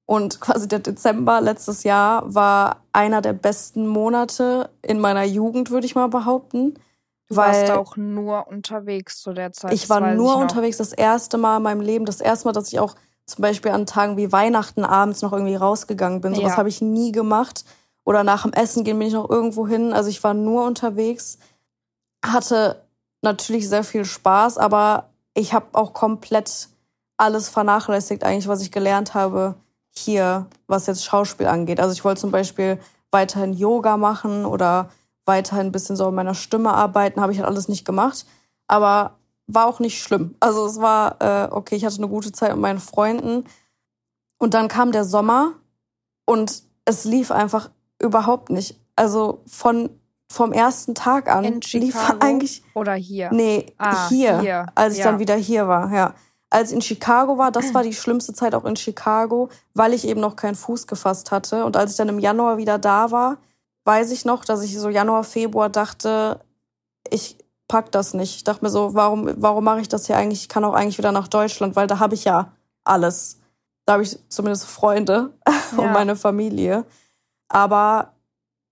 Und 0.05 0.39
quasi 0.41 0.67
der 0.67 0.79
Dezember 0.79 1.41
letztes 1.41 1.83
Jahr 1.83 2.33
war 2.33 2.83
einer 2.93 3.21
der 3.21 3.33
besten 3.33 3.87
Monate 3.87 4.69
in 4.81 4.99
meiner 4.99 5.23
Jugend, 5.23 5.71
würde 5.71 5.85
ich 5.85 5.95
mal 5.95 6.07
behaupten. 6.07 6.75
Du 7.27 7.35
weil 7.37 7.67
warst 7.67 7.71
auch 7.71 7.97
nur 7.97 8.47
unterwegs 8.47 9.19
zu 9.19 9.33
der 9.33 9.51
Zeit. 9.51 9.73
ich 9.73 9.89
war 9.89 10.13
nur 10.13 10.35
noch. 10.35 10.41
unterwegs 10.41 10.77
das 10.77 10.93
erste 10.93 11.37
Mal 11.39 11.57
in 11.57 11.63
meinem 11.63 11.81
Leben, 11.81 12.05
das 12.05 12.21
erste 12.21 12.47
Mal, 12.47 12.51
dass 12.51 12.71
ich 12.71 12.79
auch 12.79 12.95
zum 13.25 13.41
Beispiel 13.41 13.71
an 13.71 13.87
Tagen 13.87 14.17
wie 14.17 14.31
Weihnachten 14.31 14.85
abends 14.85 15.23
noch 15.23 15.33
irgendwie 15.33 15.55
rausgegangen 15.55 16.21
bin. 16.21 16.35
Sowas 16.35 16.51
Ja. 16.51 16.57
habe 16.57 16.69
ich 16.69 16.81
nie 16.81 17.11
gemacht. 17.11 17.65
Oder 18.03 18.23
nach 18.23 18.43
dem 18.43 18.53
Essen 18.53 18.83
gehen 18.83 18.99
bin 18.99 19.07
ich 19.07 19.15
noch 19.15 19.27
irgendwo 19.27 19.67
hin. 19.67 19.91
Also 19.91 20.09
ich 20.09 20.23
war 20.23 20.35
nur 20.35 20.65
unterwegs, 20.67 21.39
hatte 22.23 22.84
natürlich 23.25 23.67
sehr 23.67 23.83
viel 23.83 24.05
Spaß, 24.05 24.57
aber 24.57 25.09
ich 25.33 25.53
habe 25.53 25.67
auch 25.73 25.93
komplett 25.93 26.69
alles 27.17 27.49
vernachlässigt, 27.49 28.23
eigentlich, 28.23 28.47
was 28.47 28.61
ich 28.61 28.71
gelernt 28.71 29.13
habe 29.13 29.55
hier, 29.89 30.47
was 30.67 30.87
jetzt 30.87 31.05
Schauspiel 31.05 31.47
angeht. 31.47 31.79
Also 31.79 31.93
ich 31.93 32.03
wollte 32.03 32.21
zum 32.21 32.31
Beispiel 32.31 32.79
weiterhin 33.11 33.53
Yoga 33.53 33.97
machen 33.97 34.45
oder 34.45 34.89
weiterhin 35.25 35.67
ein 35.67 35.71
bisschen 35.71 35.95
so 35.95 36.07
an 36.07 36.15
meiner 36.15 36.35
Stimme 36.35 36.73
arbeiten, 36.73 37.21
habe 37.21 37.31
ich 37.31 37.39
halt 37.39 37.47
alles 37.47 37.67
nicht 37.67 37.85
gemacht. 37.85 38.25
Aber 38.67 39.17
war 39.47 39.67
auch 39.67 39.79
nicht 39.79 40.01
schlimm. 40.01 40.35
Also 40.39 40.65
es 40.65 40.81
war, 40.81 41.21
äh, 41.21 41.47
okay, 41.51 41.75
ich 41.75 41.85
hatte 41.85 41.97
eine 41.97 42.07
gute 42.07 42.31
Zeit 42.31 42.51
mit 42.51 42.61
meinen 42.61 42.79
Freunden. 42.79 43.45
Und 44.37 44.53
dann 44.53 44.67
kam 44.67 44.91
der 44.91 45.05
Sommer 45.05 45.53
und 46.25 46.63
es 46.83 47.05
lief 47.05 47.31
einfach 47.31 47.69
überhaupt 47.99 48.49
nicht. 48.49 48.79
Also 48.95 49.41
von 49.47 49.89
vom 50.31 50.51
ersten 50.53 50.95
Tag 50.95 51.29
an 51.29 51.43
In 51.45 51.61
lief 51.61 51.95
Chicago 51.99 52.17
eigentlich 52.25 52.63
oder 52.73 52.93
hier? 52.93 53.29
nee 53.31 53.73
Ah, 53.77 54.09
hier, 54.09 54.39
hier, 54.39 54.65
als 54.75 54.93
ich 54.93 54.99
ja. 54.99 55.05
dann 55.05 55.19
wieder 55.19 55.35
hier 55.35 55.67
war, 55.67 55.91
ja. 55.93 56.13
Als 56.49 56.69
ich 56.69 56.75
in 56.75 56.81
Chicago 56.81 57.37
war, 57.37 57.51
das 57.51 57.73
war 57.73 57.83
die 57.83 57.93
schlimmste 57.93 58.33
Zeit 58.33 58.55
auch 58.55 58.65
in 58.65 58.75
Chicago, 58.75 59.49
weil 59.73 59.93
ich 59.93 60.07
eben 60.07 60.21
noch 60.21 60.35
keinen 60.35 60.55
Fuß 60.55 60.87
gefasst 60.87 61.31
hatte. 61.31 61.65
Und 61.65 61.75
als 61.77 61.91
ich 61.91 61.97
dann 61.97 62.09
im 62.09 62.19
Januar 62.19 62.57
wieder 62.57 62.77
da 62.79 63.11
war, 63.11 63.37
weiß 63.83 64.11
ich 64.11 64.25
noch, 64.25 64.45
dass 64.45 64.63
ich 64.63 64.77
so 64.79 64.89
Januar, 64.89 65.23
Februar 65.23 65.69
dachte, 65.69 66.39
ich 67.09 67.37
pack 67.67 67.91
das 67.91 68.13
nicht. 68.13 68.35
Ich 68.35 68.43
dachte 68.43 68.63
mir 68.63 68.69
so, 68.71 68.93
warum, 68.93 69.29
warum 69.37 69.63
mache 69.63 69.81
ich 69.81 69.89
das 69.89 70.07
hier 70.07 70.17
eigentlich? 70.17 70.41
Ich 70.41 70.49
kann 70.49 70.63
auch 70.63 70.73
eigentlich 70.73 70.97
wieder 70.97 71.11
nach 71.11 71.27
Deutschland, 71.27 71.75
weil 71.75 71.87
da 71.87 71.99
habe 71.99 72.13
ich 72.15 72.23
ja 72.23 72.51
alles. 72.83 73.39
Da 73.85 73.93
habe 73.93 74.03
ich 74.03 74.17
zumindest 74.29 74.65
Freunde 74.65 75.33
und 75.77 75.83
Ja. 75.85 75.91
meine 75.91 76.15
Familie. 76.15 76.85
Aber 77.49 78.13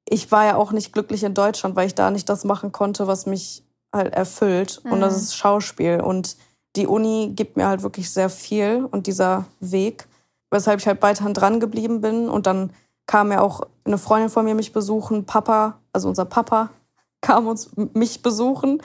ich 0.10 0.32
war 0.32 0.46
ja 0.46 0.56
auch 0.56 0.72
nicht 0.72 0.94
glücklich 0.94 1.24
in 1.24 1.34
Deutschland, 1.34 1.76
weil 1.76 1.88
ich 1.88 1.96
da 1.96 2.12
nicht 2.12 2.30
das 2.30 2.44
machen 2.44 2.72
konnte, 2.72 3.08
was 3.08 3.26
mich 3.26 3.64
halt 3.94 4.14
erfüllt. 4.14 4.82
Und 4.90 5.02
das 5.02 5.14
Mhm. 5.14 5.20
ist 5.20 5.36
Schauspiel. 5.36 6.02
Und 6.02 6.36
die 6.76 6.88
Uni 6.88 7.32
gibt 7.36 7.58
mir 7.58 7.68
halt 7.68 7.84
wirklich 7.84 8.10
sehr 8.12 8.30
viel 8.30 8.86
und 8.92 9.08
dieser 9.08 9.46
Weg, 9.60 10.08
weshalb 10.52 10.80
ich 10.80 10.88
halt 10.88 11.02
weiterhin 11.02 11.34
dran 11.34 11.60
geblieben 11.60 12.02
bin. 12.02 12.30
Und 12.30 12.48
dann 12.48 12.72
kam 13.06 13.32
ja 13.32 13.42
auch 13.42 13.62
eine 13.86 13.98
Freundin 13.98 14.30
von 14.30 14.46
mir 14.46 14.56
mich 14.56 14.74
besuchen, 14.74 15.26
Papa, 15.26 15.80
also 15.94 16.10
unser 16.10 16.26
Papa, 16.26 16.70
kam 17.22 17.48
uns 17.48 17.70
mich 17.94 18.22
besuchen. 18.22 18.82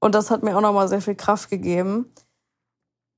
Und 0.00 0.14
das 0.14 0.30
hat 0.30 0.42
mir 0.42 0.56
auch 0.56 0.60
nochmal 0.60 0.88
sehr 0.88 1.02
viel 1.02 1.14
Kraft 1.14 1.50
gegeben. 1.50 2.10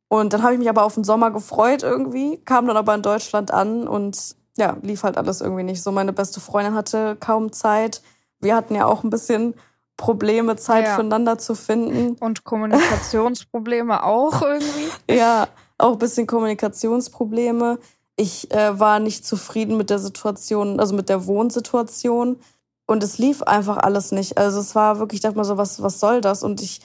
Und 0.09 0.33
dann 0.33 0.43
habe 0.43 0.53
ich 0.53 0.59
mich 0.59 0.69
aber 0.69 0.85
auf 0.85 0.95
den 0.95 1.05
Sommer 1.05 1.31
gefreut 1.31 1.83
irgendwie, 1.83 2.39
kam 2.39 2.67
dann 2.67 2.77
aber 2.77 2.95
in 2.95 3.03
Deutschland 3.03 3.51
an 3.51 3.89
und 3.89 4.37
ja, 4.59 4.77
lief 4.83 5.03
halt 5.03 5.17
alles 5.17 5.41
irgendwie 5.41 5.63
nicht 5.65 5.83
so. 5.83 5.93
Meine 5.93 6.13
beste 6.13 6.41
Freundin 6.41 6.75
hatte 6.75 7.17
kaum 7.19 7.53
Zeit. 7.53 8.03
Wir 8.41 8.55
hatten 8.57 8.75
ja 8.75 8.87
auch 8.87 9.03
ein 9.05 9.11
bisschen 9.11 9.55
Probleme, 9.97 10.57
Zeit 10.57 10.85
Ja. 10.87 10.95
füreinander 10.95 11.39
zu 11.39 11.55
finden. 11.55 12.17
Und 12.21 12.45
Kommunikationsprobleme 12.45 14.03
auch 14.05 14.43
irgendwie. 14.43 14.89
Ja, 15.11 15.49
auch 15.79 15.93
ein 15.93 15.99
bisschen 15.99 16.27
Kommunikationsprobleme. 16.27 17.79
Ich 18.17 18.51
äh, 18.53 18.79
war 18.79 18.99
nicht 18.99 19.27
zufrieden 19.27 19.77
mit 19.77 19.91
der 19.91 19.99
Situation, 19.99 20.81
also 20.81 20.95
mit 20.95 21.09
der 21.09 21.27
Wohnsituation. 21.27 22.39
Und 22.87 23.03
es 23.03 23.19
lief 23.19 23.43
einfach 23.43 23.79
alles 23.79 24.13
nicht. 24.13 24.39
Also 24.39 24.61
es 24.61 24.75
war 24.75 24.99
wirklich, 24.99 25.19
ich 25.19 25.23
dachte 25.23 25.37
mal 25.37 25.45
so, 25.45 25.57
was, 25.57 25.83
was 25.83 26.01
soll 26.01 26.21
das? 26.21 26.43
Und 26.43 26.61
ich 26.61 26.81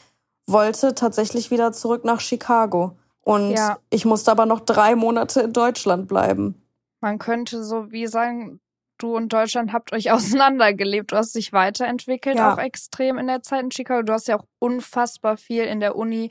wollte 0.45 0.95
tatsächlich 0.95 1.51
wieder 1.51 1.73
zurück 1.73 2.05
nach 2.05 2.21
Chicago. 2.21 2.91
Und 3.21 3.51
Ja. 3.51 3.77
ich 3.89 4.05
musste 4.05 4.31
aber 4.31 4.45
noch 4.45 4.61
drei 4.61 4.95
Monate 4.95 5.41
in 5.41 5.53
Deutschland 5.53 6.07
bleiben. 6.07 6.55
Man 7.01 7.19
könnte 7.19 7.63
so 7.63 7.91
wie 7.91 8.07
sagen, 8.07 8.59
du 8.97 9.15
und 9.15 9.31
Deutschland 9.33 9.73
habt 9.73 9.93
euch 9.93 10.11
auseinandergelebt. 10.11 11.11
Du 11.11 11.15
hast 11.17 11.35
dich 11.35 11.53
weiterentwickelt, 11.53 12.37
Ja. 12.37 12.53
auch 12.53 12.57
extrem 12.57 13.17
in 13.17 13.27
der 13.27 13.41
Zeit 13.43 13.63
in 13.63 13.71
Chicago. 13.71 14.03
Du 14.03 14.13
hast 14.13 14.27
ja 14.27 14.37
auch 14.37 14.45
unfassbar 14.59 15.37
viel 15.37 15.63
in 15.63 15.79
der 15.79 15.95
Uni 15.95 16.29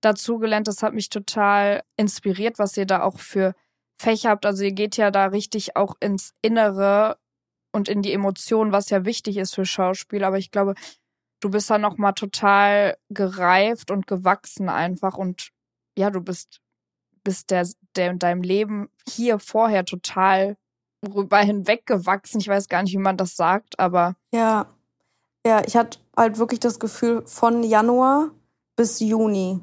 dazugelernt. 0.00 0.68
Das 0.68 0.82
hat 0.82 0.94
mich 0.94 1.08
total 1.08 1.82
inspiriert, 1.96 2.58
was 2.58 2.76
ihr 2.76 2.86
da 2.86 3.02
auch 3.02 3.18
für 3.18 3.54
Fächer 4.00 4.30
habt. 4.30 4.46
Also 4.46 4.64
ihr 4.64 4.72
geht 4.72 4.96
ja 4.96 5.10
da 5.10 5.26
richtig 5.26 5.76
auch 5.76 5.94
ins 6.00 6.34
Innere 6.42 7.18
und 7.72 7.88
in 7.88 8.02
die 8.02 8.12
Emotionen, 8.12 8.72
was 8.72 8.90
ja 8.90 9.04
wichtig 9.04 9.36
ist 9.36 9.54
für 9.54 9.64
Schauspiel. 9.64 10.24
Aber 10.24 10.38
ich 10.38 10.50
glaube, 10.50 10.74
du 11.40 11.50
bist 11.50 11.68
da 11.70 11.78
noch 11.78 11.98
mal 11.98 12.12
total 12.12 12.96
gereift 13.10 13.90
und 13.90 14.06
gewachsen 14.06 14.68
einfach 14.68 15.16
und 15.16 15.50
ja, 15.96 16.10
du 16.10 16.20
bist 16.20 16.60
bist 17.28 17.50
der, 17.50 17.68
der 17.94 18.10
in 18.12 18.18
deinem 18.18 18.40
Leben 18.40 18.88
hier 19.06 19.38
vorher 19.38 19.84
total 19.84 20.56
rüber 21.06 21.36
hinweggewachsen. 21.36 22.40
Ich 22.40 22.48
weiß 22.48 22.70
gar 22.70 22.82
nicht, 22.82 22.94
wie 22.94 23.02
man 23.02 23.18
das 23.18 23.36
sagt, 23.36 23.78
aber 23.78 24.16
Ja. 24.32 24.64
Ja, 25.46 25.62
ich 25.66 25.76
hatte 25.76 25.98
halt 26.16 26.38
wirklich 26.38 26.58
das 26.58 26.80
Gefühl, 26.80 27.22
von 27.26 27.62
Januar 27.62 28.30
bis 28.76 28.98
Juni 29.00 29.60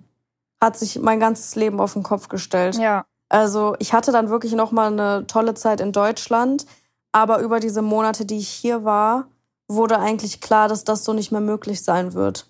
hat 0.63 0.77
sich 0.77 0.99
mein 0.99 1.19
ganzes 1.19 1.55
Leben 1.55 1.79
auf 1.79 1.93
den 1.93 2.03
Kopf 2.03 2.29
gestellt. 2.29 2.75
ja, 2.75 3.05
Also 3.29 3.75
ich 3.79 3.93
hatte 3.93 4.11
dann 4.11 4.29
wirklich 4.29 4.53
noch 4.53 4.71
mal 4.71 4.91
eine 4.91 5.25
tolle 5.25 5.55
Zeit 5.55 5.81
in 5.81 5.91
Deutschland, 5.91 6.67
aber 7.11 7.39
über 7.39 7.59
diese 7.59 7.81
Monate, 7.81 8.27
die 8.27 8.37
ich 8.37 8.49
hier 8.49 8.83
war, 8.83 9.27
wurde 9.67 9.97
eigentlich 9.97 10.39
klar, 10.39 10.67
dass 10.67 10.83
das 10.83 11.03
so 11.03 11.13
nicht 11.13 11.31
mehr 11.31 11.41
möglich 11.41 11.83
sein 11.83 12.13
wird. 12.13 12.47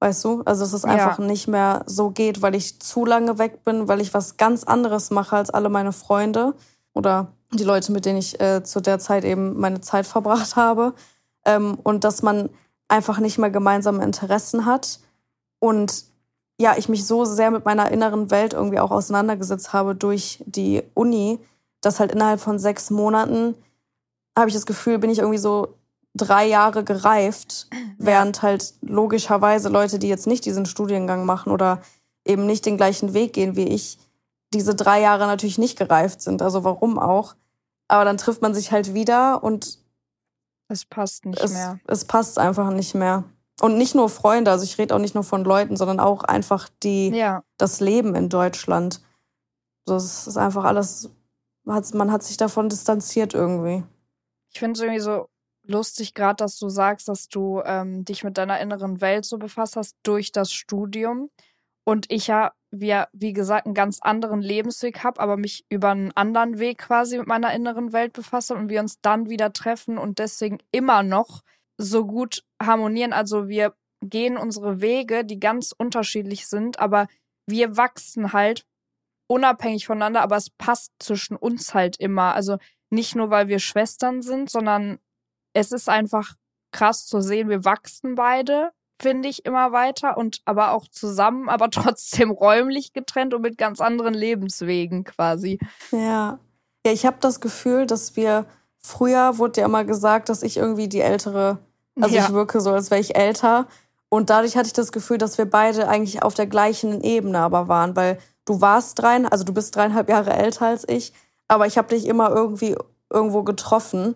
Weißt 0.00 0.24
du? 0.24 0.42
Also 0.44 0.62
dass 0.64 0.72
es 0.72 0.82
Ja. 0.82 0.90
einfach 0.90 1.18
nicht 1.18 1.48
mehr 1.48 1.82
so 1.86 2.10
geht, 2.10 2.40
weil 2.40 2.54
ich 2.54 2.80
zu 2.80 3.04
lange 3.04 3.38
weg 3.38 3.64
bin, 3.64 3.88
weil 3.88 4.00
ich 4.00 4.14
was 4.14 4.36
ganz 4.36 4.64
anderes 4.64 5.10
mache 5.10 5.36
als 5.36 5.50
alle 5.50 5.68
meine 5.68 5.92
Freunde 5.92 6.54
oder 6.94 7.28
die 7.52 7.64
Leute, 7.64 7.90
mit 7.92 8.04
denen 8.04 8.18
ich 8.18 8.40
äh, 8.40 8.62
zu 8.62 8.80
der 8.80 8.98
Zeit 8.98 9.24
eben 9.24 9.58
meine 9.58 9.80
Zeit 9.80 10.06
verbracht 10.06 10.54
habe. 10.56 10.94
Ähm, 11.44 11.78
und 11.82 12.04
dass 12.04 12.22
man 12.22 12.50
einfach 12.88 13.18
nicht 13.18 13.38
mehr 13.38 13.50
gemeinsame 13.50 14.02
Interessen 14.04 14.66
hat. 14.66 15.00
Und 15.58 16.04
ja, 16.60 16.74
ich 16.76 16.88
mich 16.88 17.06
so 17.06 17.24
sehr 17.24 17.50
mit 17.50 17.64
meiner 17.64 17.90
inneren 17.90 18.30
Welt 18.30 18.52
irgendwie 18.52 18.80
auch 18.80 18.90
auseinandergesetzt 18.90 19.72
habe 19.72 19.94
durch 19.94 20.42
die 20.46 20.82
Uni, 20.94 21.38
dass 21.80 22.00
halt 22.00 22.12
innerhalb 22.12 22.40
von 22.40 22.58
sechs 22.58 22.90
Monaten 22.90 23.54
habe 24.36 24.48
ich 24.48 24.54
das 24.54 24.66
Gefühl, 24.66 24.98
bin 24.98 25.10
ich 25.10 25.18
irgendwie 25.18 25.38
so 25.38 25.74
drei 26.18 26.46
Jahre 26.46 26.84
gereift, 26.84 27.68
während 27.98 28.42
halt 28.42 28.74
logischerweise 28.82 29.70
Leute, 29.70 29.98
die 29.98 30.08
jetzt 30.08 30.26
nicht 30.26 30.44
diesen 30.44 30.66
Studiengang 30.66 31.24
machen 31.24 31.50
oder 31.50 31.80
eben 32.26 32.46
nicht 32.46 32.66
den 32.66 32.76
gleichen 32.76 33.14
Weg 33.14 33.32
gehen 33.32 33.56
wie 33.56 33.68
ich, 33.68 33.98
diese 34.52 34.74
drei 34.74 35.00
Jahre 35.00 35.26
natürlich 35.26 35.58
nicht 35.58 35.78
gereift 35.78 36.20
sind. 36.20 36.42
Also 36.42 36.64
warum 36.64 36.98
auch? 36.98 37.34
Aber 37.88 38.04
dann 38.04 38.18
trifft 38.18 38.42
man 38.42 38.54
sich 38.54 38.70
halt 38.70 38.92
wieder 38.94 39.42
und 39.42 39.78
es 40.68 40.84
passt 40.84 41.24
nicht 41.24 41.42
es, 41.42 41.52
mehr. 41.52 41.80
es 41.86 42.04
passt 42.04 42.38
einfach 42.38 42.70
nicht 42.70 42.94
mehr. 42.94 43.24
Und 43.60 43.76
nicht 43.76 43.94
nur 43.94 44.08
Freunde, 44.08 44.50
also 44.50 44.64
ich 44.64 44.78
rede 44.78 44.94
auch 44.94 45.00
nicht 45.00 45.14
nur 45.14 45.24
von 45.24 45.42
Leuten, 45.42 45.76
sondern 45.76 45.98
auch 45.98 46.22
einfach 46.22 46.68
die, 46.82 47.08
Ja, 47.08 47.42
das 47.56 47.80
Leben 47.80 48.14
in 48.14 48.28
Deutschland. 48.28 49.00
So, 49.86 49.96
es 49.96 50.26
ist 50.26 50.36
einfach 50.36 50.64
alles, 50.64 51.10
man 51.64 52.12
hat 52.12 52.22
sich 52.22 52.36
davon 52.36 52.68
distanziert 52.68 53.34
irgendwie. 53.34 53.82
ich 54.52 54.60
finde 54.60 54.78
es 54.78 54.82
irgendwie 54.82 55.00
so 55.00 55.28
lustig, 55.68 56.14
gerade, 56.14 56.36
dass 56.36 56.58
du 56.58 56.68
sagst, 56.68 57.08
dass 57.08 57.28
du 57.28 57.62
ähm, 57.64 58.04
dich 58.04 58.24
mit 58.24 58.38
deiner 58.38 58.60
inneren 58.60 59.00
Welt 59.00 59.24
so 59.24 59.38
befasst 59.38 59.76
hast 59.76 59.96
durch 60.02 60.32
das 60.32 60.52
Studium. 60.52 61.30
Und 61.84 62.10
ich 62.10 62.26
ja, 62.26 62.52
wie, 62.70 63.02
wie 63.12 63.32
gesagt, 63.32 63.66
einen 63.66 63.74
ganz 63.74 64.00
anderen 64.00 64.42
Lebensweg 64.42 65.04
habe, 65.04 65.20
aber 65.20 65.36
mich 65.36 65.64
über 65.70 65.90
einen 65.90 66.12
anderen 66.12 66.58
Weg 66.58 66.78
quasi 66.78 67.18
mit 67.18 67.26
meiner 67.26 67.52
inneren 67.54 67.92
Welt 67.92 68.12
befasst 68.12 68.50
habe 68.50 68.60
und 68.60 68.68
wir 68.68 68.80
uns 68.80 69.00
dann 69.00 69.30
wieder 69.30 69.52
treffen 69.52 69.96
und 69.96 70.18
deswegen 70.18 70.58
immer 70.70 71.02
noch 71.02 71.42
so 71.78 72.04
gut 72.04 72.44
harmonieren. 72.60 73.12
Also 73.12 73.48
wir 73.48 73.74
gehen 74.02 74.36
unsere 74.36 74.80
Wege, 74.80 75.24
die 75.24 75.40
ganz 75.40 75.72
unterschiedlich 75.76 76.46
sind, 76.46 76.78
aber 76.78 77.06
wir 77.46 77.76
wachsen 77.76 78.32
halt 78.32 78.66
unabhängig 79.28 79.86
voneinander, 79.86 80.22
aber 80.22 80.36
es 80.36 80.50
passt 80.50 80.92
zwischen 80.98 81.36
uns 81.36 81.74
halt 81.74 81.98
immer. 81.98 82.34
Also 82.34 82.58
nicht 82.90 83.14
nur, 83.14 83.30
weil 83.30 83.48
wir 83.48 83.58
Schwestern 83.58 84.22
sind, 84.22 84.50
sondern 84.50 84.98
es 85.52 85.72
ist 85.72 85.88
einfach 85.88 86.34
krass 86.72 87.06
zu 87.06 87.20
sehen, 87.20 87.48
wir 87.48 87.64
wachsen 87.64 88.14
beide, 88.14 88.70
finde 89.00 89.28
ich, 89.28 89.44
immer 89.46 89.72
weiter 89.72 90.16
und 90.16 90.40
aber 90.44 90.72
auch 90.72 90.86
zusammen, 90.88 91.48
aber 91.48 91.70
trotzdem 91.70 92.30
räumlich 92.30 92.92
getrennt 92.92 93.34
und 93.34 93.42
mit 93.42 93.58
ganz 93.58 93.80
anderen 93.80 94.14
Lebenswegen 94.14 95.04
quasi. 95.04 95.58
Ja. 95.90 96.38
Ja, 96.86 96.92
ich 96.92 97.06
habe 97.06 97.16
das 97.20 97.40
Gefühl, 97.40 97.86
dass 97.86 98.16
wir 98.16 98.46
früher 98.78 99.38
wurde 99.38 99.60
ja 99.60 99.66
immer 99.66 99.84
gesagt, 99.84 100.28
dass 100.28 100.42
ich 100.42 100.56
irgendwie 100.56 100.88
die 100.88 101.00
ältere, 101.00 101.58
also 102.00 102.14
Ja. 102.14 102.24
ich 102.26 102.32
wirke 102.32 102.60
so, 102.60 102.70
als 102.72 102.90
wäre 102.90 103.00
ich 103.00 103.16
älter. 103.16 103.66
Und 104.08 104.30
dadurch 104.30 104.56
hatte 104.56 104.68
ich 104.68 104.72
das 104.72 104.92
Gefühl, 104.92 105.18
dass 105.18 105.36
wir 105.36 105.50
beide 105.50 105.88
eigentlich 105.88 106.22
auf 106.22 106.34
der 106.34 106.46
gleichen 106.46 107.02
Ebene 107.02 107.40
aber 107.40 107.68
waren, 107.68 107.94
weil 107.96 108.18
du 108.46 108.60
warst 108.60 108.98
drein, 109.00 109.26
also 109.26 109.44
du 109.44 109.52
bist 109.52 109.76
dreieinhalb 109.76 110.08
Jahre 110.08 110.32
älter 110.32 110.66
als 110.66 110.88
ich, 110.88 111.12
aber 111.48 111.66
ich 111.66 111.76
habe 111.76 111.88
dich 111.88 112.06
immer 112.06 112.30
irgendwie 112.30 112.76
irgendwo 113.10 113.42
getroffen. 113.42 114.14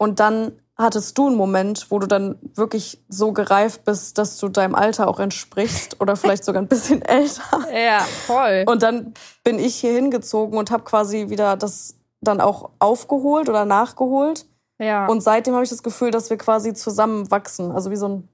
Und 0.00 0.18
dann 0.18 0.52
hattest 0.78 1.18
du 1.18 1.26
einen 1.26 1.36
Moment, 1.36 1.90
wo 1.90 1.98
du 1.98 2.06
dann 2.06 2.38
wirklich 2.54 3.02
so 3.10 3.32
gereift 3.32 3.84
bist, 3.84 4.16
dass 4.16 4.38
du 4.38 4.48
deinem 4.48 4.74
Alter 4.74 5.08
auch 5.08 5.20
entsprichst 5.20 6.00
oder 6.00 6.16
vielleicht 6.16 6.42
sogar 6.42 6.62
ein 6.62 6.68
bisschen 6.68 7.02
älter. 7.18 7.42
Ja, 7.70 7.98
voll. 8.26 8.64
Und 8.66 8.82
dann 8.82 9.12
bin 9.44 9.58
ich 9.58 9.74
hier 9.76 9.92
hingezogen 9.92 10.58
und 10.58 10.70
habe 10.70 10.84
quasi 10.84 11.28
wieder 11.28 11.58
das 11.58 11.96
dann 12.22 12.40
auch 12.40 12.70
aufgeholt 12.78 13.50
oder 13.50 13.66
nachgeholt. 13.66 14.46
ja. 14.78 15.06
Und 15.06 15.22
seitdem 15.22 15.52
habe 15.52 15.64
ich 15.64 15.70
das 15.70 15.82
Gefühl, 15.82 16.10
dass 16.12 16.30
wir 16.30 16.38
quasi 16.38 16.72
zusammenwachsen. 16.72 17.70
Also 17.72 17.90
wie 17.90 17.96
so 17.96 18.08
ein, 18.08 18.28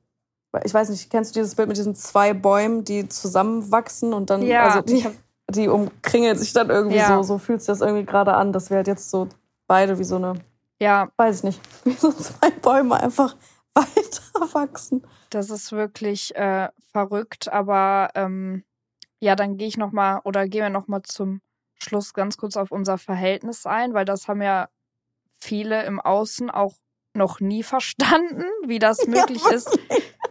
ich 0.65 0.73
weiß 0.73 0.91
nicht, 0.91 1.11
kennst 1.11 1.35
du 1.35 1.41
dieses 1.41 1.57
Bild 1.57 1.67
mit 1.67 1.77
diesen 1.77 1.97
zwei 1.97 2.33
Bäumen, 2.33 2.85
die 2.85 3.09
zusammenwachsen 3.09 4.13
und 4.15 4.31
dann, 4.31 4.43
Ja, 4.43 4.63
also 4.63 4.83
die, 4.83 5.05
die 5.51 5.67
umkringeln 5.69 6.39
sich 6.39 6.53
dann 6.53 6.71
irgendwie 6.71 6.99
Ja. 6.99 7.17
so. 7.17 7.23
So 7.25 7.39
fühlt 7.39 7.61
sich 7.61 7.67
das 7.67 7.81
irgendwie 7.81 8.05
gerade 8.05 8.35
an, 8.35 8.53
dass 8.53 8.71
wir 8.71 8.77
halt 8.77 8.87
jetzt 8.87 9.11
so 9.11 9.27
beide 9.67 9.99
wie 9.99 10.05
so 10.05 10.15
eine, 10.17 10.35
ja, 10.81 11.11
weiß 11.17 11.39
ich 11.39 11.45
nicht, 11.45 11.61
wie 11.85 11.93
so 11.93 12.13
zwei 12.13 12.51
Bäume 12.51 13.01
einfach 13.01 13.37
weiter 13.75 14.55
wachsen. 14.55 15.07
Das 15.31 15.51
ist 15.51 15.73
wirklich 15.73 16.35
äh, 16.37 16.69
verrückt, 16.93 17.53
aber 17.53 18.11
ähm, 18.15 18.65
ja, 19.21 19.37
dann 19.37 19.57
gehe 19.57 19.69
ich 19.69 19.77
noch 19.77 19.93
mal 19.93 20.21
oder 20.25 20.49
gehen 20.49 20.63
wir 20.63 20.71
noch 20.71 20.89
mal 20.89 21.03
zum 21.03 21.41
Schluss 21.75 22.15
ganz 22.15 22.37
kurz 22.37 22.57
auf 22.57 22.71
unser 22.71 22.99
Verhältnis 22.99 23.67
ein, 23.67 23.95
weil 23.95 24.05
das 24.05 24.29
haben 24.29 24.43
ja 24.43 24.69
viele 25.39 25.85
im 25.85 26.01
Außen 26.01 26.51
auch 26.51 26.75
noch 27.15 27.41
nie 27.41 27.63
verstanden, 27.63 28.45
wie 28.67 28.79
das 28.79 29.07
möglich 29.07 29.43
ja, 29.45 29.53
ist. 29.53 29.79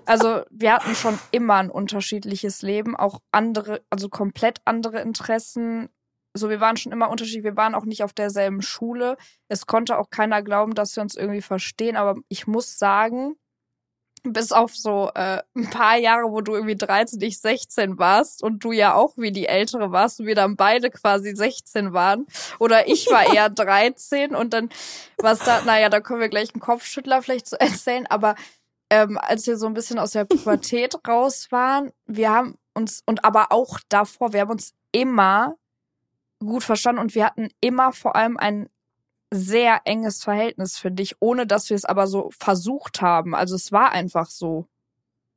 Also 0.05 0.43
wir 0.51 0.73
hatten 0.73 0.95
schon 0.95 1.17
immer 1.31 1.55
ein 1.55 1.71
unterschiedliches 1.71 2.61
Leben, 2.61 2.95
auch 2.95 3.19
andere, 3.31 3.83
also 3.89 4.07
komplett 4.09 4.61
andere 4.65 5.01
Interessen. 5.01 5.89
So, 6.37 6.49
wir 6.49 6.59
waren 6.59 6.77
schon 6.77 6.91
immer 6.91 7.09
unterschiedlich. 7.09 7.43
Wir 7.43 7.55
waren 7.55 7.75
auch 7.75 7.85
nicht 7.85 8.03
auf 8.03 8.13
derselben 8.13 8.61
Schule. 8.61 9.17
Es 9.47 9.67
konnte 9.67 9.97
auch 9.97 10.09
keiner 10.09 10.41
glauben, 10.41 10.75
dass 10.75 10.95
wir 10.95 11.01
uns 11.01 11.15
irgendwie 11.15 11.41
verstehen. 11.41 11.95
Aber 11.95 12.15
ich 12.27 12.45
muss 12.45 12.77
sagen, 12.77 13.37
bis 14.23 14.51
auf 14.51 14.75
so 14.75 15.11
äh, 15.15 15.41
ein 15.55 15.69
paar 15.69 15.97
Jahre, 15.97 16.31
wo 16.31 16.41
du 16.41 16.53
irgendwie 16.55 16.75
13, 16.75 17.21
ich 17.21 17.39
16 17.39 17.97
warst 17.97 18.43
und 18.43 18.63
du 18.63 18.71
ja 18.71 18.93
auch 18.95 19.13
wie 19.17 19.31
die 19.31 19.47
Ältere 19.47 19.91
warst 19.91 20.19
und 20.19 20.25
wir 20.25 20.35
dann 20.35 20.55
beide 20.55 20.89
quasi 20.89 21.35
16 21.35 21.93
waren. 21.93 22.25
Oder 22.59 22.87
ich 22.87 23.09
war 23.09 23.33
eher 23.33 23.49
13 23.49 24.35
und 24.35 24.53
dann 24.53 24.69
was 25.17 25.39
da, 25.39 25.61
naja, 25.63 25.89
da 25.89 26.01
können 26.01 26.19
wir 26.19 26.29
gleich 26.29 26.53
einen 26.53 26.61
Kopfschüttler 26.61 27.21
vielleicht 27.21 27.47
zu 27.47 27.59
erzählen, 27.59 28.05
aber 28.07 28.35
ähm, 28.89 29.17
als 29.17 29.47
wir 29.47 29.57
so 29.57 29.67
ein 29.67 29.73
bisschen 29.73 29.99
aus 29.99 30.11
der 30.11 30.25
Pubertät 30.25 30.95
raus 31.07 31.47
waren, 31.51 31.91
wir 32.05 32.31
haben 32.31 32.57
uns, 32.73 33.03
und 33.05 33.23
aber 33.23 33.51
auch 33.51 33.79
davor, 33.89 34.33
wir 34.33 34.41
haben 34.41 34.51
uns 34.51 34.73
immer 34.91 35.55
gut 36.39 36.63
verstanden 36.63 37.01
und 37.01 37.15
wir 37.15 37.25
hatten 37.25 37.49
immer 37.61 37.93
vor 37.93 38.15
allem 38.15 38.37
ein 38.37 38.69
sehr 39.31 39.81
enges 39.85 40.23
Verhältnis 40.23 40.77
für 40.77 40.91
dich, 40.91 41.15
ohne 41.19 41.47
dass 41.47 41.69
wir 41.69 41.75
es 41.75 41.85
aber 41.85 42.07
so 42.07 42.29
versucht 42.37 43.01
haben. 43.01 43.35
Also 43.35 43.55
es 43.55 43.71
war 43.71 43.91
einfach 43.91 44.29
so. 44.29 44.67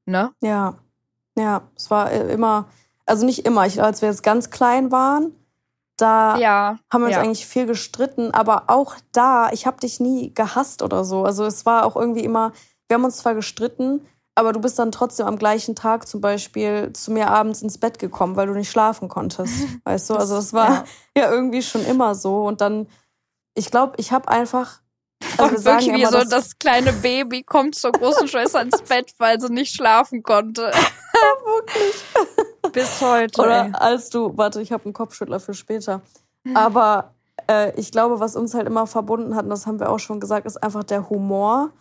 Ne? 0.04 0.32
Ja. 0.40 0.78
Ja, 1.36 1.62
es 1.76 1.90
war 1.90 2.10
äh, 2.10 2.32
immer, 2.32 2.68
also 3.06 3.24
nicht 3.24 3.46
immer. 3.46 3.66
Ich, 3.66 3.82
als 3.82 4.02
wir 4.02 4.08
jetzt 4.08 4.22
ganz 4.22 4.50
klein 4.50 4.90
waren, 4.90 5.32
da 5.96 6.36
ja, 6.38 6.78
haben 6.92 7.02
wir 7.02 7.06
uns 7.06 7.16
ja. 7.16 7.22
eigentlich 7.22 7.46
viel 7.46 7.66
gestritten, 7.66 8.32
aber 8.32 8.64
auch 8.68 8.96
da, 9.12 9.50
ich 9.50 9.66
habe 9.66 9.80
dich 9.80 10.00
nie 10.00 10.32
gehasst 10.32 10.82
oder 10.82 11.04
so. 11.04 11.24
Also 11.24 11.44
es 11.44 11.66
war 11.66 11.84
auch 11.84 11.96
irgendwie 11.96 12.24
immer, 12.24 12.52
wir 12.86 12.94
haben 12.94 13.04
uns 13.04 13.18
zwar 13.18 13.34
gestritten, 13.34 14.06
aber 14.38 14.52
du 14.52 14.60
bist 14.60 14.78
dann 14.78 14.92
trotzdem 14.92 15.26
am 15.26 15.38
gleichen 15.38 15.74
Tag 15.74 16.06
zum 16.06 16.20
Beispiel 16.20 16.92
zu 16.92 17.10
mir 17.10 17.28
abends 17.28 17.62
ins 17.62 17.78
Bett 17.78 17.98
gekommen, 17.98 18.36
weil 18.36 18.46
du 18.46 18.54
nicht 18.54 18.70
schlafen 18.70 19.08
konntest. 19.08 19.52
Weißt 19.84 20.08
du, 20.10 20.14
also 20.14 20.36
das 20.36 20.52
war 20.52 20.70
ja, 20.70 20.84
ja 21.16 21.30
irgendwie 21.30 21.62
schon 21.62 21.84
immer 21.84 22.14
so. 22.14 22.44
Und 22.44 22.60
dann 22.60 22.86
ich 23.58 23.70
glaube, 23.72 23.94
ich 23.96 24.12
habe 24.12 24.28
einfach. 24.28 24.80
Also 25.36 25.64
wir 25.64 25.64
wirklich 25.64 25.92
wie 25.92 26.06
so, 26.06 26.22
das 26.22 26.58
kleine 26.60 26.92
Baby 26.92 27.42
kommt 27.42 27.74
zur 27.74 27.90
großen 27.90 28.28
Schwester 28.28 28.62
ins 28.62 28.80
Bett, 28.82 29.12
weil 29.18 29.40
sie 29.40 29.52
nicht 29.52 29.74
schlafen 29.74 30.22
konnte. 30.22 30.62
ja, 30.62 30.70
wirklich. 31.44 32.04
Bis 32.72 33.00
heute. 33.00 33.40
Oder 33.40 33.64
ey. 33.64 33.72
als 33.72 34.10
du, 34.10 34.36
warte, 34.36 34.62
ich 34.62 34.70
habe 34.70 34.84
einen 34.84 34.92
Kopfschüttler 34.92 35.40
für 35.40 35.54
später. 35.54 36.02
Aber 36.54 37.14
äh, 37.50 37.72
ich 37.78 37.90
glaube, 37.90 38.20
was 38.20 38.36
uns 38.36 38.54
halt 38.54 38.68
immer 38.68 38.86
verbunden 38.86 39.34
hat, 39.34 39.42
und 39.42 39.50
das 39.50 39.66
haben 39.66 39.80
wir 39.80 39.90
auch 39.90 39.98
schon 39.98 40.20
gesagt, 40.20 40.46
ist 40.46 40.62
einfach 40.62 40.84
der 40.84 41.10
Humor. 41.10 41.72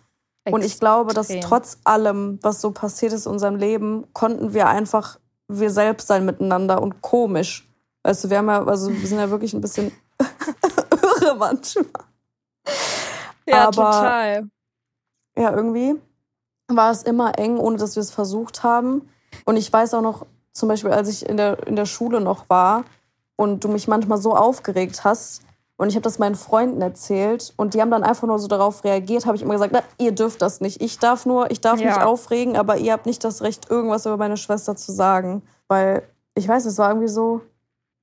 Extrem. 0.44 0.54
Und 0.54 0.64
ich 0.64 0.80
glaube, 0.80 1.14
dass 1.14 1.28
trotz 1.40 1.78
allem, 1.84 2.38
was 2.42 2.60
so 2.60 2.70
passiert 2.70 3.12
ist 3.12 3.26
in 3.26 3.32
unserem 3.32 3.56
Leben, 3.56 4.06
konnten 4.12 4.54
wir 4.54 4.68
einfach 4.68 5.18
wir 5.48 5.70
selbst 5.70 6.06
sein 6.06 6.24
miteinander 6.24 6.82
und 6.82 7.00
komisch. 7.00 7.68
Weißt 8.02 8.24
du, 8.24 8.30
wir 8.30 8.38
haben 8.38 8.48
ja, 8.48 8.64
also 8.64 8.90
wir 8.90 9.06
sind 9.06 9.18
ja 9.18 9.30
wirklich 9.30 9.54
ein 9.54 9.60
bisschen 9.60 9.92
irre 11.20 11.34
manchmal. 11.36 11.86
Ja, 13.46 13.68
Aber, 13.68 13.72
total. 13.72 14.48
Ja, 15.36 15.54
irgendwie 15.54 15.94
war 16.68 16.90
es 16.90 17.02
immer 17.02 17.38
eng, 17.38 17.56
ohne 17.56 17.78
dass 17.78 17.96
wir 17.96 18.02
es 18.02 18.10
versucht 18.10 18.62
haben. 18.62 19.08
Und 19.44 19.56
ich 19.56 19.72
weiß 19.72 19.94
auch 19.94 20.02
noch, 20.02 20.26
zum 20.52 20.68
Beispiel, 20.68 20.90
als 20.90 21.08
ich 21.08 21.26
in 21.26 21.36
der, 21.36 21.66
in 21.66 21.76
der 21.76 21.86
Schule 21.86 22.20
noch 22.20 22.50
war 22.50 22.84
und 23.36 23.64
du 23.64 23.68
mich 23.68 23.88
manchmal 23.88 24.18
so 24.18 24.36
aufgeregt 24.36 25.04
hast 25.04 25.42
und 25.78 25.90
ich 25.90 25.94
habe 25.94 26.02
das 26.02 26.18
meinen 26.18 26.34
Freunden 26.34 26.82
erzählt 26.82 27.54
und 27.56 27.72
die 27.72 27.80
haben 27.80 27.92
dann 27.92 28.02
einfach 28.02 28.26
nur 28.26 28.40
so 28.40 28.48
darauf 28.48 28.82
reagiert, 28.82 29.26
habe 29.26 29.36
ich 29.36 29.42
immer 29.42 29.54
gesagt, 29.54 29.72
na, 29.72 29.82
ihr 29.96 30.10
dürft 30.10 30.42
das 30.42 30.60
nicht. 30.60 30.82
Ich 30.82 30.98
darf 30.98 31.24
nur, 31.24 31.52
ich 31.52 31.60
darf 31.60 31.80
ja. 31.80 31.86
mich 31.86 32.02
aufregen, 32.02 32.56
aber 32.56 32.78
ihr 32.78 32.92
habt 32.92 33.06
nicht 33.06 33.22
das 33.22 33.42
Recht, 33.42 33.70
irgendwas 33.70 34.04
über 34.04 34.16
meine 34.16 34.36
Schwester 34.36 34.74
zu 34.74 34.90
sagen. 34.90 35.42
Weil, 35.68 36.02
ich 36.34 36.48
weiß, 36.48 36.66
es 36.66 36.78
war 36.78 36.90
irgendwie 36.90 37.06
so 37.06 37.42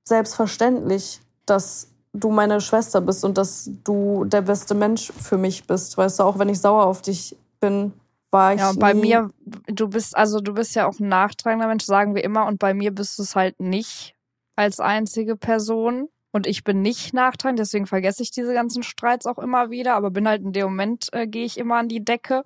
selbstverständlich, 0.04 1.20
dass 1.44 1.88
du 2.14 2.30
meine 2.30 2.62
Schwester 2.62 3.02
bist 3.02 3.26
und 3.26 3.36
dass 3.36 3.68
du 3.84 4.24
der 4.24 4.40
beste 4.40 4.74
Mensch 4.74 5.12
für 5.12 5.36
mich 5.36 5.66
bist. 5.66 5.98
Weißt 5.98 6.18
du, 6.18 6.22
auch 6.22 6.38
wenn 6.38 6.48
ich 6.48 6.58
sauer 6.58 6.86
auf 6.86 7.02
dich 7.02 7.36
bin, 7.60 7.92
war 8.30 8.54
ich. 8.54 8.60
Ja, 8.60 8.72
bei 8.72 8.94
mir, 8.94 9.28
du 9.66 9.88
bist, 9.88 10.16
also 10.16 10.40
du 10.40 10.54
bist 10.54 10.74
ja 10.74 10.86
auch 10.86 10.98
ein 10.98 11.08
nachtragender 11.08 11.66
Mensch, 11.66 11.84
sagen 11.84 12.14
wir 12.14 12.24
immer, 12.24 12.46
und 12.46 12.58
bei 12.58 12.72
mir 12.72 12.94
bist 12.94 13.18
du 13.18 13.22
es 13.22 13.36
halt 13.36 13.60
nicht 13.60 14.14
als 14.54 14.80
einzige 14.80 15.36
Person. 15.36 16.08
Und 16.36 16.46
ich 16.46 16.64
bin 16.64 16.82
nicht 16.82 17.14
nachtragend, 17.14 17.58
deswegen 17.58 17.86
vergesse 17.86 18.22
ich 18.22 18.30
diese 18.30 18.52
ganzen 18.52 18.82
Streits 18.82 19.24
auch 19.24 19.38
immer 19.38 19.70
wieder, 19.70 19.94
aber 19.94 20.10
bin 20.10 20.28
halt 20.28 20.42
in 20.42 20.52
dem 20.52 20.66
Moment, 20.66 21.08
äh, 21.12 21.26
gehe 21.26 21.46
ich 21.46 21.56
immer 21.56 21.76
an 21.76 21.88
die 21.88 22.04
Decke. 22.04 22.44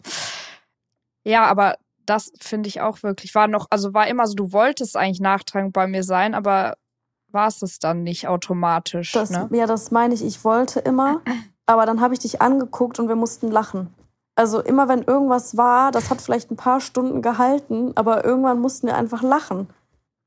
Ja, 1.24 1.46
aber 1.46 1.74
das 2.06 2.30
finde 2.38 2.68
ich 2.68 2.80
auch 2.82 3.02
wirklich, 3.02 3.34
war 3.34 3.48
noch, 3.48 3.66
also 3.68 3.92
war 3.92 4.06
immer 4.06 4.28
so, 4.28 4.34
du 4.34 4.52
wolltest 4.52 4.96
eigentlich 4.96 5.18
nachtragend 5.18 5.72
bei 5.72 5.88
mir 5.88 6.04
sein, 6.04 6.36
aber 6.36 6.76
war 7.32 7.48
es 7.48 7.62
es 7.62 7.80
dann 7.80 8.04
nicht 8.04 8.28
automatisch. 8.28 9.10
Das, 9.10 9.30
ne? 9.30 9.48
Ja, 9.50 9.66
das 9.66 9.90
meine 9.90 10.14
ich. 10.14 10.22
Ich 10.22 10.44
wollte 10.44 10.78
immer, 10.78 11.20
aber 11.66 11.84
dann 11.84 12.00
habe 12.00 12.14
ich 12.14 12.20
dich 12.20 12.40
angeguckt 12.40 13.00
und 13.00 13.08
wir 13.08 13.16
mussten 13.16 13.50
lachen. 13.50 13.92
Also 14.36 14.60
immer 14.60 14.86
wenn 14.86 15.02
irgendwas 15.02 15.56
war, 15.56 15.90
das 15.90 16.10
hat 16.10 16.20
vielleicht 16.20 16.52
ein 16.52 16.56
paar 16.56 16.80
Stunden 16.80 17.22
gehalten, 17.22 17.90
aber 17.96 18.24
irgendwann 18.24 18.60
mussten 18.60 18.86
wir 18.86 18.94
einfach 18.94 19.22
lachen. 19.22 19.66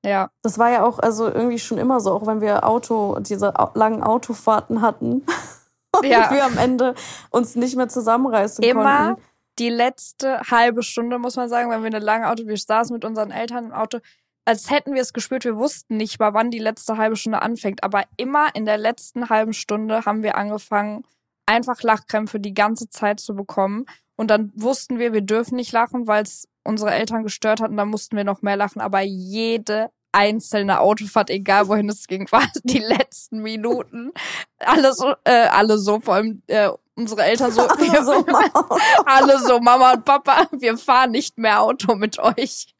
Ja. 0.05 0.29
Das 0.41 0.57
war 0.57 0.69
ja 0.69 0.83
auch 0.83 0.99
also 0.99 1.27
irgendwie 1.27 1.59
schon 1.59 1.77
immer 1.77 1.99
so, 1.99 2.11
auch 2.11 2.27
wenn 2.27 2.41
wir 2.41 2.65
Auto, 2.67 3.17
diese 3.19 3.53
langen 3.75 4.03
Autofahrten 4.03 4.81
hatten 4.81 5.25
und 5.95 6.05
ja. 6.05 6.29
wir 6.31 6.43
am 6.43 6.57
Ende 6.57 6.93
uns 7.29 7.55
nicht 7.55 7.75
mehr 7.75 7.87
zusammenreißen 7.87 8.63
immer 8.63 9.05
konnten. 9.07 9.21
Die 9.59 9.69
letzte 9.69 10.39
halbe 10.49 10.81
Stunde, 10.81 11.19
muss 11.19 11.35
man 11.35 11.47
sagen, 11.47 11.69
wenn 11.69 11.81
wir 11.81 11.87
eine 11.87 11.99
lange 11.99 12.27
Auto, 12.29 12.47
wir 12.47 12.57
saßen 12.57 12.93
mit 12.93 13.05
unseren 13.05 13.31
Eltern 13.31 13.65
im 13.65 13.71
Auto, 13.71 13.99
als 14.45 14.69
hätten 14.69 14.93
wir 14.93 15.01
es 15.01 15.13
gespürt. 15.13 15.45
Wir 15.45 15.57
wussten 15.57 15.95
nicht 15.95 16.19
mal, 16.19 16.33
wann 16.33 16.51
die 16.51 16.59
letzte 16.59 16.97
halbe 16.97 17.15
Stunde 17.15 17.41
anfängt. 17.41 17.83
Aber 17.83 18.03
immer 18.17 18.47
in 18.55 18.65
der 18.65 18.77
letzten 18.77 19.29
halben 19.29 19.53
Stunde 19.53 20.05
haben 20.05 20.23
wir 20.23 20.35
angefangen, 20.35 21.03
einfach 21.45 21.81
Lachkrämpfe 21.81 22.39
die 22.39 22.53
ganze 22.53 22.89
Zeit 22.89 23.19
zu 23.19 23.35
bekommen. 23.35 23.85
Und 24.15 24.29
dann 24.29 24.51
wussten 24.55 24.99
wir, 24.99 25.13
wir 25.13 25.21
dürfen 25.21 25.55
nicht 25.55 25.71
lachen, 25.71 26.07
weil 26.07 26.23
es 26.23 26.47
unsere 26.63 26.91
Eltern 26.91 27.23
gestört 27.23 27.61
hat. 27.61 27.69
Und 27.69 27.77
dann 27.77 27.89
mussten 27.89 28.15
wir 28.15 28.23
noch 28.23 28.41
mehr 28.41 28.57
lachen. 28.57 28.81
Aber 28.81 29.01
jede 29.01 29.89
einzelne 30.11 30.79
Autofahrt, 30.79 31.29
egal 31.29 31.67
wohin 31.67 31.89
es 31.89 32.07
ging, 32.07 32.27
war 32.31 32.47
die 32.63 32.79
letzten 32.79 33.41
Minuten. 33.41 34.11
Alle 34.59 34.93
so, 34.93 35.13
äh, 35.23 35.47
alle 35.47 35.77
so, 35.77 35.99
vor 35.99 36.15
allem 36.15 36.41
äh, 36.47 36.69
unsere 36.95 37.23
Eltern 37.23 37.51
so, 37.51 37.61
alle 37.67 38.05
so, 38.05 38.25
alle 39.05 39.39
so, 39.39 39.59
Mama 39.59 39.93
und 39.93 40.05
Papa, 40.05 40.47
wir 40.51 40.77
fahren 40.77 41.11
nicht 41.11 41.37
mehr 41.37 41.61
Auto 41.61 41.95
mit 41.95 42.19
euch. 42.19 42.73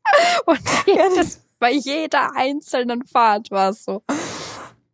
Und 0.46 0.62
jedes 0.86 1.42
bei 1.64 1.72
jeder 1.72 2.36
einzelnen 2.36 3.06
Fahrt 3.06 3.50
war 3.50 3.70
es 3.70 3.86
so. 3.86 4.04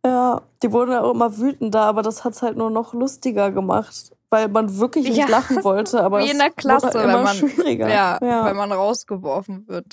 Ja, 0.04 0.40
die 0.62 0.70
wurden 0.70 0.92
ja 0.92 1.02
auch 1.02 1.10
immer 1.10 1.36
wütender, 1.36 1.82
aber 1.82 2.02
das 2.02 2.22
hat 2.22 2.34
es 2.34 2.42
halt 2.42 2.56
nur 2.56 2.70
noch 2.70 2.94
lustiger 2.94 3.50
gemacht, 3.50 4.12
weil 4.30 4.48
man 4.48 4.78
wirklich 4.78 5.08
nicht 5.08 5.18
ja, 5.18 5.26
lachen 5.26 5.62
wollte. 5.64 6.00
Aber 6.04 6.20
wie 6.20 6.30
in 6.30 6.38
der 6.38 6.50
Klasse, 6.50 6.94
wenn 6.94 7.22
man, 7.22 7.36
schwieriger. 7.36 7.88
Ja, 7.88 8.18
ja, 8.22 8.44
wenn 8.46 8.56
man 8.56 8.72
rausgeworfen 8.72 9.68
wird. 9.68 9.86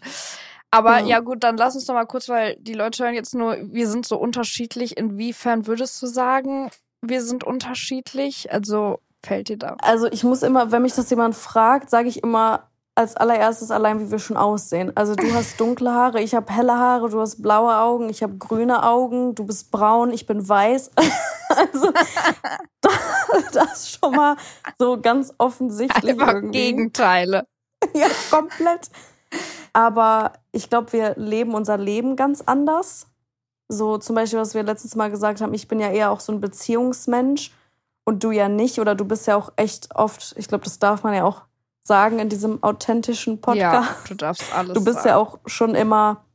Aber 0.71 0.99
ja. 0.99 1.05
ja. 1.05 1.19
gut, 1.19 1.43
dann 1.43 1.57
lass 1.57 1.75
uns 1.75 1.85
doch 1.85 1.93
mal 1.93 2.05
kurz, 2.05 2.29
weil 2.29 2.55
die 2.59 2.73
Leute 2.73 3.03
hören 3.03 3.15
jetzt 3.15 3.33
nur, 3.33 3.57
wir 3.61 3.87
sind 3.87 4.05
so 4.05 4.17
unterschiedlich. 4.17 4.97
Inwiefern 4.97 5.65
würdest 5.65 6.01
du 6.01 6.07
sagen, 6.07 6.69
wir 7.01 7.21
sind 7.21 7.43
unterschiedlich? 7.43 8.51
Also 8.51 8.99
fällt 9.25 9.49
dir 9.49 9.57
da? 9.57 9.77
Also 9.81 10.07
ich 10.07 10.23
muss 10.23 10.43
immer, 10.43 10.71
wenn 10.71 10.81
mich 10.81 10.93
das 10.93 11.09
jemand 11.09 11.35
fragt, 11.35 11.89
sage 11.89 12.09
ich 12.09 12.23
immer, 12.23 12.69
als 12.97 13.15
allererstes 13.15 13.69
allein, 13.69 13.99
wie 13.99 14.09
wir 14.09 14.17
schon 14.17 14.37
aussehen. 14.37 14.91
Also 14.95 15.13
du 15.13 15.31
hast 15.31 15.59
dunkle 15.59 15.93
Haare, 15.93 16.19
ich 16.19 16.33
habe 16.33 16.51
helle 16.51 16.73
Haare, 16.73 17.09
du 17.09 17.21
hast 17.21 17.43
blaue 17.43 17.77
Augen, 17.77 18.09
ich 18.09 18.23
habe 18.23 18.37
grüne 18.37 18.83
Augen, 18.83 19.35
du 19.35 19.45
bist 19.45 19.69
braun, 19.69 20.11
ich 20.11 20.25
bin 20.25 20.49
weiß. 20.49 20.91
also 21.49 21.91
das 23.53 23.73
ist 23.73 23.99
schon 23.99 24.15
mal 24.15 24.35
so 24.79 24.99
ganz 24.99 25.31
offensichtlich. 25.37 26.13
Einfach 26.13 26.33
irgendwie. 26.33 26.57
Gegenteile. 26.57 27.45
ja, 27.93 28.07
komplett. 28.31 28.89
Aber 29.73 30.33
ich 30.51 30.67
glaube, 30.69 30.91
wir 30.93 31.13
leben 31.17 31.53
unser 31.53 31.77
Leben 31.77 32.15
ganz 32.15 32.41
anders. 32.47 33.05
So 33.67 33.99
zum 33.99 34.15
Beispiel, 34.15 34.39
was 34.39 34.55
wir 34.55 34.63
letztes 34.63 34.95
Mal 34.95 35.11
gesagt 35.11 35.41
haben, 35.41 35.53
ich 35.53 35.67
bin 35.67 35.79
ja 35.79 35.91
eher 35.91 36.09
auch 36.09 36.19
so 36.19 36.31
ein 36.31 36.41
Beziehungsmensch 36.41 37.51
und 38.05 38.23
du 38.23 38.31
ja 38.31 38.49
nicht. 38.49 38.79
Oder 38.79 38.95
du 38.95 39.05
bist 39.05 39.27
ja 39.27 39.35
auch 39.35 39.53
echt 39.55 39.95
oft, 39.95 40.33
ich 40.37 40.47
glaube, 40.47 40.63
das 40.63 40.79
darf 40.79 41.03
man 41.03 41.13
ja 41.13 41.25
auch 41.25 41.46
sagen 41.87 42.19
in 42.19 42.29
diesem 42.29 42.61
authentischen 42.63 43.41
Podcast. 43.41 43.89
Ja, 43.89 43.95
du 44.07 44.15
darfst 44.15 44.53
alles 44.53 44.73
Du 44.73 44.83
bist 44.83 44.97
sagen. 44.97 45.09
ja 45.09 45.17
auch 45.17 45.39
schon 45.45 45.73
immer, 45.73 46.25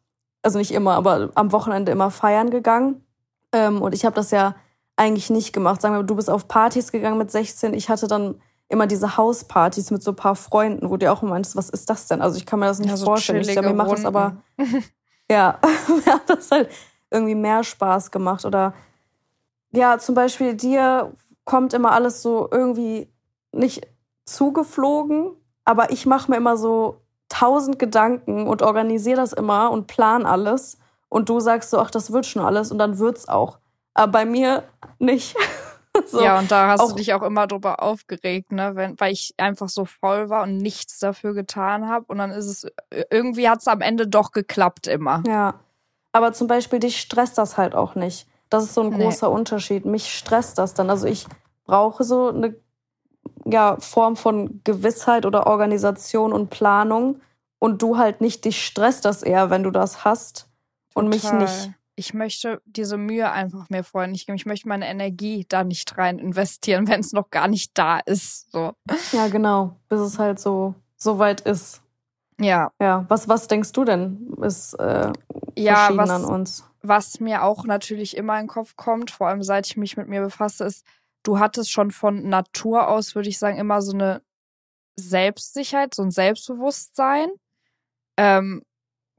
also 0.43 0.59
nicht 0.59 0.73
immer, 0.73 0.95
aber 0.95 1.31
am 1.35 1.53
Wochenende 1.53 1.93
immer 1.93 2.11
feiern 2.11 2.51
gegangen. 2.51 3.05
Ähm, 3.53 3.83
und 3.83 3.95
ich 3.95 4.05
habe 4.05 4.17
das 4.17 4.31
ja 4.31 4.55
eigentlich 4.97 5.31
nicht 5.31 5.53
gemacht. 5.53 5.81
Sagen 5.81 5.95
wir, 5.95 6.03
du 6.03 6.17
bist 6.17 6.31
auf 6.31 6.49
Partys 6.49 6.91
gegangen 6.91 7.19
mit 7.19 7.31
16. 7.31 7.75
Ich 7.75 7.89
hatte 7.89 8.09
dann 8.09 8.41
immer 8.69 8.87
diese 8.87 9.17
Hauspartys 9.17 9.91
mit 9.91 10.03
so 10.03 10.13
ein 10.13 10.17
paar 10.17 10.35
Freunden, 10.35 10.89
wo 10.89 10.97
du 10.97 11.11
auch 11.13 11.23
meinst, 11.23 11.57
was 11.57 11.69
ist 11.69 11.91
das 11.91 12.09
denn? 12.09 12.23
Also 12.23 12.39
ich 12.39 12.47
kann 12.47 12.59
mir 12.59 12.67
das 12.67 12.79
nicht 12.79 12.89
ja, 12.89 12.97
so 12.97 13.05
vorstellen. 13.05 13.43
Ich 13.43 13.53
glaube, 13.53 13.69
mir 13.69 13.75
macht 13.75 13.93
das 13.93 14.07
aber, 14.07 14.39
ja, 15.31 15.59
mir 15.89 16.15
hat 16.15 16.29
das 16.29 16.51
halt 16.51 16.71
irgendwie 17.11 17.35
mehr 17.35 17.63
Spaß 17.63 18.11
gemacht. 18.11 18.47
Oder 18.47 18.73
ja, 19.73 19.99
zum 19.99 20.15
Beispiel 20.15 20.55
dir 20.55 21.13
kommt 21.45 21.75
immer 21.75 21.93
alles 21.93 22.23
so 22.23 22.49
irgendwie 22.51 23.13
nicht 23.53 23.87
zugeflogen, 24.25 25.33
aber 25.65 25.91
ich 25.91 26.07
mache 26.07 26.31
mir 26.31 26.37
immer 26.37 26.57
so 26.57 27.03
tausend 27.29 27.79
Gedanken 27.79 28.47
und 28.47 28.63
organisiere 28.63 29.17
das 29.17 29.33
immer 29.33 29.71
und 29.71 29.87
plan 29.87 30.27
alles. 30.27 30.79
Und 31.09 31.29
du 31.29 31.41
sagst 31.41 31.71
so, 31.71 31.79
ach, 31.79 31.91
das 31.91 32.13
wird 32.13 32.27
schon 32.27 32.43
alles 32.43 32.71
und 32.71 32.79
dann 32.79 32.99
wird's 32.99 33.29
auch. 33.29 33.59
Aber 33.95 34.13
bei 34.13 34.25
mir 34.25 34.65
nicht. 34.99 35.37
so. 36.07 36.23
Ja, 36.23 36.39
und 36.39 36.51
da 36.51 36.69
hast 36.69 36.81
auch, 36.81 36.91
du 36.91 36.97
dich 36.97 37.13
auch 37.15 37.23
immer 37.23 37.47
drüber 37.47 37.83
aufgeregt, 37.83 38.53
ne? 38.53 38.73
Wenn, 38.75 38.99
weil 38.99 39.13
ich 39.13 39.35
einfach 39.37 39.69
so 39.69 39.85
voll 39.85 40.31
war 40.31 40.45
und 40.45 40.59
nichts 40.59 40.99
dafür 40.99 41.35
getan 41.35 41.89
habe. 41.89 42.07
Und 42.09 42.19
dann 42.19 42.31
ist 42.31 42.47
es, 42.47 42.67
irgendwie 43.11 43.49
hat 43.49 43.61
es 43.61 43.69
am 43.69 43.81
Ende 43.81 44.07
doch 44.07 44.33
geklappt 44.33 44.87
immer. 44.87 45.23
Ja. 45.27 45.55
Aber 46.13 46.33
zum 46.33 46.47
Beispiel, 46.47 46.79
dich 46.79 47.01
stresst 47.01 47.39
das 47.39 47.57
halt 47.57 47.75
auch 47.75 47.95
nicht. 47.95 48.27
Das 48.51 48.65
ist 48.65 48.75
so 48.75 48.83
ein 48.83 48.91
großer 48.91 49.29
nee. 49.29 49.35
Unterschied. 49.35 49.87
Mich 49.87 50.15
stresst 50.15 50.59
das 50.59 50.75
dann. 50.75 50.91
Also 50.91 51.07
ich 51.07 51.27
brauche 51.65 52.05
so 52.05 52.29
eine 52.29 52.55
ja, 53.45 53.77
Form 53.81 54.17
von 54.17 54.61
Gewissheit 54.65 55.27
oder 55.27 55.47
Organisation 55.47 56.33
und 56.33 56.51
Planung. 56.51 57.21
Und 57.59 57.81
du 57.81 57.97
halt 57.97 58.21
nicht, 58.21 58.45
dich 58.45 58.65
stresst 58.65 59.05
das 59.05 59.23
eher, 59.23 59.51
wenn 59.51 59.63
du 59.63 59.71
das 59.71 60.05
hast. 60.05 60.49
Total. 60.95 61.05
Und 61.05 61.09
mich 61.11 61.33
nicht. 61.33 61.71
Ich 61.95 62.15
möchte 62.15 62.61
diese 62.65 62.97
Mühe 62.97 63.31
einfach 63.31 63.69
mehr 63.69 63.85
vorher 63.85 64.11
nicht 64.11 64.27
geben. 64.27 64.37
Ich 64.37 64.47
möchte 64.47 64.67
meine 64.67 64.89
Energie 64.89 65.45
da 65.49 65.63
nicht 65.63 65.97
rein 65.99 66.19
investieren, 66.19 66.87
wenn 66.89 67.01
es 67.01 67.13
noch 67.13 67.31
gar 67.31 67.49
nicht 67.49 67.79
da 67.79 67.99
ist. 67.99 68.51
So. 68.51 68.73
Ja, 69.13 69.29
genau. 69.29 69.77
Bis 69.89 70.01
es 70.01 70.19
halt 70.19 70.41
so, 70.41 70.75
so 70.97 71.19
weit 71.19 71.43
ist. 71.43 71.83
Ja. 72.41 72.73
Ja. 72.81 73.05
Was, 73.09 73.29
was 73.29 73.47
denkst 73.47 73.73
du 73.73 73.85
denn, 73.85 74.35
ist 74.43 74.75
äh, 74.75 75.13
ja, 75.57 75.91
was, 75.93 76.11
an 76.11 76.25
uns? 76.25 76.65
Was 76.83 77.21
mir 77.21 77.45
auch 77.45 77.65
natürlich 77.65 78.17
immer 78.17 78.35
in 78.35 78.47
den 78.47 78.49
Kopf 78.49 78.75
kommt, 78.77 79.11
vor 79.11 79.29
allem 79.29 79.43
seit 79.43 79.67
ich 79.67 79.77
mich 79.77 79.97
mit 79.97 80.09
mir 80.09 80.23
befasse, 80.23 80.65
ist, 80.65 80.85
du 81.23 81.39
hattest 81.39 81.71
schon 81.71 81.91
von 81.91 82.29
Natur 82.29 82.89
aus, 82.89 83.15
würde 83.15 83.29
ich 83.29 83.39
sagen, 83.39 83.59
immer 83.59 83.83
so 83.83 83.93
eine 83.93 84.23
Selbstsicherheit, 84.97 85.95
so 85.95 86.03
ein 86.03 86.11
Selbstbewusstsein. 86.11 87.29
Ähm, 88.17 88.63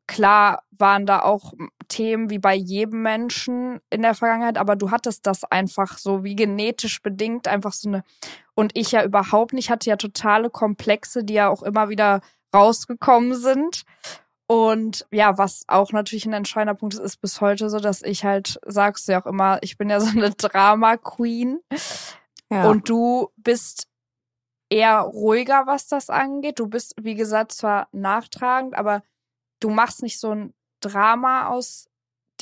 klar 0.07 0.63
waren 0.71 1.05
da 1.05 1.21
auch 1.21 1.53
Themen 1.87 2.29
wie 2.29 2.39
bei 2.39 2.55
jedem 2.55 3.01
Menschen 3.01 3.79
in 3.89 4.01
der 4.01 4.15
Vergangenheit, 4.15 4.57
aber 4.57 4.75
du 4.75 4.91
hattest 4.91 5.25
das 5.25 5.43
einfach 5.43 5.97
so 5.97 6.23
wie 6.23 6.35
genetisch 6.35 7.01
bedingt, 7.01 7.47
einfach 7.47 7.73
so 7.73 7.89
eine. 7.89 8.03
Und 8.55 8.71
ich 8.75 8.91
ja 8.91 9.03
überhaupt 9.03 9.53
nicht, 9.53 9.69
hatte 9.69 9.89
ja 9.89 9.95
totale 9.95 10.49
Komplexe, 10.49 11.23
die 11.23 11.35
ja 11.35 11.49
auch 11.49 11.63
immer 11.63 11.89
wieder 11.89 12.21
rausgekommen 12.53 13.35
sind. 13.35 13.83
Und 14.47 15.07
ja, 15.11 15.37
was 15.37 15.63
auch 15.67 15.91
natürlich 15.91 16.25
ein 16.25 16.33
entscheidender 16.33 16.75
Punkt 16.75 16.95
ist, 16.95 16.99
ist 16.99 17.21
bis 17.21 17.41
heute 17.41 17.69
so, 17.69 17.79
dass 17.79 18.01
ich 18.01 18.25
halt, 18.25 18.59
sagst 18.65 19.07
du 19.07 19.13
ja 19.13 19.21
auch 19.21 19.25
immer, 19.25 19.59
ich 19.61 19.77
bin 19.77 19.89
ja 19.89 19.99
so 19.99 20.09
eine 20.09 20.31
Drama-Queen. 20.37 21.59
Ja. 22.51 22.69
Und 22.69 22.89
du 22.89 23.29
bist 23.37 23.87
eher 24.69 24.99
ruhiger, 24.99 25.65
was 25.65 25.87
das 25.87 26.09
angeht. 26.09 26.59
Du 26.59 26.67
bist, 26.67 26.95
wie 26.99 27.15
gesagt, 27.15 27.51
zwar 27.51 27.87
nachtragend, 27.91 28.75
aber 28.75 29.03
du 29.59 29.69
machst 29.69 30.03
nicht 30.03 30.19
so 30.19 30.31
ein 30.31 30.53
Drama 30.81 31.47
aus 31.47 31.87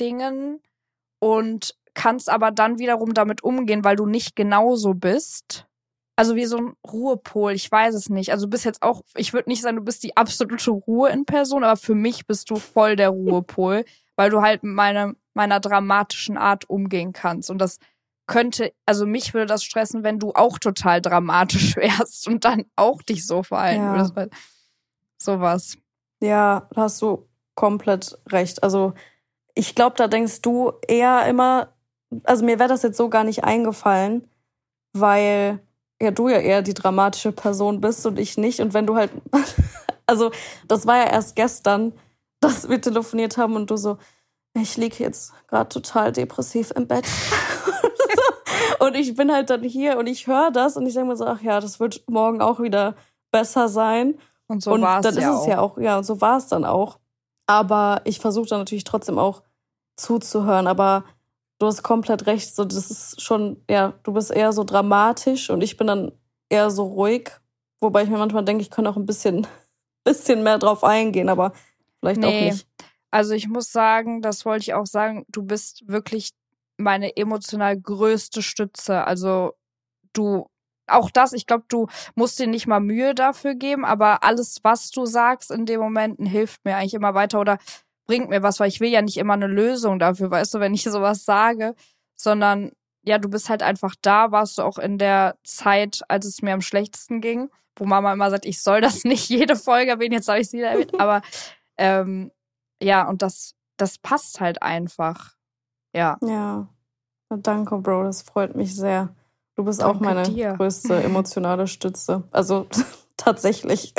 Dingen 0.00 0.60
und 1.20 1.76
kannst 1.94 2.28
aber 2.28 2.50
dann 2.50 2.78
wiederum 2.78 3.14
damit 3.14 3.44
umgehen, 3.44 3.84
weil 3.84 3.96
du 3.96 4.06
nicht 4.06 4.34
genauso 4.34 4.94
bist. 4.94 5.66
Also 6.16 6.36
wie 6.36 6.44
so 6.44 6.58
ein 6.58 6.76
Ruhepol, 6.86 7.52
ich 7.52 7.70
weiß 7.70 7.94
es 7.94 8.10
nicht. 8.10 8.32
Also 8.32 8.46
du 8.46 8.50
bist 8.50 8.64
jetzt 8.64 8.82
auch, 8.82 9.02
ich 9.16 9.32
würde 9.32 9.48
nicht 9.48 9.62
sagen, 9.62 9.76
du 9.76 9.82
bist 9.82 10.02
die 10.02 10.16
absolute 10.16 10.70
Ruhe 10.70 11.10
in 11.10 11.24
Person, 11.24 11.64
aber 11.64 11.76
für 11.76 11.94
mich 11.94 12.26
bist 12.26 12.50
du 12.50 12.56
voll 12.56 12.96
der 12.96 13.08
Ruhepol, 13.08 13.84
weil 14.16 14.30
du 14.30 14.42
halt 14.42 14.62
mit 14.62 14.74
meiner, 14.74 15.14
meiner 15.34 15.58
dramatischen 15.60 16.36
Art 16.36 16.68
umgehen 16.68 17.12
kannst. 17.12 17.50
Und 17.50 17.58
das 17.58 17.78
könnte, 18.26 18.72
also 18.86 19.06
mich 19.06 19.34
würde 19.34 19.46
das 19.46 19.64
stressen, 19.64 20.04
wenn 20.04 20.18
du 20.18 20.32
auch 20.34 20.58
total 20.58 21.00
dramatisch 21.00 21.76
wärst 21.76 22.28
und 22.28 22.44
dann 22.44 22.64
auch 22.76 23.02
dich 23.02 23.26
so 23.26 23.42
verhalten 23.42 23.82
ja. 23.82 23.92
würdest. 23.92 24.36
Sowas. 25.18 25.76
Ja, 26.20 26.68
da 26.72 26.82
hast 26.82 27.00
du 27.02 27.28
komplett 27.54 28.18
recht. 28.28 28.62
Also 28.62 28.94
ich 29.54 29.74
glaube, 29.74 29.96
da 29.96 30.08
denkst 30.08 30.42
du 30.42 30.72
eher 30.86 31.26
immer, 31.26 31.72
also 32.24 32.44
mir 32.44 32.58
wäre 32.58 32.68
das 32.68 32.82
jetzt 32.82 32.96
so 32.96 33.08
gar 33.08 33.24
nicht 33.24 33.44
eingefallen, 33.44 34.28
weil 34.92 35.60
ja 36.02 36.10
du 36.10 36.28
ja 36.28 36.38
eher 36.38 36.62
die 36.62 36.74
dramatische 36.74 37.32
Person 37.32 37.80
bist 37.80 38.04
und 38.06 38.18
ich 38.18 38.36
nicht. 38.36 38.60
Und 38.60 38.74
wenn 38.74 38.86
du 38.86 38.96
halt, 38.96 39.10
also 40.06 40.30
das 40.68 40.86
war 40.86 40.96
ja 40.96 41.10
erst 41.10 41.36
gestern, 41.36 41.92
dass 42.40 42.68
wir 42.68 42.80
telefoniert 42.80 43.36
haben 43.38 43.56
und 43.56 43.70
du 43.70 43.76
so, 43.76 43.98
ich 44.54 44.76
liege 44.76 44.96
jetzt 44.98 45.32
gerade 45.48 45.68
total 45.68 46.12
depressiv 46.12 46.72
im 46.72 46.86
Bett. 46.86 47.06
und 48.80 48.94
ich 48.94 49.14
bin 49.14 49.32
halt 49.32 49.50
dann 49.50 49.62
hier 49.62 49.98
und 49.98 50.06
ich 50.06 50.26
höre 50.26 50.50
das 50.50 50.76
und 50.76 50.86
ich 50.86 50.94
denke 50.94 51.08
mir 51.08 51.16
so, 51.16 51.26
ach 51.26 51.40
ja, 51.40 51.60
das 51.60 51.80
wird 51.80 52.02
morgen 52.08 52.42
auch 52.42 52.60
wieder 52.60 52.94
besser 53.30 53.68
sein. 53.68 54.18
Und 54.48 54.62
so 54.62 54.78
war 54.80 54.98
es 54.98 55.04
dann 55.04 55.22
ja 55.22 55.34
ist 55.34 55.40
es 55.40 55.46
ja 55.46 55.60
auch, 55.60 55.78
ja, 55.78 55.96
und 55.96 56.04
so 56.04 56.20
war 56.20 56.36
es 56.36 56.48
dann 56.48 56.64
auch. 56.64 56.98
Aber 57.46 58.02
ich 58.04 58.18
versuche 58.18 58.48
dann 58.48 58.60
natürlich 58.60 58.84
trotzdem 58.84 59.18
auch 59.18 59.42
zuzuhören. 59.96 60.66
Aber 60.66 61.04
du 61.62 61.68
hast 61.68 61.84
komplett 61.84 62.26
recht. 62.26 62.54
So, 62.54 62.64
das 62.64 62.90
ist 62.90 63.22
schon, 63.22 63.62
ja, 63.70 63.94
du 64.02 64.12
bist 64.12 64.32
eher 64.32 64.52
so 64.52 64.64
dramatisch 64.64 65.48
und 65.48 65.62
ich 65.62 65.76
bin 65.76 65.86
dann 65.86 66.12
eher 66.48 66.70
so 66.70 66.84
ruhig. 66.84 67.30
Wobei 67.80 68.02
ich 68.02 68.10
mir 68.10 68.18
manchmal 68.18 68.44
denke, 68.44 68.62
ich 68.62 68.70
könnte 68.70 68.90
auch 68.90 68.96
ein 68.96 69.06
bisschen, 69.06 69.46
bisschen 70.04 70.42
mehr 70.42 70.58
drauf 70.58 70.82
eingehen, 70.82 71.28
aber 71.28 71.52
vielleicht 72.00 72.20
nee. 72.20 72.26
auch 72.26 72.52
nicht. 72.52 72.66
Also 73.12 73.34
ich 73.34 73.48
muss 73.48 73.70
sagen, 73.70 74.22
das 74.22 74.44
wollte 74.44 74.62
ich 74.62 74.74
auch 74.74 74.86
sagen, 74.86 75.24
du 75.28 75.42
bist 75.42 75.86
wirklich 75.86 76.32
meine 76.78 77.16
emotional 77.16 77.78
größte 77.78 78.42
Stütze. 78.42 79.06
Also 79.06 79.52
du 80.14 80.46
auch 80.88 81.10
das, 81.10 81.32
ich 81.32 81.46
glaube, 81.46 81.64
du 81.68 81.86
musst 82.16 82.38
dir 82.40 82.48
nicht 82.48 82.66
mal 82.66 82.80
Mühe 82.80 83.14
dafür 83.14 83.54
geben, 83.54 83.84
aber 83.84 84.24
alles, 84.24 84.58
was 84.62 84.90
du 84.90 85.06
sagst 85.06 85.50
in 85.52 85.64
den 85.64 85.78
Momenten, 85.78 86.26
hilft 86.26 86.64
mir 86.64 86.76
eigentlich 86.76 86.94
immer 86.94 87.14
weiter 87.14 87.40
oder 87.40 87.58
bringt 88.06 88.28
mir 88.28 88.42
was, 88.42 88.60
weil 88.60 88.68
ich 88.68 88.80
will 88.80 88.90
ja 88.90 89.02
nicht 89.02 89.16
immer 89.16 89.34
eine 89.34 89.46
Lösung 89.46 89.98
dafür, 89.98 90.30
weißt 90.30 90.54
du, 90.54 90.60
wenn 90.60 90.74
ich 90.74 90.82
sowas 90.84 91.24
sage, 91.24 91.74
sondern 92.16 92.72
ja, 93.04 93.18
du 93.18 93.28
bist 93.28 93.48
halt 93.48 93.62
einfach 93.62 93.94
da, 94.00 94.30
warst 94.30 94.58
du 94.58 94.62
auch 94.62 94.78
in 94.78 94.96
der 94.96 95.36
Zeit, 95.44 96.02
als 96.08 96.24
es 96.24 96.40
mir 96.40 96.54
am 96.54 96.60
schlechtesten 96.60 97.20
ging, 97.20 97.50
wo 97.76 97.84
Mama 97.84 98.12
immer 98.12 98.30
sagt, 98.30 98.46
ich 98.46 98.62
soll 98.62 98.80
das 98.80 99.04
nicht 99.04 99.28
jede 99.28 99.56
Folge 99.56 99.92
erwähnen, 99.92 100.12
jetzt 100.14 100.28
habe 100.28 100.40
ich 100.40 100.48
sie 100.48 100.60
erwähnt, 100.60 100.98
aber 101.00 101.22
ähm, 101.78 102.30
ja, 102.82 103.08
und 103.08 103.22
das, 103.22 103.54
das 103.76 103.98
passt 103.98 104.40
halt 104.40 104.62
einfach. 104.62 105.34
Ja. 105.94 106.18
Ja. 106.22 106.68
Danke, 107.28 107.78
Bro, 107.78 108.04
das 108.04 108.22
freut 108.22 108.54
mich 108.54 108.74
sehr. 108.74 109.14
Du 109.54 109.64
bist 109.64 109.80
Danke 109.80 109.96
auch 109.96 110.00
meine 110.00 110.22
dir. 110.24 110.54
größte 110.54 110.94
emotionale 111.02 111.66
Stütze. 111.66 112.24
Also 112.30 112.66
tatsächlich. 113.16 113.94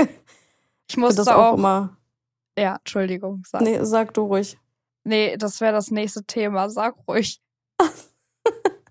Ich 0.89 0.97
muss 0.97 1.15
das 1.15 1.27
auch, 1.27 1.53
auch 1.53 1.57
immer. 1.57 1.97
Ja, 2.57 2.75
Entschuldigung. 2.75 3.43
Sag. 3.45 3.61
Nee, 3.61 3.79
sag 3.83 4.13
du 4.13 4.21
ruhig. 4.23 4.57
Nee, 5.03 5.37
das 5.37 5.59
wäre 5.61 5.73
das 5.73 5.91
nächste 5.91 6.23
Thema. 6.23 6.69
Sag 6.69 6.95
ruhig. 7.07 7.41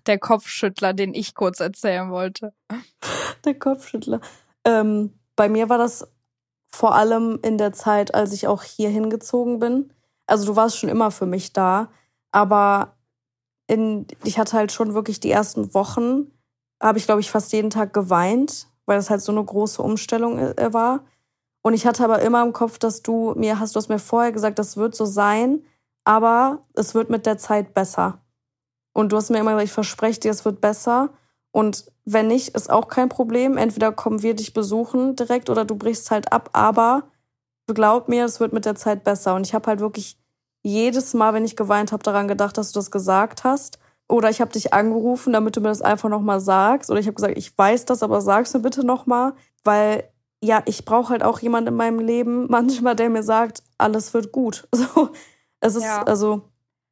Der 0.05 0.19
Kopfschüttler, 0.19 0.93
den 0.93 1.13
ich 1.13 1.33
kurz 1.33 1.61
erzählen 1.61 2.11
wollte. 2.11 2.53
Der 3.45 3.57
Kopfschüttler. 3.57 4.19
Ähm, 4.65 5.17
bei 5.35 5.47
mir 5.47 5.69
war 5.69 5.77
das 5.77 6.07
vor 6.73 6.95
allem 6.95 7.39
in 7.41 7.57
der 7.57 7.71
Zeit, 7.71 8.13
als 8.13 8.33
ich 8.33 8.47
auch 8.47 8.63
hier 8.63 8.89
hingezogen 8.89 9.59
bin. 9.59 9.93
Also 10.27 10.45
du 10.45 10.55
warst 10.55 10.77
schon 10.77 10.89
immer 10.89 11.11
für 11.11 11.25
mich 11.25 11.53
da, 11.53 11.89
aber 12.31 12.97
in, 13.67 14.07
ich 14.23 14.37
hatte 14.39 14.57
halt 14.57 14.71
schon 14.71 14.93
wirklich 14.93 15.19
die 15.19 15.31
ersten 15.31 15.73
Wochen 15.73 16.31
habe 16.81 16.97
ich, 16.97 17.05
glaube 17.05 17.21
ich, 17.21 17.31
fast 17.31 17.53
jeden 17.53 17.69
Tag 17.69 17.93
geweint, 17.93 18.67
weil 18.85 18.97
das 18.97 19.09
halt 19.09 19.21
so 19.21 19.31
eine 19.31 19.43
große 19.43 19.81
Umstellung 19.81 20.37
äh, 20.37 20.73
war. 20.73 21.05
Und 21.63 21.73
ich 21.73 21.87
hatte 21.87 22.03
aber 22.03 22.21
immer 22.21 22.43
im 22.43 22.53
Kopf, 22.53 22.77
dass 22.77 23.01
du 23.01 23.33
mir 23.35 23.59
hast, 23.59 23.75
du 23.75 23.77
hast 23.77 23.89
mir 23.89 23.97
vorher 23.97 24.31
gesagt, 24.31 24.59
das 24.59 24.77
wird 24.77 24.95
so 24.95 25.05
sein, 25.05 25.63
aber 26.03 26.65
es 26.75 26.93
wird 26.93 27.09
mit 27.09 27.25
der 27.25 27.37
Zeit 27.37 27.73
besser. 27.73 28.19
Und 28.93 29.11
du 29.11 29.17
hast 29.17 29.31
mir 29.31 29.39
immer 29.39 29.51
gesagt, 29.51 29.67
ich 29.67 29.73
verspreche 29.73 30.19
dir, 30.19 30.31
es 30.31 30.45
wird 30.45 30.61
besser. 30.61 31.09
Und 31.51 31.91
wenn 32.05 32.27
nicht, 32.27 32.49
ist 32.49 32.69
auch 32.69 32.89
kein 32.89 33.09
Problem. 33.09 33.57
Entweder 33.57 33.91
kommen 33.91 34.21
wir 34.21 34.35
dich 34.35 34.53
besuchen 34.53 35.15
direkt 35.15 35.49
oder 35.49 35.65
du 35.65 35.75
brichst 35.75 36.11
halt 36.11 36.31
ab. 36.33 36.49
Aber 36.53 37.03
glaub 37.67 38.09
mir, 38.09 38.25
es 38.25 38.39
wird 38.39 38.53
mit 38.53 38.65
der 38.65 38.75
Zeit 38.75 39.03
besser. 39.03 39.33
Und 39.33 39.47
ich 39.47 39.55
habe 39.55 39.67
halt 39.67 39.79
wirklich 39.79 40.17
jedes 40.63 41.13
Mal, 41.13 41.33
wenn 41.33 41.45
ich 41.45 41.55
geweint 41.55 41.91
habe, 41.91 42.03
daran 42.03 42.27
gedacht, 42.27 42.57
dass 42.57 42.71
du 42.71 42.79
das 42.79 42.91
gesagt 42.91 43.43
hast. 43.43 43.79
Oder 44.09 44.29
ich 44.29 44.41
habe 44.41 44.51
dich 44.51 44.73
angerufen, 44.73 45.31
damit 45.31 45.55
du 45.55 45.61
mir 45.61 45.69
das 45.69 45.81
einfach 45.81 46.09
nochmal 46.09 46.41
sagst. 46.41 46.91
Oder 46.91 46.99
ich 46.99 47.07
habe 47.07 47.15
gesagt, 47.15 47.37
ich 47.37 47.57
weiß 47.57 47.85
das, 47.85 48.03
aber 48.03 48.21
sag's 48.21 48.53
mir 48.53 48.59
bitte 48.59 48.85
nochmal. 48.85 49.33
Weil 49.63 50.09
ja, 50.43 50.61
ich 50.65 50.85
brauche 50.85 51.09
halt 51.09 51.23
auch 51.23 51.39
jemanden 51.39 51.69
in 51.69 51.75
meinem 51.75 51.99
Leben, 51.99 52.47
manchmal, 52.49 52.95
der 52.95 53.09
mir 53.09 53.23
sagt, 53.23 53.63
alles 53.77 54.13
wird 54.13 54.31
gut. 54.31 54.67
So, 54.75 55.11
es 55.59 55.75
ist, 55.75 55.83
ja. 55.83 56.03
also. 56.03 56.49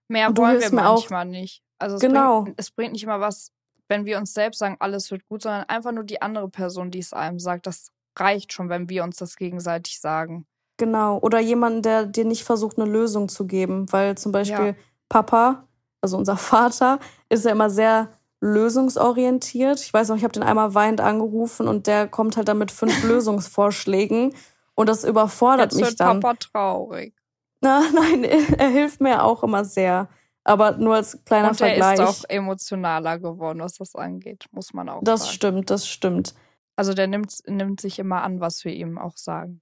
Mehr 0.08 0.36
wollen 0.36 0.60
wir 0.60 0.72
manchmal 0.72 1.26
auch, 1.28 1.30
nicht. 1.30 1.62
Also 1.78 1.96
es, 1.96 2.02
genau. 2.02 2.44
bringt, 2.44 2.60
es 2.60 2.72
bringt 2.72 2.94
nicht 2.94 3.04
immer 3.04 3.20
was, 3.20 3.52
wenn 3.90 4.06
wir 4.06 4.18
uns 4.18 4.34
selbst 4.34 4.60
sagen, 4.60 4.78
alles 4.80 5.12
wird 5.12 5.26
gut, 5.26 5.42
sondern 5.42 5.64
einfach 5.64 5.92
nur 5.92 6.04
die 6.04 6.22
andere 6.22 6.48
Person, 6.50 6.92
die 6.92 7.00
es 7.00 7.12
einem 7.12 7.40
sagt. 7.40 7.68
Das 7.68 7.92
reicht 8.18 8.54
schon, 8.54 8.70
wenn 8.70 8.90
wir 8.90 9.04
uns 9.04 9.18
das 9.18 9.36
gegenseitig 9.36 10.00
sagen. 10.00 10.46
Genau. 10.78 11.18
Oder 11.20 11.40
jemanden, 11.40 11.82
der 11.82 12.06
dir 12.06 12.26
nicht 12.26 12.44
versucht, 12.44 12.78
eine 12.78 12.90
Lösung 12.90 13.30
zu 13.30 13.46
geben. 13.46 13.92
Weil 13.92 14.18
zum 14.18 14.32
Beispiel 14.32 14.68
ja. 14.68 14.76
Papa 15.10 15.68
also 16.02 16.18
unser 16.18 16.38
Vater, 16.38 17.00
ist 17.30 17.46
ja 17.46 17.52
immer 17.52 17.70
sehr 17.70 18.10
lösungsorientiert. 18.42 19.80
Ich 19.80 19.94
weiß 19.94 20.10
noch, 20.10 20.18
ich 20.18 20.24
habe 20.24 20.34
den 20.34 20.44
einmal 20.44 20.74
weinend 20.74 21.00
angerufen 21.00 21.68
und 21.68 21.88
der 21.88 22.08
kommt 22.08 22.38
halt 22.38 22.48
dann 22.48 22.58
mit 22.58 22.72
fünf 22.72 23.04
Lösungsvorschlägen 23.04 24.34
und 24.76 24.90
das 24.90 25.04
überfordert 25.04 25.72
Jetzt 25.72 25.76
mich 25.76 25.90
wird 25.90 26.00
dann. 26.00 26.20
Papa 26.20 26.36
traurig. 26.36 27.14
Na, 27.62 27.84
nein, 27.94 28.24
er 28.24 28.70
hilft 28.70 29.00
mir 29.00 29.24
auch 29.24 29.44
immer 29.44 29.64
sehr. 29.64 30.10
Aber 30.44 30.72
nur 30.72 30.96
als 30.96 31.24
kleiner 31.24 31.50
Und 31.50 31.62
er 31.62 31.68
Vergleich. 31.68 32.00
ist 32.00 32.26
auch 32.26 32.30
emotionaler 32.30 33.20
geworden, 33.20 33.60
was 33.60 33.76
das 33.76 33.96
angeht, 33.96 34.48
muss 34.52 34.74
man 34.74 34.90
auch 34.90 35.04
das 35.04 35.22
sagen. 35.22 35.34
stimmt, 35.34 35.70
das 35.70 35.88
stimmt. 35.88 36.34
Also 36.76 36.96
der 36.96 37.06
nimmt, 37.06 37.32
nimmt 37.46 37.80
sich 37.80 38.00
immer 38.00 38.24
an, 38.24 38.40
was 38.40 38.66
wir 38.66 38.74
ihm 38.74 38.98
auch 38.98 39.18
sagen. 39.18 39.62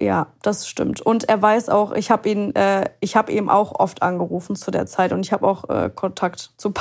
Ja, 0.00 0.32
das 0.42 0.68
stimmt. 0.68 1.00
Und 1.00 1.28
er 1.28 1.40
weiß 1.40 1.68
auch, 1.68 1.92
ich 1.92 2.10
habe 2.10 2.28
ihn, 2.28 2.54
äh, 2.56 2.90
ich 3.00 3.14
habe 3.14 3.30
ihm 3.32 3.48
auch 3.48 3.78
oft 3.78 4.02
angerufen 4.02 4.56
zu 4.56 4.72
der 4.72 4.86
Zeit 4.86 5.12
und 5.12 5.20
ich 5.20 5.32
habe 5.32 5.46
auch 5.46 5.68
äh, 5.68 5.90
Kontakt 5.94 6.52
zu 6.56 6.72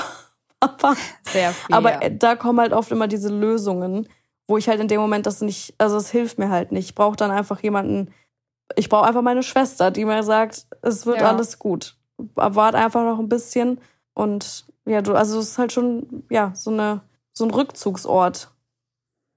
Papa. 0.60 0.96
Sehr 1.24 1.52
viel. 1.52 1.76
Aber 1.76 1.92
ja. 1.94 2.02
äh, 2.02 2.16
da 2.16 2.36
kommen 2.36 2.60
halt 2.60 2.74
oft 2.74 2.92
immer 2.92 3.08
diese 3.08 3.30
Lösungen, 3.30 4.08
wo 4.48 4.58
ich 4.58 4.68
halt 4.70 4.80
in 4.80 4.88
dem 4.88 5.00
Moment 5.02 5.26
das 5.26 5.42
nicht, 5.42 5.76
also 5.78 5.98
es 5.98 6.10
hilft 6.10 6.40
mir 6.40 6.50
halt 6.50 6.72
nicht. 6.72 6.86
Ich 6.86 6.96
brauche 6.96 7.16
dann 7.16 7.32
einfach 7.32 7.62
jemanden, 7.62 8.14
ich 8.76 8.90
brauche 8.90 9.06
einfach 9.08 9.22
meine 9.22 9.44
Schwester, 9.44 9.92
die 9.92 10.06
mir 10.06 10.24
sagt, 10.24 10.66
es 10.82 11.06
wird 11.06 11.20
Ja. 11.22 11.30
alles 11.30 11.60
gut. 11.60 11.96
Wart 12.36 12.76
einfach 12.76 13.04
noch 13.04 13.20
ein 13.20 13.30
bisschen 13.30 13.80
und 14.14 14.66
ja, 14.86 15.02
du, 15.02 15.14
also 15.14 15.40
es 15.40 15.50
ist 15.50 15.58
halt 15.58 15.72
schon, 15.74 16.24
ja, 16.30 16.52
so 16.56 16.72
eine, 16.72 17.02
so 17.34 17.44
ein 17.46 17.52
Rückzugsort. 17.52 18.50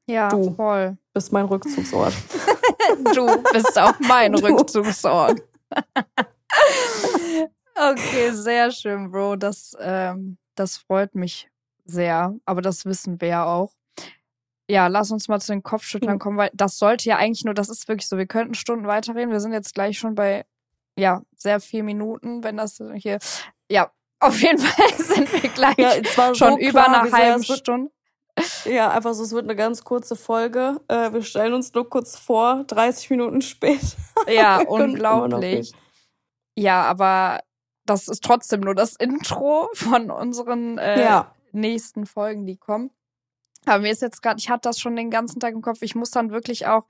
ja, 0.09 0.29
du. 0.29 0.55
voll. 0.55 0.97
Bist 1.13 1.33
mein 1.33 1.47
Rückzugsort. 1.47 2.15
Du 3.15 3.27
bist 3.53 3.79
auch 3.79 3.95
mein 4.01 4.33
Du. 4.33 4.43
Rückzugsort. 4.45 5.41
okay, 7.77 8.31
sehr 8.33 8.71
schön, 8.71 9.11
Bro. 9.11 9.37
Das, 9.37 9.77
ähm, 9.81 10.37
das 10.61 10.77
freut 10.77 11.15
mich 11.15 11.51
sehr. 11.85 12.35
Aber 12.45 12.63
das 12.63 12.85
wissen 12.85 13.21
wir 13.21 13.29
ja 13.29 13.45
auch. 13.47 13.73
Ja, 14.71 14.87
lass 14.87 15.11
uns 15.11 15.27
mal 15.27 15.41
zu 15.41 15.51
den 15.53 15.65
Kopfschüttlern 15.65 16.15
Mhm. 16.15 16.19
kommen, 16.21 16.39
weil 16.39 16.51
das 16.55 16.79
sollte 16.79 17.09
ja 17.09 17.17
eigentlich 17.17 17.45
nur, 17.45 17.55
das 17.55 17.69
ist 17.69 17.89
wirklich 17.89 18.07
so, 18.07 18.17
wir 18.19 18.27
könnten 18.27 18.55
Stunden 18.55 18.87
weiterreden. 18.87 19.33
Wir 19.33 19.41
sind 19.41 19.53
jetzt 19.53 19.75
gleich 19.75 19.99
schon 19.99 20.15
bei, 20.15 20.45
ja, 20.97 21.23
sehr 21.37 21.59
vier 21.61 21.83
Minuten, 21.83 22.45
wenn 22.45 22.57
das 22.57 22.81
hier, 22.95 23.19
ja, 23.69 23.91
auf 24.21 24.41
jeden 24.41 24.59
Fall 24.59 24.95
sind 25.05 25.33
wir 25.43 25.51
gleich 25.51 25.77
Ja, 25.79 26.35
schon 26.35 26.53
so 26.53 26.59
über 26.59 26.85
klar, 26.85 27.03
eine 27.03 27.11
halbe 27.13 27.43
Stunde. 27.45 27.91
Ja, 28.65 28.91
einfach 28.91 29.13
so, 29.15 29.25
es 29.25 29.33
wird 29.33 29.45
eine 29.45 29.57
ganz 29.57 29.83
kurze 29.83 30.15
Folge. 30.15 30.81
Äh, 30.89 31.13
wir 31.13 31.23
stellen 31.23 31.53
uns 31.53 31.75
nur 31.75 31.91
kurz 31.91 32.17
vor, 32.17 32.65
30 32.65 33.11
Minuten 33.11 33.43
später. 33.43 33.97
Ja, 34.29 34.61
unglaublich. 34.69 35.73
Ja, 36.57 36.83
aber 36.85 37.41
das 37.91 38.09
ist 38.09 38.23
trotzdem 38.25 38.61
nur 38.61 38.75
das 38.75 38.97
Intro 38.97 39.69
von 39.75 40.11
unseren 40.11 40.79
äh, 40.79 41.03
Ja. 41.03 41.35
nächsten 41.53 42.07
Folgen, 42.07 42.47
die 42.47 42.57
kommen. 42.57 42.91
Aber 43.67 43.81
mir 43.81 43.91
ist 43.91 44.01
jetzt 44.01 44.23
gerade, 44.23 44.39
ich 44.39 44.49
hatte 44.49 44.69
das 44.69 44.79
schon 44.79 44.97
den 44.97 45.11
ganzen 45.11 45.41
Tag 45.41 45.53
im 45.55 45.61
Kopf. 45.61 45.83
Ich 45.83 45.95
muss 45.95 46.11
dann 46.11 46.31
wirklich 46.31 46.67
auch 46.67 46.85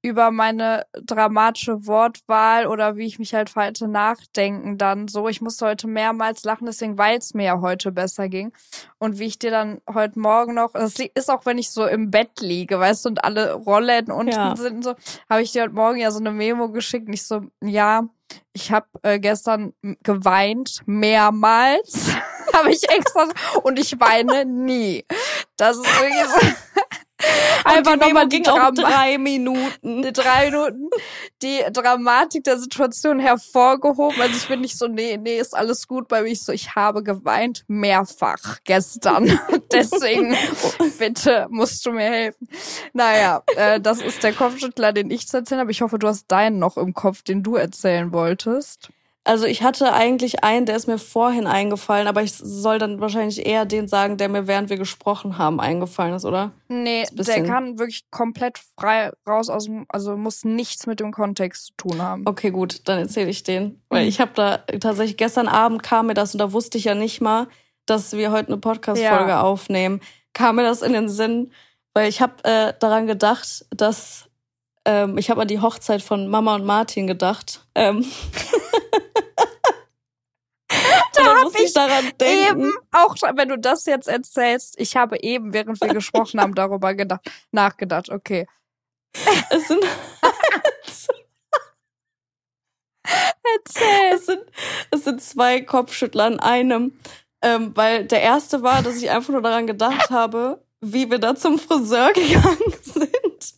über 0.00 0.30
meine 0.30 0.86
dramatische 1.02 1.86
Wortwahl 1.86 2.66
oder 2.66 2.96
wie 2.96 3.06
ich 3.06 3.18
mich 3.18 3.34
halt 3.34 3.50
verhalte 3.50 3.88
nachdenken 3.88 4.78
dann 4.78 5.08
so. 5.08 5.28
Ich 5.28 5.40
musste 5.40 5.66
heute 5.66 5.88
mehrmals 5.88 6.44
lachen, 6.44 6.66
deswegen, 6.66 6.98
weil 6.98 7.18
es 7.18 7.34
mir 7.34 7.44
ja 7.46 7.60
heute 7.60 7.90
besser 7.90 8.28
ging. 8.28 8.52
Und 8.98 9.18
wie 9.18 9.26
ich 9.26 9.38
dir 9.38 9.50
dann 9.50 9.80
heute 9.92 10.18
Morgen 10.20 10.54
noch, 10.54 10.72
das 10.72 10.94
ist 10.98 11.30
auch, 11.30 11.46
wenn 11.46 11.58
ich 11.58 11.70
so 11.70 11.86
im 11.86 12.10
Bett 12.10 12.40
liege, 12.40 12.78
weißt 12.78 13.04
du, 13.04 13.08
und 13.10 13.24
alle 13.24 13.52
Rollen 13.54 14.10
unten 14.12 14.32
Ja. 14.32 14.54
sind 14.56 14.76
und 14.76 14.82
so, 14.84 14.94
habe 15.28 15.42
ich 15.42 15.52
dir 15.52 15.62
heute 15.62 15.74
Morgen 15.74 15.98
ja 15.98 16.10
so 16.12 16.20
eine 16.20 16.30
Memo 16.30 16.68
geschickt 16.70 17.08
und 17.08 17.14
ich 17.14 17.26
so, 17.26 17.42
ja, 17.62 18.04
ich 18.52 18.70
habe 18.70 18.86
äh, 19.02 19.18
gestern 19.18 19.72
geweint, 20.02 20.80
mehrmals, 20.86 22.12
habe 22.52 22.70
ich 22.70 22.88
extra, 22.88 23.26
und 23.62 23.78
ich 23.78 23.98
weine 24.00 24.44
nie. 24.44 25.04
Das 25.56 25.76
ist 25.76 25.86
irgendwie 26.00 26.24
so. 26.28 26.54
Einfach 27.64 27.96
nochmal 27.96 28.28
die 28.28 28.42
Drama 28.42 28.70
drei 28.70 29.18
Minuten. 29.18 30.02
die 30.02 30.12
drei 30.12 30.46
Minuten 30.46 30.88
die 31.42 31.60
Dramatik 31.72 32.44
der 32.44 32.58
Situation 32.58 33.18
hervorgehoben. 33.20 34.20
Also 34.20 34.36
ich 34.36 34.48
bin 34.48 34.60
nicht 34.60 34.76
so, 34.76 34.88
nee, 34.88 35.16
nee, 35.16 35.38
ist 35.38 35.56
alles 35.56 35.86
gut 35.86 36.08
bei 36.08 36.22
mir. 36.22 36.28
Ich 36.28 36.42
so, 36.42 36.52
ich 36.52 36.74
habe 36.74 37.02
geweint 37.02 37.64
mehrfach 37.68 38.58
gestern. 38.64 39.38
Deswegen, 39.72 40.36
bitte, 40.98 41.46
musst 41.50 41.84
du 41.86 41.92
mir 41.92 42.10
helfen. 42.10 42.48
Naja, 42.92 43.42
äh, 43.56 43.80
das 43.80 44.00
ist 44.00 44.22
der 44.22 44.32
Kopfschüttler, 44.32 44.92
den 44.92 45.10
ich 45.10 45.28
zu 45.28 45.38
erzählen 45.38 45.60
habe. 45.60 45.70
Ich 45.70 45.82
hoffe, 45.82 45.98
du 45.98 46.08
hast 46.08 46.26
deinen 46.28 46.58
noch 46.58 46.76
im 46.76 46.94
Kopf, 46.94 47.22
den 47.22 47.42
du 47.42 47.56
erzählen 47.56 48.12
wolltest. 48.12 48.90
Also 49.28 49.44
ich 49.44 49.62
hatte 49.62 49.92
eigentlich 49.92 50.42
einen, 50.42 50.64
der 50.64 50.74
ist 50.74 50.86
mir 50.86 50.96
vorhin 50.98 51.46
eingefallen, 51.46 52.08
aber 52.08 52.22
ich 52.22 52.32
soll 52.32 52.78
dann 52.78 52.98
wahrscheinlich 53.00 53.44
eher 53.44 53.66
den 53.66 53.86
sagen, 53.86 54.16
der 54.16 54.30
mir 54.30 54.46
während 54.46 54.70
wir 54.70 54.78
gesprochen 54.78 55.36
haben 55.36 55.60
eingefallen 55.60 56.14
ist, 56.14 56.24
oder? 56.24 56.52
Nee, 56.68 57.04
der 57.12 57.42
kann 57.44 57.78
wirklich 57.78 58.10
komplett 58.10 58.58
frei 58.78 59.10
raus 59.28 59.50
aus 59.50 59.64
dem, 59.66 59.84
also 59.90 60.16
muss 60.16 60.44
nichts 60.44 60.86
mit 60.86 60.98
dem 61.00 61.12
Kontext 61.12 61.66
zu 61.66 61.72
tun 61.76 62.00
haben. 62.00 62.22
Okay, 62.26 62.50
gut, 62.50 62.88
dann 62.88 62.98
erzähle 63.00 63.28
ich 63.28 63.42
den. 63.42 63.82
Weil 63.90 64.04
Mhm. 64.04 64.08
ich 64.08 64.18
habe 64.20 64.30
da 64.34 64.56
tatsächlich 64.80 65.18
gestern 65.18 65.46
Abend 65.46 65.82
kam 65.82 66.06
mir 66.06 66.14
das 66.14 66.32
und 66.34 66.38
da 66.38 66.52
wusste 66.52 66.78
ich 66.78 66.84
ja 66.84 66.94
nicht 66.94 67.20
mal, 67.20 67.48
dass 67.84 68.14
wir 68.14 68.32
heute 68.32 68.48
eine 68.48 68.56
Podcast-Folge 68.58 69.30
Ja. 69.30 69.42
aufnehmen. 69.42 70.00
Kam 70.32 70.56
mir 70.56 70.62
das 70.62 70.80
in 70.80 70.94
den 70.94 71.10
Sinn, 71.10 71.52
weil 71.92 72.08
ich 72.08 72.22
habe 72.22 72.42
äh, 72.44 72.72
daran 72.80 73.06
gedacht, 73.06 73.66
dass 73.70 74.27
ähm, 74.88 75.18
ich 75.18 75.28
habe 75.28 75.42
an 75.42 75.48
die 75.48 75.60
Hochzeit 75.60 76.00
von 76.00 76.28
Mama 76.28 76.54
und 76.54 76.64
Martin 76.64 77.06
gedacht. 77.06 77.60
Ähm, 77.74 78.02
da 81.12 81.24
hab 81.24 81.44
muss 81.44 81.54
ich 81.56 81.64
ich 81.66 81.74
daran 81.74 82.10
denken. 82.18 82.62
Eben, 82.62 82.72
auch 82.92 83.14
wenn 83.34 83.50
du 83.50 83.58
das 83.58 83.84
jetzt 83.84 84.08
erzählst, 84.08 84.80
ich 84.80 84.96
habe 84.96 85.20
eben, 85.22 85.52
während 85.52 85.78
wir 85.82 85.92
gesprochen 85.92 86.40
haben, 86.40 86.54
darüber 86.54 86.94
gedacht, 86.94 87.30
nachgedacht, 87.50 88.08
okay. 88.08 88.46
Es 89.50 89.68
sind, 89.68 89.84
Erzähl. 93.54 94.12
es 94.14 94.26
sind, 94.26 94.42
es 94.90 95.04
sind 95.04 95.22
zwei 95.22 95.60
Kopfschüttler 95.60 96.24
an 96.24 96.40
einem. 96.40 96.98
Ähm, 97.42 97.76
weil 97.76 98.06
der 98.06 98.22
erste 98.22 98.62
war, 98.62 98.82
dass 98.82 98.96
ich 98.96 99.10
einfach 99.10 99.32
nur 99.32 99.42
daran 99.42 99.66
gedacht 99.66 100.08
habe, 100.10 100.64
wie 100.80 101.10
wir 101.10 101.18
da 101.18 101.34
zum 101.34 101.58
Friseur 101.58 102.12
gegangen 102.14 102.74
sind. 102.82 103.54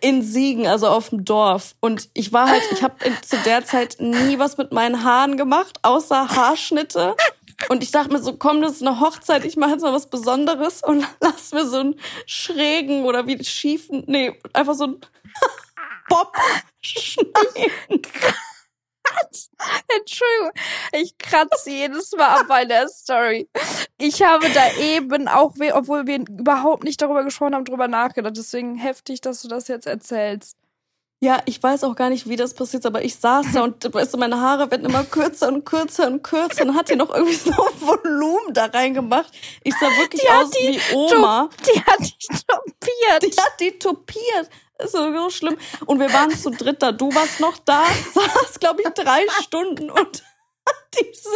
In 0.00 0.22
Siegen, 0.22 0.66
also 0.66 0.88
auf 0.88 1.10
dem 1.10 1.24
Dorf. 1.24 1.74
Und 1.80 2.08
ich 2.14 2.32
war 2.32 2.48
halt, 2.48 2.62
ich 2.72 2.82
habe 2.82 2.94
zu 3.22 3.36
der 3.44 3.64
Zeit 3.64 3.96
nie 3.98 4.38
was 4.38 4.56
mit 4.56 4.72
meinen 4.72 5.04
Haaren 5.04 5.36
gemacht, 5.36 5.80
außer 5.82 6.28
Haarschnitte. 6.28 7.16
Und 7.68 7.82
ich 7.82 7.90
dachte 7.90 8.12
mir 8.12 8.22
so, 8.22 8.34
komm, 8.34 8.62
das 8.62 8.72
ist 8.72 8.86
eine 8.86 9.00
Hochzeit, 9.00 9.44
ich 9.44 9.56
mache 9.56 9.72
jetzt 9.72 9.82
mal 9.82 9.92
was 9.92 10.08
Besonderes 10.08 10.82
und 10.82 11.06
lass 11.20 11.52
mir 11.52 11.66
so 11.66 11.78
einen 11.78 12.00
schrägen 12.26 13.04
oder 13.04 13.26
wie 13.26 13.42
schiefen, 13.44 14.04
nee, 14.06 14.38
einfach 14.52 14.74
so 14.74 14.84
einen 14.84 15.00
Bob 16.08 16.32
schneiden. 16.80 18.02
Entschuldigung, 19.98 20.52
ich 20.92 21.18
kratze 21.18 21.70
jedes 21.70 22.12
Mal 22.12 22.28
ab 22.28 22.46
bei 22.48 22.64
der 22.64 22.88
Story. 22.88 23.48
Ich 23.98 24.22
habe 24.22 24.48
da 24.50 24.72
eben 24.80 25.28
auch, 25.28 25.54
obwohl 25.74 26.06
wir 26.06 26.20
überhaupt 26.20 26.84
nicht 26.84 27.00
darüber 27.02 27.24
gesprochen 27.24 27.54
haben, 27.54 27.64
drüber 27.64 27.88
nachgedacht. 27.88 28.36
Deswegen 28.36 28.76
heftig, 28.76 29.20
dass 29.20 29.42
du 29.42 29.48
das 29.48 29.68
jetzt 29.68 29.86
erzählst. 29.86 30.56
Ja, 31.22 31.42
ich 31.44 31.62
weiß 31.62 31.84
auch 31.84 31.96
gar 31.96 32.08
nicht, 32.08 32.30
wie 32.30 32.36
das 32.36 32.54
passiert, 32.54 32.86
aber 32.86 33.04
ich 33.04 33.14
saß 33.16 33.52
da 33.52 33.62
und 33.62 33.92
weißt 33.92 34.14
du, 34.14 34.16
meine 34.16 34.40
Haare 34.40 34.70
werden 34.70 34.86
immer 34.86 35.04
kürzer 35.04 35.48
und 35.48 35.66
kürzer 35.66 36.06
und 36.06 36.22
kürzer 36.22 36.62
und 36.62 36.74
hat 36.74 36.88
die 36.88 36.96
noch 36.96 37.14
irgendwie 37.14 37.34
so 37.34 37.52
Volumen 37.52 38.54
da 38.54 38.64
reingemacht. 38.64 39.30
Ich 39.62 39.74
sah 39.74 39.88
wirklich 39.98 40.22
Die 40.22 40.28
aus 40.30 40.50
die 40.50 40.80
wie 40.80 40.94
Oma. 40.94 41.50
Die 41.66 41.78
hat 41.82 41.98
dich 42.00 42.26
topiert. 42.26 43.22
Die 43.22 43.38
hat 43.38 43.60
die 43.60 43.72
topiert. 43.78 44.48
Ist 44.84 44.92
so, 44.92 45.30
schlimm. 45.30 45.56
Und 45.86 46.00
wir 46.00 46.12
waren 46.12 46.30
zu 46.30 46.50
dritt 46.50 46.82
da. 46.82 46.92
Du 46.92 47.14
warst 47.14 47.40
noch 47.40 47.58
da, 47.58 47.84
saß, 48.14 48.58
glaube 48.60 48.82
ich, 48.82 48.88
drei 48.90 49.22
Stunden 49.42 49.90
und 49.90 50.22
diese, 50.94 51.28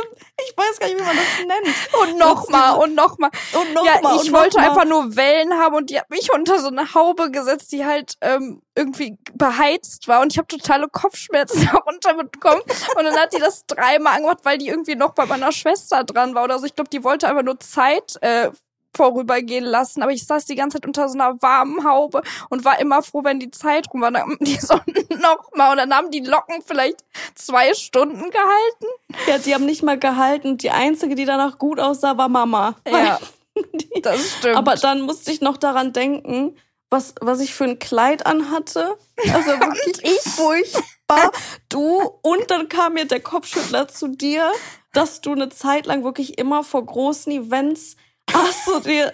ich 0.46 0.56
weiß 0.56 0.78
gar 0.78 0.86
nicht, 0.88 0.98
wie 0.98 1.04
man 1.04 1.16
das 1.16 1.46
nennt. 1.46 1.76
Und 2.02 2.18
nochmal 2.18 2.78
und 2.78 2.94
nochmal. 2.94 3.30
Und 3.52 3.74
noch 3.74 3.84
Ja, 3.84 4.00
mal 4.00 4.16
ich 4.16 4.28
und 4.28 4.32
wollte 4.32 4.58
einfach 4.58 4.84
nur 4.84 5.16
Wellen 5.16 5.54
haben 5.54 5.74
und 5.76 5.90
die 5.90 5.98
hat 5.98 6.10
mich 6.10 6.32
unter 6.32 6.58
so 6.58 6.68
eine 6.68 6.94
Haube 6.94 7.30
gesetzt, 7.30 7.72
die 7.72 7.84
halt 7.84 8.14
ähm, 8.20 8.62
irgendwie 8.74 9.16
beheizt 9.34 10.08
war 10.08 10.20
und 10.20 10.32
ich 10.32 10.38
habe 10.38 10.48
totale 10.48 10.88
Kopfschmerzen 10.88 11.68
darunter 11.72 12.14
bekommen 12.14 12.62
und 12.96 13.04
dann 13.04 13.16
hat 13.16 13.32
die 13.32 13.38
das 13.38 13.66
dreimal 13.66 14.16
angemacht, 14.16 14.40
weil 14.44 14.58
die 14.58 14.68
irgendwie 14.68 14.96
noch 14.96 15.14
bei 15.14 15.26
meiner 15.26 15.52
Schwester 15.52 16.04
dran 16.04 16.34
war 16.34 16.44
oder 16.44 16.58
so. 16.58 16.66
Ich 16.66 16.74
glaube, 16.74 16.90
die 16.90 17.04
wollte 17.04 17.28
einfach 17.28 17.44
nur 17.44 17.58
Zeit 17.60 18.16
äh, 18.22 18.50
vorübergehen 18.94 19.64
lassen, 19.64 20.02
aber 20.02 20.12
ich 20.12 20.26
saß 20.26 20.46
die 20.46 20.54
ganze 20.54 20.76
Zeit 20.78 20.86
unter 20.86 21.08
so 21.08 21.18
einer 21.18 21.40
warmen 21.42 21.84
Haube 21.84 22.22
und 22.50 22.64
war 22.64 22.78
immer 22.80 23.02
froh, 23.02 23.22
wenn 23.24 23.40
die 23.40 23.50
Zeit 23.50 23.86
rum 23.92 24.00
war. 24.02 24.10
Dann 24.10 24.22
haben 24.22 24.38
die 24.40 24.56
so 24.60 24.74
nochmal 25.10 25.72
und 25.72 25.76
dann 25.78 25.94
haben 25.94 26.10
die 26.10 26.20
Locken 26.20 26.62
vielleicht 26.64 27.04
zwei 27.34 27.74
Stunden 27.74 28.30
gehalten. 28.30 28.86
Ja, 29.26 29.38
die 29.38 29.54
haben 29.54 29.66
nicht 29.66 29.82
mal 29.82 29.98
gehalten. 29.98 30.56
Die 30.58 30.70
einzige, 30.70 31.14
die 31.14 31.24
danach 31.24 31.58
gut 31.58 31.80
aussah, 31.80 32.16
war 32.16 32.28
Mama. 32.28 32.76
Ja, 32.88 33.18
Die- 33.72 34.02
das 34.02 34.32
stimmt. 34.38 34.56
Aber 34.56 34.74
dann 34.76 35.02
musste 35.02 35.30
ich 35.30 35.40
noch 35.40 35.56
daran 35.56 35.92
denken, 35.92 36.56
was, 36.90 37.14
was 37.20 37.40
ich 37.40 37.54
für 37.54 37.64
ein 37.64 37.78
Kleid 37.78 38.26
anhatte. 38.26 38.96
Also 39.32 39.50
wirklich 39.60 40.20
furchtbar. 40.22 41.32
Du, 41.68 42.00
und 42.22 42.50
dann 42.50 42.68
kam 42.68 42.94
mir 42.94 43.04
der 43.06 43.20
Kopfschüttler 43.20 43.88
zu 43.88 44.08
dir, 44.08 44.50
dass 44.92 45.20
du 45.20 45.32
eine 45.32 45.48
Zeit 45.48 45.86
lang 45.86 46.04
wirklich 46.04 46.38
immer 46.38 46.62
vor 46.62 46.84
großen 46.84 47.32
Events 47.32 47.96
hast 48.32 48.66
du 48.66 48.80
dir, 48.80 49.10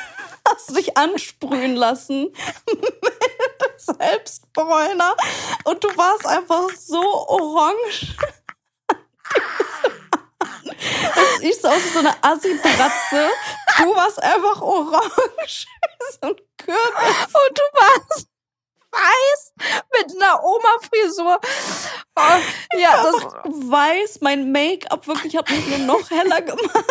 hast 0.48 0.70
du 0.70 0.74
dich 0.74 0.96
ansprühen 0.96 1.76
lassen 1.76 2.32
mit 2.66 3.72
Selbstbräuner 3.76 5.16
und 5.64 5.82
du 5.82 5.88
warst 5.96 6.26
einfach 6.26 6.68
so 6.76 7.02
orange. 7.28 8.16
Das 11.14 11.38
sieht 11.38 11.60
so 11.60 11.68
aus 11.68 11.84
wie 11.84 11.88
so 11.88 11.98
eine 12.00 12.14
Assi-Bratze. 12.22 13.30
Du 13.78 13.94
warst 13.94 14.22
einfach 14.22 14.60
orange. 14.60 15.66
So 16.20 16.28
ein 16.28 16.36
Kürbis. 16.58 17.26
Und 17.26 17.58
du 17.58 17.62
warst 17.78 18.26
weiß 18.92 19.52
mit 19.98 20.14
einer 20.14 20.44
Oma-Frisur. 20.44 21.40
Oh, 22.16 22.78
ja, 22.78 23.02
das 23.02 23.24
weiß. 23.70 24.20
Mein 24.20 24.52
Make-up 24.52 25.06
wirklich 25.06 25.36
hat 25.36 25.50
mich 25.50 25.66
nur 25.66 25.78
noch 25.78 26.10
heller 26.10 26.42
gemacht. 26.42 26.84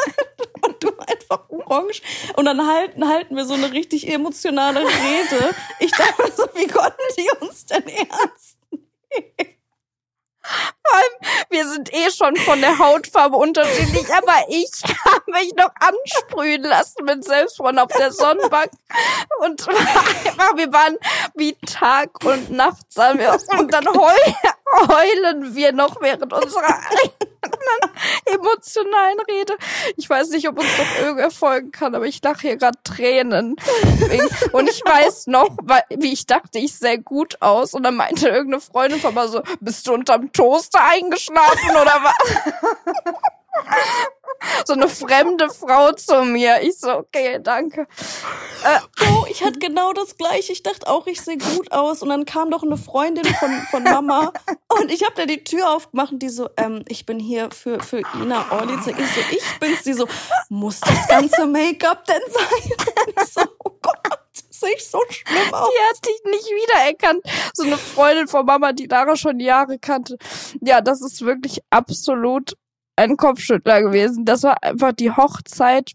Und 0.61 0.83
du 0.83 0.89
einfach 0.99 1.49
orange. 1.49 2.01
Und 2.35 2.45
dann 2.45 2.67
halten, 2.67 3.07
halten 3.07 3.35
wir 3.35 3.45
so 3.45 3.53
eine 3.53 3.71
richtig 3.71 4.07
emotionale 4.11 4.81
Rede. 4.81 5.55
Ich 5.79 5.91
dachte 5.91 6.31
so, 6.35 6.45
wie 6.55 6.67
konnten 6.67 6.97
die 7.17 7.29
uns 7.39 7.65
denn 7.65 7.87
ernst 7.87 8.57
nehmen? 8.71 9.57
Vor 10.83 10.97
allem, 10.97 11.45
wir 11.49 11.67
sind 11.67 11.93
eh 11.93 12.09
schon 12.11 12.35
von 12.37 12.59
der 12.61 12.77
Hautfarbe 12.77 13.37
unterschiedlich, 13.37 14.13
aber 14.13 14.33
ich 14.49 14.71
habe 15.05 15.31
mich 15.31 15.53
noch 15.55 15.71
ansprühen 15.79 16.63
lassen 16.63 17.05
mit 17.05 17.23
Selbstfreund 17.23 17.79
auf 17.79 17.91
der 17.97 18.11
Sonnenbank. 18.11 18.71
Und 19.39 19.67
einfach, 19.67 20.05
wir 20.55 20.73
waren 20.73 20.97
wie 21.35 21.55
Tag 21.65 22.09
und 22.23 22.49
Nacht 22.51 22.91
sahen 22.91 23.19
wir 23.19 23.33
aus. 23.33 23.47
Und 23.57 23.73
dann 23.73 23.87
heu 23.87 24.15
heulen 24.71 25.55
wir 25.55 25.71
noch 25.71 26.01
während 26.01 26.31
unserer 26.31 26.75
emotionalen 28.25 29.19
Rede. 29.29 29.57
Ich 29.97 30.09
weiß 30.09 30.29
nicht, 30.29 30.47
ob 30.47 30.59
uns 30.59 30.77
noch 30.77 30.99
irgendwer 31.01 31.31
folgen 31.31 31.71
kann, 31.71 31.95
aber 31.95 32.05
ich 32.05 32.21
lache 32.23 32.41
hier 32.41 32.57
gerade 32.57 32.77
Tränen. 32.83 33.55
Und 34.51 34.69
ich 34.69 34.81
weiß 34.83 35.27
noch, 35.27 35.49
wie 35.89 36.13
ich 36.13 36.25
dachte, 36.25 36.59
ich 36.59 36.73
sehe 36.75 36.99
gut 36.99 37.41
aus. 37.41 37.73
Und 37.73 37.83
dann 37.83 37.95
meinte 37.95 38.29
irgendeine 38.29 38.61
Freundin 38.61 38.99
von 38.99 39.13
mir 39.13 39.27
so, 39.27 39.41
bist 39.59 39.87
du 39.87 39.93
unterm 39.93 40.31
Toaster 40.31 40.83
eingeschlafen 40.83 41.71
oder 41.71 41.99
was? 42.03 42.15
so 44.65 44.73
eine 44.73 44.87
fremde 44.87 45.49
Frau 45.49 45.91
zu 45.93 46.23
mir. 46.23 46.61
Ich 46.61 46.79
so, 46.79 46.91
okay, 46.91 47.39
danke. 47.41 47.87
Äh, 48.63 48.79
oh, 49.09 49.25
ich 49.29 49.43
hatte 49.43 49.59
genau 49.59 49.93
das 49.93 50.17
gleiche. 50.17 50.51
Ich 50.51 50.63
dachte 50.63 50.87
auch, 50.87 51.07
ich 51.07 51.21
sehe 51.21 51.37
gut 51.37 51.71
aus. 51.71 52.01
Und 52.01 52.09
dann 52.09 52.25
kam 52.25 52.51
doch 52.51 52.63
eine 52.63 52.77
Freundin 52.77 53.25
von, 53.25 53.51
von 53.69 53.83
Mama. 53.83 54.33
Und 54.69 54.91
ich 54.91 55.03
habe 55.03 55.13
da 55.15 55.25
die 55.25 55.43
Tür 55.43 55.71
aufgemacht 55.71 56.11
und 56.11 56.19
die 56.19 56.29
so, 56.29 56.49
ähm, 56.57 56.83
ich 56.87 57.05
bin 57.05 57.19
hier 57.19 57.49
für, 57.51 57.79
für 57.81 58.01
Ina 58.15 58.51
Orlitz. 58.51 58.87
Ich 58.87 58.95
so, 58.95 59.21
ich 59.31 59.59
bin's. 59.59 59.83
Die 59.83 59.93
so, 59.93 60.07
muss 60.49 60.79
das 60.79 61.07
ganze 61.07 61.45
Make-up 61.45 62.05
denn 62.05 62.21
sein? 62.29 62.71
Und 63.05 63.23
ich 63.23 63.33
so, 63.33 63.41
oh 63.63 63.71
Gott 63.81 64.01
sehe 64.61 64.75
ich 64.75 64.87
so 64.87 64.99
schlimm 65.09 65.53
aus. 65.53 65.69
Die 65.69 65.89
hat 65.89 66.05
dich 66.05 66.21
nicht 66.25 66.45
wiedererkannt. 66.45 67.21
So 67.53 67.63
eine 67.63 67.77
Freundin 67.77 68.27
von 68.27 68.45
Mama, 68.45 68.71
die 68.71 68.85
Lara 68.85 69.15
schon 69.15 69.39
Jahre 69.39 69.79
kannte. 69.79 70.17
Ja, 70.61 70.81
das 70.81 71.01
ist 71.01 71.25
wirklich 71.25 71.59
absolut 71.69 72.53
ein 72.95 73.17
Kopfschüttler 73.17 73.81
gewesen. 73.81 74.25
Das 74.25 74.43
war 74.43 74.61
einfach 74.63 74.91
die 74.93 75.11
Hochzeit 75.11 75.91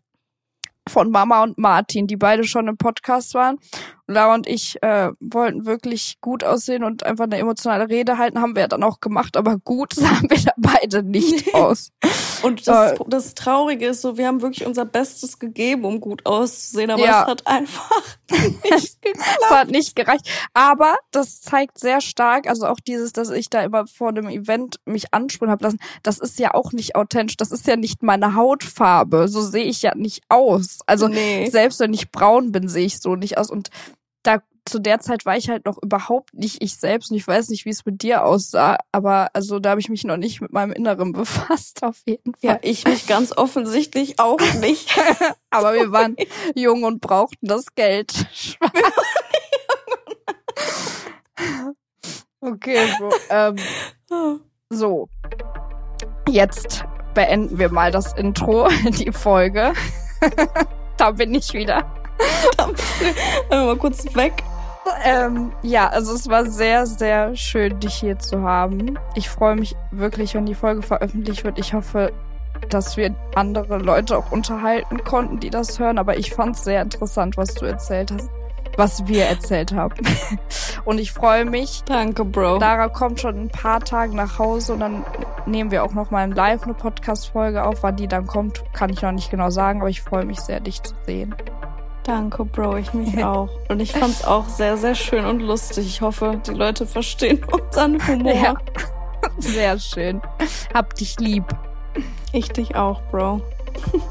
von 0.89 1.11
Mama 1.11 1.43
und 1.43 1.59
Martin, 1.59 2.07
die 2.07 2.17
beide 2.17 2.45
schon 2.45 2.69
im 2.69 2.77
Podcast 2.77 3.35
waren. 3.35 3.59
Lara 4.07 4.35
und 4.35 4.47
ich 4.47 4.81
äh, 4.83 5.11
wollten 5.19 5.67
wirklich 5.67 6.19
gut 6.21 6.45
aussehen 6.45 6.85
und 6.85 7.05
einfach 7.05 7.25
eine 7.25 7.39
emotionale 7.39 7.89
Rede 7.89 8.19
halten, 8.19 8.41
haben 8.41 8.55
wir 8.55 8.69
dann 8.69 8.85
auch 8.85 9.01
gemacht, 9.01 9.37
aber 9.37 9.59
gut 9.59 9.95
sahen 9.95 10.31
wir 10.31 10.39
da 10.39 10.53
beide 10.57 11.03
nicht 11.03 11.53
aus. 11.55 11.91
Und 12.43 12.67
das, 12.67 12.93
äh, 12.93 12.97
das 13.09 13.35
Traurige 13.35 13.89
ist 13.89 14.03
so, 14.03 14.17
wir 14.17 14.27
haben 14.27 14.43
wirklich 14.43 14.67
unser 14.67 14.85
Bestes 14.85 15.39
gegeben, 15.39 15.85
um 15.85 16.01
gut 16.01 16.25
auszusehen, 16.27 16.91
aber 16.91 17.03
ja. 17.03 17.23
es 17.23 17.29
hat 17.29 17.47
einfach 17.47 18.03
nicht 18.31 19.03
geklappt. 19.03 19.39
es 19.43 19.51
hat 19.51 19.71
nicht 19.71 19.97
gereicht. 19.97 20.29
Aber 20.55 20.97
das 21.11 21.41
zeigt 21.41 21.79
sehr 21.79 22.01
stark, 22.01 22.49
also 22.49 22.67
auch 22.67 22.81
dieses, 22.81 23.13
dass 23.13 23.31
ich 23.31 23.51
da 23.51 23.63
immer 23.63 23.87
vor 23.87 24.13
dem 24.13 24.29
Event 24.29 24.77
mich 24.85 25.13
ansprühen 25.13 25.51
habe 25.51 25.65
lassen, 25.65 25.79
das 26.03 26.19
ist 26.19 26.39
ja 26.39 26.55
auch 26.55 26.73
nicht 26.73 26.97
authentisch, 26.97 27.37
das 27.37 27.51
ist 27.51 27.67
ja 27.67 27.77
nicht 27.77 28.03
meine 28.03 28.35
Hautfarbe, 28.35 29.29
so 29.29 29.43
sehe 29.43 29.65
ich 29.65 29.83
ja 29.83 29.95
nicht 29.95 30.23
aus. 30.29 30.79
Also 30.87 31.09
nee. 31.09 31.49
selbst 31.51 31.81
wenn 31.81 31.95
ich 31.95 32.11
braun 32.11 32.53
bin, 32.53 32.69
sehe 32.69 32.87
ich 32.87 33.01
so 33.01 33.17
nicht 33.17 33.39
aus 33.39 33.51
und 33.51 33.71
da 34.23 34.43
zu 34.67 34.81
der 34.81 35.01
Zeit 35.01 35.25
war 35.25 35.37
ich 35.37 35.49
halt 35.49 35.65
noch 35.65 35.81
überhaupt 35.81 36.35
nicht 36.35 36.63
ich 36.63 36.77
selbst 36.77 37.11
und 37.11 37.17
ich 37.17 37.27
weiß 37.27 37.49
nicht, 37.49 37.65
wie 37.65 37.71
es 37.71 37.87
mit 37.87 38.03
dir 38.03 38.25
aussah, 38.25 38.77
aber 38.93 39.29
also 39.33 39.61
da 39.61 39.71
habe 39.71 39.81
ich 39.81 39.89
mich 39.89 40.05
noch 40.05 40.17
nicht 40.17 40.41
mit 40.41 40.53
meinem 40.53 40.73
Inneren 40.73 41.13
befasst 41.15 41.83
auf 41.83 42.03
jeden 42.05 42.35
Fall. 42.35 42.41
Ja, 42.43 42.59
ich 42.63 42.85
mich 42.85 43.07
ganz 43.07 43.33
offensichtlich 43.37 44.19
auch 44.19 44.41
nicht. 44.61 44.99
aber 45.51 45.75
wir 45.75 45.93
waren 45.93 46.17
jung 46.55 46.83
und 46.83 47.01
brauchten 47.01 47.47
das 47.47 47.75
Geld. 47.75 48.27
okay, 52.41 52.89
so, 52.99 53.11
ähm, 53.31 53.57
so. 54.69 55.09
Jetzt 56.29 56.85
beenden 57.15 57.59
wir 57.59 57.71
mal 57.71 57.93
das 57.93 58.13
Intro, 58.15 58.69
die 58.99 59.13
Folge. 59.13 59.73
da 60.97 61.13
bin 61.13 61.35
ich 61.35 61.55
wieder. 61.55 61.89
mal 63.51 63.77
kurz 63.77 64.05
weg. 64.17 64.43
Ähm, 65.05 65.53
ja, 65.63 65.89
also 65.89 66.15
es 66.15 66.29
war 66.29 66.45
sehr, 66.47 66.87
sehr 66.87 67.35
schön, 67.35 67.79
dich 67.81 67.95
hier 67.95 68.19
zu 68.19 68.43
haben. 68.43 68.99
Ich 69.15 69.29
freue 69.29 69.57
mich 69.57 69.77
wirklich, 69.91 70.35
wenn 70.35 70.47
die 70.47 70.55
Folge 70.55 70.83
veröffentlicht 70.83 71.45
wird. 71.45 71.59
Ich 71.59 71.75
hoffe, 71.75 72.13
dass 72.69 72.97
wir 72.97 73.15
andere 73.35 73.79
Leute 73.79 74.17
auch 74.17 74.33
unterhalten 74.33 75.03
konnten, 75.05 75.41
die 75.41 75.51
das 75.51 75.79
hören. 75.79 75.99
Aber 75.99 76.17
ich 76.17 76.33
fand 76.33 76.57
es 76.57 76.65
sehr 76.65 76.83
interessant, 76.83 77.37
was 77.37 77.55
du 77.55 77.67
erzählt 77.67 78.13
hast. 78.13 78.31
Was 78.77 79.07
wir 79.07 79.25
erzählt 79.25 79.73
haben. 79.73 79.95
Und 80.85 80.99
ich 80.99 81.13
freue 81.13 81.45
mich. 81.45 81.83
Danke, 81.87 82.25
Bro. 82.25 82.59
Lara 82.59 82.89
kommt 82.89 83.21
schon 83.21 83.41
ein 83.41 83.49
paar 83.49 83.81
Tage 83.81 84.15
nach 84.15 84.39
Hause 84.39 84.75
und 84.75 84.81
dann 84.81 85.05
nehmen 85.47 85.71
wir 85.71 85.83
auch 85.83 85.95
noch 85.95 86.11
mal 86.11 86.33
live 86.33 86.63
eine 86.63 86.75
Podcast-Folge 86.75 87.65
auf. 87.65 87.83
Wann 87.83 87.97
die 87.97 88.07
dann 88.07 88.27
kommt, 88.27 88.63
kann 88.73 88.91
ich 88.91 89.03
noch 89.03 89.13
nicht 89.13 89.31
genau 89.31 89.51
sagen, 89.51 89.81
aber 89.81 89.91
ich 89.91 90.03
freue 90.03 90.25
mich 90.25 90.39
sehr, 90.41 90.61
dich 90.61 90.83
zu 90.83 90.95
sehen. 91.07 91.35
Danke, 92.07 92.45
Bro, 92.45 92.77
ich 92.77 92.95
mich 92.95 93.23
auch. 93.25 93.51
Und 93.69 93.81
ich 93.81 93.93
fand's 93.93 94.25
auch 94.25 94.49
sehr, 94.49 94.77
sehr 94.77 94.95
schön 94.95 95.25
und 95.27 95.41
lustig. 95.41 95.87
Ich 95.87 96.01
hoffe, 96.01 96.41
die 96.47 96.53
Leute 96.53 96.87
verstehen 96.87 97.43
unseren 97.51 98.07
Humor. 98.07 98.33
Ja. 98.33 98.55
Sehr 99.39 99.79
schön. 99.79 100.23
Hab 100.73 100.95
dich 100.95 101.19
lieb. 101.19 101.45
Ich 102.33 102.49
dich 102.49 102.77
auch, 102.77 103.03
Bro. 103.11 103.41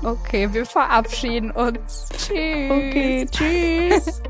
Okay, 0.03 0.49
wir 0.51 0.65
verabschieden 0.65 1.51
uns. 1.51 2.09
Tschüss. 2.17 2.71
Okay, 2.71 3.27
tschüss. 3.31 4.21